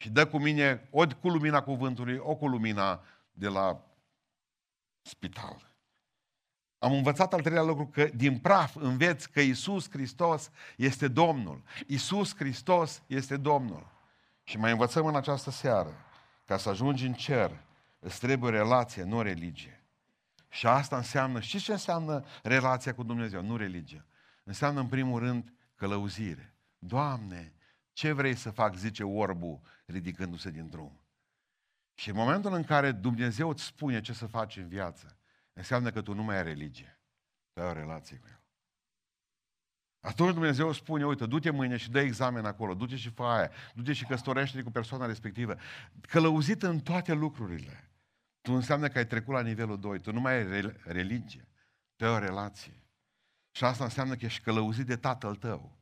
și 0.00 0.10
dă 0.10 0.26
cu 0.26 0.38
mine 0.38 0.88
ori 0.90 1.20
cu 1.20 1.28
lumina 1.28 1.62
cuvântului, 1.62 2.16
o 2.16 2.34
cu 2.34 2.46
lumina 2.46 3.02
de 3.32 3.48
la 3.48 3.80
spital. 5.02 5.72
Am 6.78 6.92
învățat 6.92 7.32
al 7.32 7.40
treilea 7.40 7.62
lucru 7.62 7.86
că 7.86 8.04
din 8.04 8.38
praf 8.38 8.76
înveți 8.76 9.30
că 9.30 9.40
Isus 9.40 9.90
Hristos 9.90 10.50
este 10.76 11.08
Domnul. 11.08 11.62
Isus 11.86 12.36
Hristos 12.36 13.02
este 13.06 13.36
Domnul. 13.36 13.86
Și 14.42 14.58
mai 14.58 14.70
învățăm 14.70 15.06
în 15.06 15.16
această 15.16 15.50
seară, 15.50 15.94
ca 16.44 16.56
să 16.56 16.68
ajungi 16.68 17.06
în 17.06 17.12
cer, 17.12 17.50
îți 17.98 18.18
trebuie 18.18 18.50
relație, 18.50 19.02
nu 19.02 19.22
religie. 19.22 19.84
Și 20.48 20.66
asta 20.66 20.96
înseamnă, 20.96 21.40
știți 21.40 21.64
ce 21.64 21.72
înseamnă 21.72 22.24
relația 22.42 22.94
cu 22.94 23.02
Dumnezeu, 23.02 23.42
nu 23.42 23.56
religie? 23.56 24.04
Înseamnă 24.44 24.80
în 24.80 24.88
primul 24.88 25.18
rând 25.18 25.52
călăuzire. 25.74 26.54
Doamne, 26.78 27.52
ce 28.00 28.12
vrei 28.12 28.34
să 28.34 28.50
fac, 28.50 28.76
zice 28.76 29.04
orbul, 29.04 29.60
ridicându-se 29.84 30.50
din 30.50 30.68
drum. 30.68 31.00
Și 31.94 32.08
în 32.08 32.14
momentul 32.14 32.52
în 32.52 32.64
care 32.64 32.92
Dumnezeu 32.92 33.48
îți 33.48 33.64
spune 33.64 34.00
ce 34.00 34.12
să 34.12 34.26
faci 34.26 34.56
în 34.56 34.68
viață, 34.68 35.18
înseamnă 35.52 35.90
că 35.90 36.02
tu 36.02 36.14
nu 36.14 36.22
mai 36.22 36.36
ai 36.36 36.42
religie. 36.42 37.00
Tu 37.52 37.60
ai 37.60 37.66
o 37.68 37.72
relație 37.72 38.16
cu 38.16 38.26
El. 38.30 38.42
Atunci 40.00 40.32
Dumnezeu 40.32 40.72
spune, 40.72 41.06
uite, 41.06 41.26
du-te 41.26 41.50
mâine 41.50 41.76
și 41.76 41.90
dă 41.90 42.00
examen 42.00 42.44
acolo, 42.44 42.74
du-te 42.74 42.96
și 42.96 43.10
fă 43.10 43.22
aia, 43.22 43.50
du-te 43.74 43.92
și 43.92 44.04
căsătorește 44.04 44.62
cu 44.62 44.70
persoana 44.70 45.06
respectivă. 45.06 45.56
Călăuzit 46.00 46.62
în 46.62 46.80
toate 46.80 47.12
lucrurile. 47.12 47.90
Tu 48.40 48.52
înseamnă 48.52 48.88
că 48.88 48.98
ai 48.98 49.06
trecut 49.06 49.34
la 49.34 49.42
nivelul 49.42 49.80
2, 49.80 50.00
tu 50.00 50.12
nu 50.12 50.20
mai 50.20 50.32
ai 50.34 50.74
religie, 50.84 51.48
tu 51.96 52.04
ai 52.04 52.10
o 52.10 52.18
relație. 52.18 52.84
Și 53.50 53.64
asta 53.64 53.84
înseamnă 53.84 54.16
că 54.16 54.24
ești 54.24 54.42
călăuzit 54.42 54.86
de 54.86 54.96
tatăl 54.96 55.34
tău. 55.34 55.79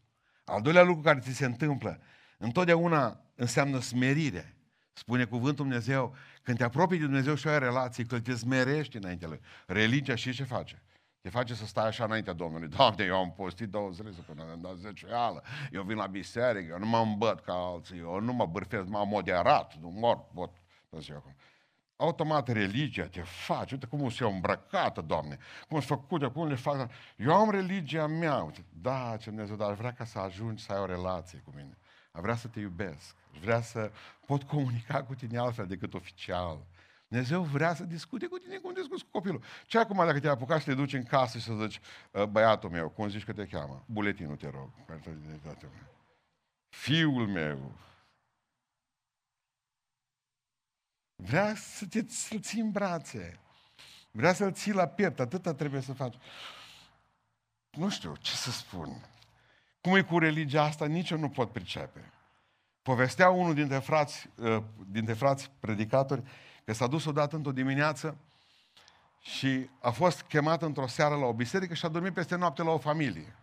Al 0.48 0.62
doilea 0.62 0.82
lucru 0.82 1.02
care 1.02 1.18
ți 1.18 1.32
se 1.32 1.44
întâmplă, 1.44 2.00
întotdeauna 2.38 3.20
înseamnă 3.34 3.80
smerire. 3.80 4.56
Spune 4.92 5.24
cuvântul 5.24 5.64
Dumnezeu, 5.64 6.14
când 6.42 6.58
te 6.58 6.64
apropii 6.64 6.98
de 6.98 7.04
Dumnezeu 7.04 7.34
și 7.34 7.48
ai 7.48 7.58
relații, 7.58 8.06
că 8.06 8.20
te 8.20 8.34
smerești 8.34 8.96
înainte 8.96 9.26
lui. 9.26 9.40
Religia 9.66 10.14
și 10.14 10.32
ce 10.32 10.44
face? 10.44 10.82
Te 11.20 11.28
face 11.28 11.54
să 11.54 11.66
stai 11.66 11.86
așa 11.86 12.04
înaintea 12.04 12.32
Domnului. 12.32 12.68
Doamne, 12.68 13.04
eu 13.04 13.16
am 13.16 13.32
postit 13.32 13.68
două 13.68 13.90
zile 13.90 14.10
până 14.26 14.42
am 14.50 14.60
dat 14.60 14.76
zeciuială, 14.76 15.42
eu 15.72 15.82
vin 15.82 15.96
la 15.96 16.06
biserică, 16.06 16.72
eu 16.72 16.78
nu 16.78 16.86
mă 16.86 16.98
îmbăt 16.98 17.40
ca 17.40 17.52
alții, 17.52 17.98
eu 17.98 18.20
nu 18.20 18.32
mă 18.32 18.46
bârfesc, 18.46 18.86
m-am 18.86 19.08
moderat, 19.08 19.74
nu 19.80 19.88
mor, 19.88 20.24
pot, 20.34 20.50
Automat 22.00 22.48
religia 22.48 23.06
te 23.06 23.20
face, 23.20 23.74
uite 23.74 23.86
cum 23.86 24.10
se 24.10 24.24
îmbrăcată, 24.24 25.00
Doamne, 25.00 25.38
cum 25.68 25.80
sunt 25.80 26.00
făcute, 26.00 26.26
cum 26.26 26.48
le 26.48 26.54
fac. 26.54 26.90
Eu 27.16 27.34
am 27.34 27.50
religia 27.50 28.06
mea, 28.06 28.42
uite, 28.42 28.64
da, 28.80 29.16
ce 29.20 29.30
Dumnezeu, 29.30 29.56
dar 29.56 29.72
vrea 29.74 29.92
ca 29.92 30.04
să 30.04 30.18
ajungi 30.18 30.64
să 30.64 30.72
ai 30.72 30.80
o 30.80 30.86
relație 30.86 31.42
cu 31.44 31.52
mine. 31.54 31.78
Vrea 32.10 32.36
să 32.36 32.48
te 32.48 32.60
iubesc, 32.60 33.14
vrea 33.40 33.60
să 33.60 33.90
pot 34.26 34.42
comunica 34.42 35.04
cu 35.04 35.14
tine 35.14 35.38
altfel 35.38 35.66
decât 35.66 35.94
oficial. 35.94 36.66
Dumnezeu 37.08 37.42
vrea 37.42 37.74
să 37.74 37.84
discute 37.84 38.26
cu 38.26 38.38
tine 38.38 38.56
cum 38.56 38.72
discuți 38.74 39.04
cu 39.04 39.10
copilul. 39.10 39.42
Ce 39.66 39.78
acum 39.78 39.96
dacă 39.96 40.20
te 40.20 40.28
apucat 40.28 40.58
să 40.58 40.64
te 40.64 40.74
duci 40.74 40.92
în 40.92 41.02
casă 41.02 41.38
și 41.38 41.44
să 41.44 41.52
zici, 41.60 41.80
ă, 42.14 42.26
băiatul 42.26 42.70
meu, 42.70 42.88
cum 42.88 43.08
zici 43.08 43.24
că 43.24 43.32
te 43.32 43.46
cheamă? 43.46 43.84
Buletinul, 43.86 44.36
te 44.36 44.50
rog. 44.50 44.70
Fiul 46.68 47.26
meu. 47.26 47.72
Vrea 51.22 51.54
să 51.54 51.86
te 51.86 52.04
să 52.08 52.36
ții 52.38 52.60
în 52.60 52.70
brațe. 52.70 53.40
Vrea 54.10 54.32
să-l 54.32 54.52
ții 54.52 54.72
la 54.72 54.86
piept. 54.86 55.20
Atâta 55.20 55.54
trebuie 55.54 55.80
să 55.80 55.92
faci. 55.92 56.14
Nu 57.70 57.88
știu 57.88 58.16
ce 58.16 58.32
să 58.32 58.50
spun. 58.50 59.08
Cum 59.80 59.96
e 59.96 60.02
cu 60.02 60.18
religia 60.18 60.62
asta, 60.62 60.86
nici 60.86 61.10
eu 61.10 61.18
nu 61.18 61.28
pot 61.28 61.52
pricepe. 61.52 62.12
Povestea 62.82 63.30
unul 63.30 63.54
dintre 63.54 63.78
frați, 63.78 64.30
ă, 64.38 64.64
dintre 64.86 65.14
frați 65.14 65.50
predicatori 65.60 66.22
că 66.64 66.72
s-a 66.72 66.86
dus 66.86 67.04
odată 67.04 67.36
într-o 67.36 67.52
dimineață 67.52 68.16
și 69.20 69.70
a 69.80 69.90
fost 69.90 70.22
chemat 70.22 70.62
într-o 70.62 70.86
seară 70.86 71.14
la 71.14 71.26
o 71.26 71.32
biserică 71.32 71.74
și 71.74 71.84
a 71.84 71.88
dormit 71.88 72.14
peste 72.14 72.36
noapte 72.36 72.62
la 72.62 72.70
o 72.70 72.78
familie. 72.78 73.36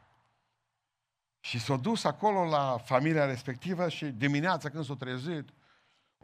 Și 1.40 1.60
s-a 1.60 1.76
dus 1.76 2.04
acolo 2.04 2.46
la 2.46 2.78
familia 2.78 3.26
respectivă 3.26 3.90
și 3.90 4.06
dimineața 4.06 4.70
când 4.70 4.86
s-a 4.86 4.96
trezit, 4.96 5.50
a 5.50 5.55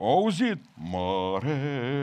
auzit, 0.07 0.61
mărețul, 0.73 1.97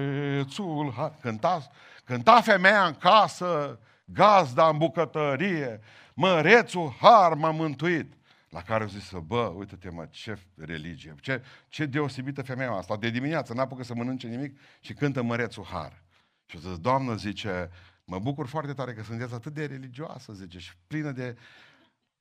cânta, 1.21 1.71
cânta 2.05 2.41
femeia 2.41 2.85
în 2.85 2.95
casă, 2.95 3.79
gazda 4.05 4.69
în 4.69 4.79
bucătărie, 4.79 5.81
mărețul 6.15 6.97
har 7.01 7.35
m-a 7.35 7.51
mântuit. 7.51 8.13
La 8.49 8.63
care 8.63 8.83
au 8.83 8.89
zis, 8.89 9.13
bă, 9.27 9.53
uite-te 9.57 9.91
mă, 9.91 10.07
ce 10.11 10.39
religie, 10.57 11.15
ce, 11.21 11.43
ce 11.69 11.87
deosebită 11.87 12.43
femeia 12.43 12.73
asta. 12.73 12.97
De 12.97 13.11
dimineață 13.11 13.55
n-a 13.55 13.63
apucă 13.63 13.83
să 13.83 13.95
mănânce 13.95 14.27
nimic 14.27 14.59
și 14.81 14.93
cântă 14.93 15.23
mărețul 15.23 15.65
har. 15.65 16.03
Și 16.47 16.57
o 16.57 16.59
zis, 16.59 16.79
doamnă, 16.79 17.15
zice, 17.15 17.71
mă 18.05 18.19
bucur 18.19 18.47
foarte 18.47 18.73
tare 18.73 18.93
că 18.93 19.03
sunteți 19.03 19.35
atât 19.35 19.55
de 19.55 19.65
religioasă, 19.67 20.33
zice, 20.33 20.59
și 20.59 20.73
plină 20.87 21.11
de, 21.11 21.37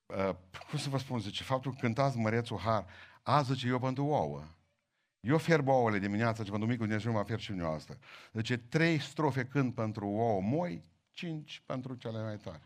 uh, 0.06 0.30
cum 0.70 0.80
să 0.80 0.90
vă 0.90 0.98
spun, 0.98 1.20
zice, 1.20 1.44
faptul 1.44 1.72
că 1.72 1.78
cântați 1.82 2.18
mărețul 2.18 2.58
har, 2.58 2.86
azi, 3.24 3.54
zice, 3.54 3.68
eu 3.68 3.80
pentru 3.80 4.06
ouă. 4.06 4.44
Eu 5.28 5.38
fierb 5.38 5.68
ouăle 5.68 6.00
dimineața 6.00 6.44
și 6.44 6.50
pentru 6.50 6.68
micul 6.68 6.86
Dumnezeu 6.86 7.12
mă 7.12 7.24
fierb 7.24 7.40
și 7.40 7.58
eu 7.58 7.74
asta. 7.74 7.98
Zice, 8.34 8.58
trei 8.58 9.00
strofe 9.00 9.46
cânt 9.46 9.74
pentru 9.74 10.08
ouă 10.08 10.42
moi, 10.42 10.84
cinci 11.12 11.62
pentru 11.66 11.96
cele 11.96 12.24
mai 12.24 12.38
tare. 12.38 12.62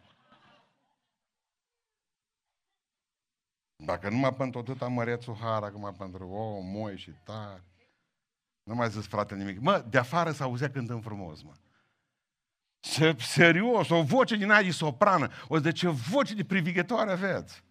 Dacă 3.76 4.09
numai 4.09 4.34
pentru 4.34 4.59
atâta 4.59 4.88
mărețul 4.88 5.36
har, 5.36 5.64
acum 5.64 5.95
pentru 5.97 6.28
o, 6.28 6.59
moi 6.59 6.97
și 6.97 7.12
tare. 7.24 7.64
Nu 8.64 8.76
mai 8.76 8.89
zis 8.89 9.07
frate 9.07 9.36
nimic. 9.36 9.59
Mă, 9.59 9.86
de 9.89 9.97
afară 9.97 10.32
s 10.32 10.39
auzea 10.39 10.72
cântând 10.72 11.03
frumos, 11.03 11.41
mă. 11.41 11.53
Se, 12.80 13.16
serios, 13.20 13.89
o 13.89 14.03
voce 14.03 14.36
din 14.36 14.51
aia 14.51 14.64
de 14.64 14.72
soprană. 14.72 15.32
O 15.47 15.59
de 15.59 15.72
ce 15.72 15.88
voce 15.88 16.34
de 16.34 16.45
privighetoare 16.45 17.12
aveți. 17.12 17.64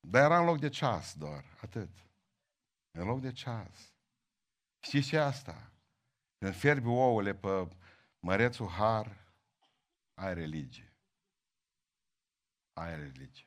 Dar 0.00 0.24
era 0.24 0.38
în 0.38 0.44
loc 0.44 0.58
de 0.58 0.68
ceas 0.68 1.14
doar, 1.14 1.44
atât. 1.62 1.90
În 2.90 3.06
loc 3.06 3.20
de 3.20 3.32
ceas. 3.32 3.97
Știți 4.80 5.08
ce 5.08 5.18
asta? 5.18 5.70
Când 6.38 6.54
fierbi 6.54 6.88
ouăle 6.88 7.34
pe 7.34 7.68
mărețul 8.20 8.68
har, 8.68 9.26
ai 10.14 10.34
religie. 10.34 10.92
Ai 12.72 12.96
religie. 12.96 13.46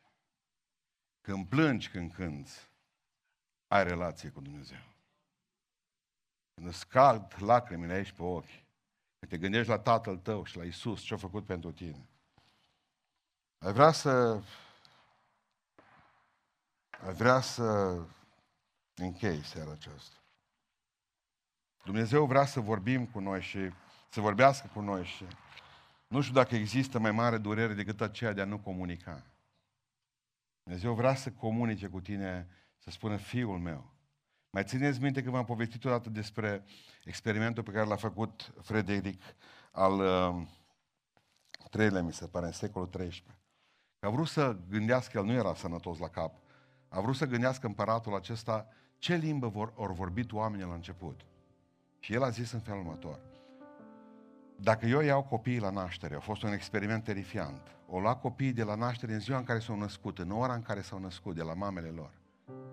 Când 1.21 1.47
plângi, 1.47 1.89
când 1.89 2.13
cânți, 2.13 2.69
ai 3.67 3.83
relație 3.83 4.29
cu 4.29 4.41
Dumnezeu. 4.41 4.83
Când 6.53 6.67
îți 6.67 6.87
cald 6.87 7.35
lacrimile 7.39 7.93
aici 7.93 8.11
pe 8.11 8.23
ochi, 8.23 8.63
când 9.19 9.31
te 9.31 9.37
gândești 9.37 9.69
la 9.69 9.79
Tatăl 9.79 10.17
tău 10.17 10.43
și 10.43 10.57
la 10.57 10.63
Isus, 10.63 11.01
ce 11.01 11.13
a 11.13 11.17
făcut 11.17 11.45
pentru 11.45 11.71
tine, 11.71 12.09
ai 13.57 13.73
vrea 13.73 13.91
să 13.91 14.43
ai 17.03 17.13
vrea 17.13 17.41
să 17.41 17.99
închei 18.95 19.43
seara 19.43 19.71
aceasta. 19.71 20.20
Dumnezeu 21.83 22.25
vrea 22.25 22.45
să 22.45 22.59
vorbim 22.59 23.05
cu 23.05 23.19
noi 23.19 23.41
și 23.41 23.59
să 24.09 24.21
vorbească 24.21 24.69
cu 24.73 24.81
noi 24.81 25.03
și 25.03 25.25
nu 26.07 26.21
știu 26.21 26.33
dacă 26.33 26.55
există 26.55 26.99
mai 26.99 27.11
mare 27.11 27.37
durere 27.37 27.73
decât 27.73 28.01
aceea 28.01 28.33
de 28.33 28.41
a 28.41 28.45
nu 28.45 28.59
comunica. 28.59 29.25
Dumnezeu 30.63 30.93
vrea 30.93 31.15
să 31.15 31.31
comunice 31.31 31.87
cu 31.87 32.01
tine, 32.01 32.47
să 32.77 32.89
spună, 32.89 33.15
fiul 33.15 33.57
meu. 33.57 33.93
Mai 34.49 34.63
țineți 34.63 35.01
minte 35.01 35.23
că 35.23 35.29
v-am 35.29 35.45
povestit 35.45 35.85
odată 35.85 36.09
despre 36.09 36.63
experimentul 37.03 37.63
pe 37.63 37.71
care 37.71 37.87
l-a 37.87 37.95
făcut 37.95 38.53
Frederic 38.61 39.21
al 39.71 39.99
uh, 39.99 40.47
treilea, 41.69 42.01
mi 42.01 42.13
se 42.13 42.27
pare, 42.27 42.45
în 42.45 42.51
secolul 42.51 42.89
XIII. 42.89 43.23
Că 43.99 44.07
a 44.07 44.09
vrut 44.09 44.27
să 44.27 44.57
gândească, 44.69 45.17
el 45.17 45.25
nu 45.25 45.31
era 45.31 45.55
sănătos 45.55 45.97
la 45.97 46.07
cap, 46.07 46.35
a 46.87 46.99
vrut 46.99 47.15
să 47.15 47.25
gândească 47.25 47.67
împăratul 47.67 48.15
acesta 48.15 48.67
ce 48.97 49.15
limbă 49.15 49.47
vor, 49.47 49.73
ori 49.75 49.93
vorbit 49.93 50.31
oamenii 50.31 50.65
la 50.65 50.73
început. 50.73 51.21
Și 52.03 52.13
el 52.13 52.23
a 52.23 52.29
zis 52.29 52.51
în 52.51 52.59
felul 52.59 52.79
următor. 52.79 53.19
Dacă 54.55 54.85
eu 54.85 55.01
iau 55.01 55.23
copiii 55.23 55.59
la 55.59 55.69
naștere, 55.69 56.15
a 56.15 56.19
fost 56.19 56.43
un 56.43 56.51
experiment 56.51 57.03
terifiant, 57.03 57.77
o 57.87 57.99
lua 57.99 58.15
copiii 58.15 58.53
de 58.53 58.63
la 58.63 58.75
naștere 58.75 59.13
în 59.13 59.19
ziua 59.19 59.37
în 59.37 59.43
care 59.43 59.59
s-au 59.59 59.77
născut, 59.77 60.19
în 60.19 60.31
ora 60.31 60.53
în 60.53 60.61
care 60.61 60.81
s-au 60.81 60.99
născut, 60.99 61.35
de 61.35 61.41
la 61.41 61.53
mamele 61.53 61.87
lor. 61.87 62.11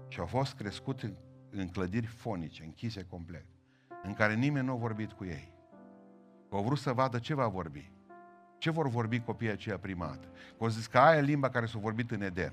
Și 0.09 0.21
au 0.21 0.27
fost 0.27 0.55
crescuți 0.55 1.05
în, 1.05 1.15
în 1.51 1.69
clădiri 1.69 2.07
fonice, 2.07 2.65
închise 2.65 3.07
complet, 3.11 3.45
în 4.03 4.15
care 4.15 4.35
nimeni 4.35 4.67
nu 4.67 4.73
a 4.73 4.77
vorbit 4.77 5.13
cu 5.13 5.25
ei. 5.25 5.53
Au 6.51 6.63
vrut 6.63 6.79
să 6.79 6.93
vadă 6.93 7.19
ce 7.19 7.35
va 7.35 7.49
vorbi. 7.49 7.93
Ce 8.59 8.71
vor 8.71 8.89
vorbi 8.89 9.21
copiii 9.21 9.51
aceia 9.51 9.79
primat? 9.79 10.29
Au 10.59 10.69
zis 10.69 10.87
că 10.87 10.99
aia 10.99 11.19
e 11.19 11.23
limba 11.23 11.51
care 11.51 11.67
s-a 11.67 11.79
vorbit 11.79 12.11
în 12.11 12.23
Eden. 12.23 12.53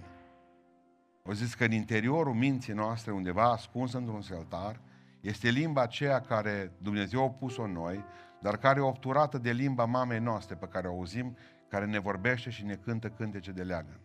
Au 1.26 1.34
zis 1.34 1.54
că 1.54 1.64
în 1.64 1.72
interiorul 1.72 2.34
minții 2.34 2.74
noastre, 2.74 3.12
undeva 3.12 3.52
ascuns 3.52 3.94
într-un 3.94 4.22
seltar, 4.22 4.80
este 5.26 5.50
limba 5.50 5.82
aceea 5.82 6.22
care 6.22 6.72
Dumnezeu 6.78 7.24
a 7.24 7.30
pus-o 7.30 7.62
în 7.62 7.72
noi, 7.72 8.04
dar 8.42 8.58
care 8.58 8.80
e 8.80 8.84
obturată 8.84 9.38
de 9.38 9.52
limba 9.52 9.86
mamei 9.86 10.20
noastre 10.20 10.56
pe 10.56 10.68
care 10.68 10.88
o 10.88 10.92
auzim, 10.92 11.38
care 11.68 11.86
ne 11.86 12.00
vorbește 12.00 12.50
și 12.50 12.66
ne 12.66 12.76
cântă 12.76 13.10
cântece 13.10 13.52
de 13.52 13.64
leagăn. 13.64 14.00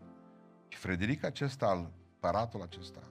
Și 0.68 0.79
Frederic 0.79 1.25
acesta, 1.25 1.66
al 1.66 1.91
paratul 2.21 2.62
acesta, 2.62 3.03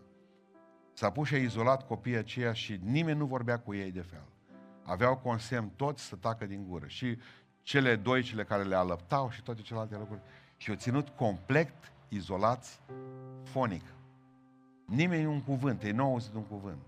s-a 0.93 1.09
pus 1.09 1.27
și 1.27 1.33
a 1.33 1.37
izolat 1.37 1.87
copiii 1.87 2.17
aceia 2.17 2.53
și 2.53 2.79
nimeni 2.83 3.17
nu 3.17 3.25
vorbea 3.25 3.59
cu 3.59 3.73
ei 3.73 3.91
de 3.91 4.01
fel. 4.01 4.27
Aveau 4.83 5.17
consemn 5.17 5.69
toți 5.75 6.03
să 6.03 6.15
tacă 6.15 6.45
din 6.45 6.65
gură. 6.67 6.87
Și 6.87 7.17
cele 7.61 7.95
doi, 7.95 8.21
cele 8.21 8.43
care 8.43 8.63
le 8.63 8.75
alăptau 8.75 9.29
și 9.29 9.41
toate 9.41 9.61
celelalte 9.61 9.97
lucruri. 9.97 10.21
Și 10.57 10.69
au 10.69 10.75
ținut 10.75 11.09
complet 11.09 11.73
izolați 12.07 12.81
fonic. 13.43 13.83
Nimeni 14.85 15.25
un 15.25 15.41
cuvânt, 15.41 15.83
ei 15.83 15.91
nu 15.91 16.03
au 16.03 16.11
auzit 16.11 16.33
un 16.33 16.43
cuvânt. 16.43 16.81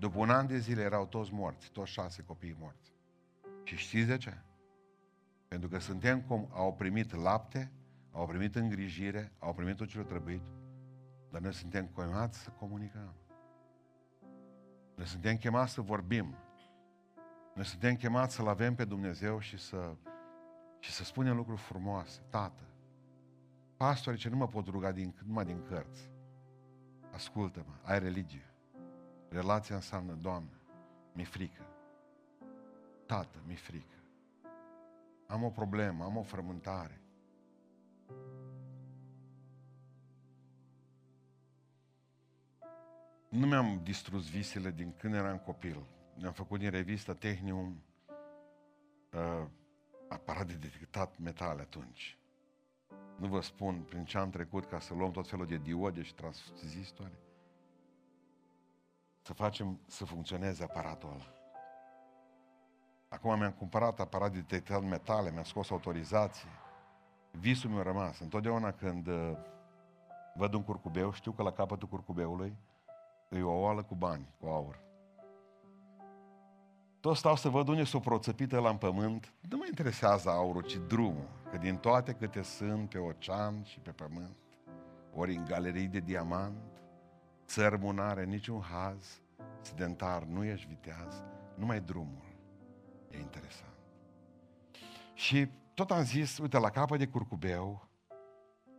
După 0.00 0.18
un 0.18 0.30
an 0.30 0.46
de 0.46 0.58
zile 0.58 0.82
erau 0.82 1.06
toți 1.06 1.32
morți, 1.32 1.70
toți 1.70 1.90
șase 1.90 2.22
copii 2.22 2.56
morți. 2.58 2.92
Și 3.62 3.76
știți 3.76 4.06
de 4.06 4.16
ce? 4.16 4.38
Pentru 5.48 5.68
că 5.68 5.78
suntem 5.78 6.20
cum 6.20 6.48
au 6.52 6.74
primit 6.74 7.14
lapte, 7.14 7.72
au 8.12 8.26
primit 8.26 8.56
îngrijire, 8.56 9.32
au 9.38 9.54
primit 9.54 9.76
tot 9.76 9.88
ce 9.88 9.98
le 9.98 10.04
trebuit, 10.04 10.42
dar 11.30 11.40
noi 11.40 11.52
suntem 11.52 11.86
chemați 11.94 12.38
să 12.38 12.50
comunicăm. 12.50 13.14
Noi 14.94 15.06
suntem 15.06 15.36
chemați 15.36 15.72
să 15.72 15.80
vorbim. 15.80 16.34
Noi 17.54 17.64
suntem 17.64 17.94
chemați 17.94 18.34
să-L 18.34 18.48
avem 18.48 18.74
pe 18.74 18.84
Dumnezeu 18.84 19.38
și 19.38 19.58
să, 19.58 19.94
și 20.78 20.90
să 20.90 21.04
spunem 21.04 21.36
lucruri 21.36 21.60
frumoase. 21.60 22.20
Tată, 22.28 22.62
pastorii 23.76 24.18
ce 24.18 24.28
nu 24.28 24.36
mă 24.36 24.46
pot 24.46 24.66
ruga 24.66 24.92
din, 24.92 25.14
numai 25.26 25.44
din 25.44 25.62
cărți. 25.62 26.10
Ascultă-mă, 27.12 27.74
ai 27.82 27.98
religie. 27.98 28.49
Relația 29.30 29.74
înseamnă, 29.74 30.12
Doamne, 30.12 30.60
mi-e 31.12 31.24
frică. 31.24 31.62
Tată, 33.06 33.38
mi-e 33.46 33.56
frică. 33.56 33.94
Am 35.26 35.42
o 35.42 35.50
problemă, 35.50 36.04
am 36.04 36.16
o 36.16 36.22
frământare. 36.22 37.00
Nu 43.28 43.46
mi-am 43.46 43.80
distrus 43.82 44.30
visele 44.30 44.70
din 44.70 44.94
când 44.96 45.14
eram 45.14 45.38
copil. 45.38 45.86
Ne-am 46.14 46.32
făcut 46.32 46.58
din 46.58 46.70
revistă 46.70 47.14
Technium 47.14 47.82
uh, 49.12 49.46
aparat 50.08 50.46
de 50.46 50.54
detectat 50.54 51.18
metale 51.18 51.60
atunci. 51.60 52.18
Nu 53.16 53.26
vă 53.26 53.40
spun 53.40 53.82
prin 53.82 54.04
ce 54.04 54.18
am 54.18 54.30
trecut 54.30 54.64
ca 54.64 54.80
să 54.80 54.94
luăm 54.94 55.10
tot 55.10 55.28
felul 55.28 55.46
de 55.46 55.56
diode 55.56 56.02
și 56.02 56.14
tranzistoare. 56.14 57.18
Să 59.22 59.32
facem 59.32 59.80
să 59.86 60.04
funcționeze 60.04 60.62
aparatul 60.62 61.08
ăla. 61.08 61.32
Acum 63.08 63.38
mi-am 63.38 63.52
cumpărat 63.52 64.00
aparat 64.00 64.32
de 64.32 64.38
detectat 64.38 64.82
metale, 64.82 65.30
mi-am 65.30 65.44
scos 65.44 65.70
autorizație. 65.70 66.48
Visul 67.30 67.70
mi-a 67.70 67.82
rămas. 67.82 68.20
Întotdeauna 68.20 68.72
când 68.72 69.06
uh, 69.06 69.32
văd 70.34 70.54
un 70.54 70.62
curcubeu, 70.62 71.12
știu 71.12 71.32
că 71.32 71.42
la 71.42 71.52
capătul 71.52 71.88
curcubeului 71.88 72.56
e 73.28 73.42
o 73.42 73.60
oală 73.60 73.82
cu 73.82 73.94
bani, 73.94 74.28
cu 74.40 74.46
aur. 74.46 74.80
Tot 77.00 77.16
stau 77.16 77.36
să 77.36 77.48
văd 77.48 77.68
unde 77.68 77.84
s-o 77.84 78.00
proțăpită 78.00 78.60
la 78.60 78.68
în 78.68 78.76
pământ. 78.76 79.32
Nu 79.48 79.56
mă 79.56 79.64
interesează 79.68 80.30
aurul, 80.30 80.62
ci 80.62 80.76
drumul. 80.86 81.28
Că 81.50 81.56
din 81.56 81.76
toate 81.76 82.12
câte 82.12 82.42
sunt 82.42 82.88
pe 82.88 82.98
ocean 82.98 83.62
și 83.64 83.78
pe 83.78 83.90
pământ, 83.90 84.36
ori 85.14 85.34
în 85.34 85.44
galerii 85.44 85.86
de 85.86 85.98
diamant, 85.98 86.79
țărmul 87.50 87.94
n-are 87.94 88.24
niciun 88.24 88.60
haz, 88.60 89.20
sedentar, 89.60 90.22
nu 90.22 90.44
ești 90.44 90.66
viteaz, 90.66 91.22
numai 91.54 91.80
drumul. 91.80 92.24
E 93.10 93.18
interesant. 93.18 93.74
Și 95.14 95.50
tot 95.74 95.90
am 95.90 96.04
zis, 96.04 96.38
uite, 96.38 96.58
la 96.58 96.70
capăt 96.70 96.98
de 96.98 97.06
curcubeu 97.06 97.88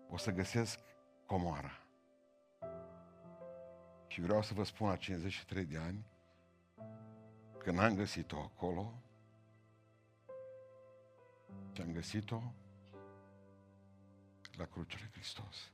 o 0.09 0.17
să 0.17 0.32
găsesc 0.32 0.80
comoara. 1.26 1.72
Și 4.07 4.22
vreau 4.22 4.41
să 4.41 4.53
vă 4.53 4.63
spun 4.63 4.88
la 4.88 4.95
53 4.95 5.65
de 5.65 5.78
ani, 5.78 6.05
că 7.57 7.72
n-am 7.72 7.95
găsit-o 7.95 8.39
acolo, 8.39 8.93
și 11.72 11.82
am 11.82 11.91
găsit-o 11.91 12.41
la 14.57 14.65
crucea 14.65 14.97
lui 14.99 15.09
Hristos. 15.11 15.72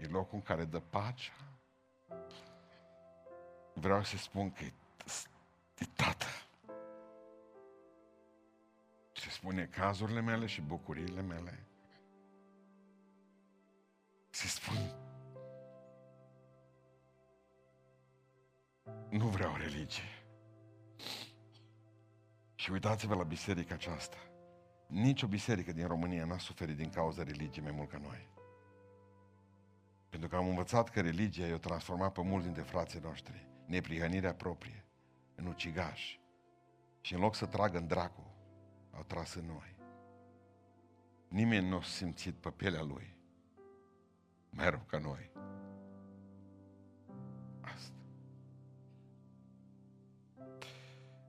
E 0.00 0.06
locul 0.06 0.34
în 0.34 0.42
care 0.42 0.64
dă 0.64 0.80
pacea. 0.80 1.32
Vreau 3.74 4.02
să 4.02 4.16
spun 4.16 4.52
că 4.52 4.64
e, 4.64 4.72
e 5.78 5.84
tată. 5.94 6.26
Ce 9.12 9.30
spune 9.30 9.64
cazurile 9.64 10.20
mele 10.20 10.46
și 10.46 10.60
bucuriile 10.60 11.22
mele. 11.22 11.66
Se 14.30 14.46
spun 14.46 15.08
nu 19.10 19.26
vreau 19.26 19.56
religie. 19.56 20.24
Și 22.54 22.70
uitați-vă 22.70 23.14
la 23.14 23.22
biserica 23.22 23.74
aceasta. 23.74 24.16
Nici 24.86 25.22
o 25.22 25.26
biserică 25.26 25.72
din 25.72 25.86
România 25.86 26.24
n-a 26.24 26.38
suferit 26.38 26.76
din 26.76 26.90
cauza 26.90 27.22
religiei 27.22 27.64
mai 27.64 27.72
mult 27.72 27.90
ca 27.90 27.98
noi. 27.98 28.28
Pentru 30.10 30.28
că 30.28 30.36
am 30.36 30.48
învățat 30.48 30.88
că 30.88 31.00
religia 31.00 31.46
i-a 31.46 31.58
transformat 31.58 32.12
pe 32.12 32.22
mulți 32.22 32.44
dintre 32.44 32.62
frații 32.62 33.00
noștri. 33.02 33.48
Neprihănirea 33.66 34.34
proprie, 34.34 34.84
în 35.34 35.46
ucigași. 35.46 36.20
Și 37.00 37.14
în 37.14 37.20
loc 37.20 37.34
să 37.34 37.46
tragă 37.46 37.78
în 37.78 37.86
dracu, 37.86 38.34
au 38.90 39.02
tras 39.02 39.34
în 39.34 39.44
noi. 39.46 39.76
Nimeni 41.28 41.68
nu 41.68 41.76
a 41.76 41.82
simțit 41.82 42.34
pe 42.34 42.50
pielea 42.50 42.82
lui 42.82 43.18
mai 44.50 44.70
rău 44.70 44.82
ca 44.86 44.98
noi. 44.98 45.30
Asta. 47.60 47.94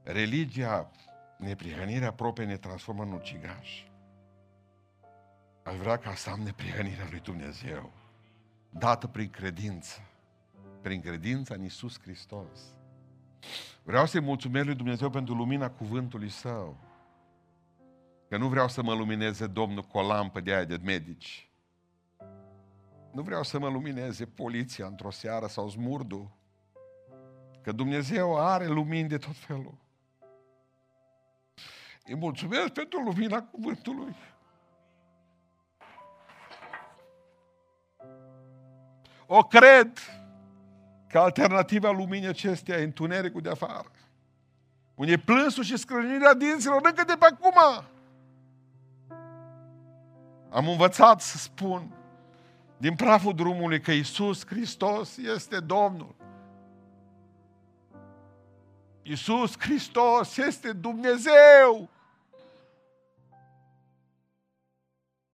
Religia 0.03 0.91
neprihănirea 1.37 2.13
proprie 2.13 2.45
ne 2.45 2.57
transformă 2.57 3.03
în 3.03 3.11
ucigaș. 3.11 3.83
Aș 5.63 5.77
vrea 5.77 5.97
ca 5.97 6.15
să 6.15 6.29
am 6.29 6.39
neprihănirea 6.39 7.07
lui 7.09 7.19
Dumnezeu, 7.19 7.91
dată 8.71 9.07
prin 9.07 9.29
credință, 9.29 9.99
prin 10.81 11.01
credința 11.01 11.53
în 11.53 11.61
Iisus 11.61 12.01
Hristos. 12.01 12.59
Vreau 13.83 14.05
să-i 14.05 14.21
mulțumesc 14.21 14.65
lui 14.65 14.75
Dumnezeu 14.75 15.09
pentru 15.09 15.33
lumina 15.33 15.69
cuvântului 15.69 16.29
Său. 16.29 16.77
Că 18.29 18.37
nu 18.37 18.47
vreau 18.47 18.67
să 18.67 18.83
mă 18.83 18.93
lumineze 18.93 19.47
Domnul 19.47 19.83
cu 19.83 19.97
o 19.97 20.07
lampă 20.07 20.39
de 20.39 20.53
aia 20.53 20.63
de 20.63 20.79
medici. 20.83 21.49
Nu 23.11 23.21
vreau 23.21 23.43
să 23.43 23.59
mă 23.59 23.69
lumineze 23.69 24.25
poliția 24.25 24.85
într-o 24.85 25.11
seară 25.11 25.47
sau 25.47 25.69
smurdul. 25.69 26.31
Că 27.61 27.71
Dumnezeu 27.71 28.39
are 28.39 28.67
lumini 28.67 29.07
de 29.07 29.17
tot 29.17 29.35
felul. 29.35 29.77
Îi 32.05 32.15
mulțumesc 32.15 32.69
pentru 32.69 32.99
lumina 32.99 33.43
cuvântului. 33.43 34.15
O 39.33 39.43
cred 39.43 39.91
că 41.07 41.19
alternativa 41.19 41.91
luminii 41.91 42.27
acestea 42.27 42.77
e 42.77 42.83
întunericul 42.83 43.41
de 43.41 43.49
afară. 43.49 43.91
Unde 44.95 45.11
e 45.11 45.17
plânsul 45.17 45.63
și 45.63 45.77
scrânirea 45.77 46.33
dinților 46.33 46.81
încă 46.83 47.03
de 47.03 47.15
pe 47.19 47.25
acum. 47.25 47.85
Am 50.49 50.67
învățat 50.67 51.21
să 51.21 51.37
spun 51.37 51.91
din 52.77 52.95
praful 52.95 53.33
drumului 53.33 53.81
că 53.81 53.91
Isus 53.91 54.45
Hristos 54.45 55.17
este 55.17 55.59
Domnul. 55.59 56.15
Isus 59.01 59.59
Hristos 59.59 60.37
este 60.37 60.71
Dumnezeu. 60.71 61.89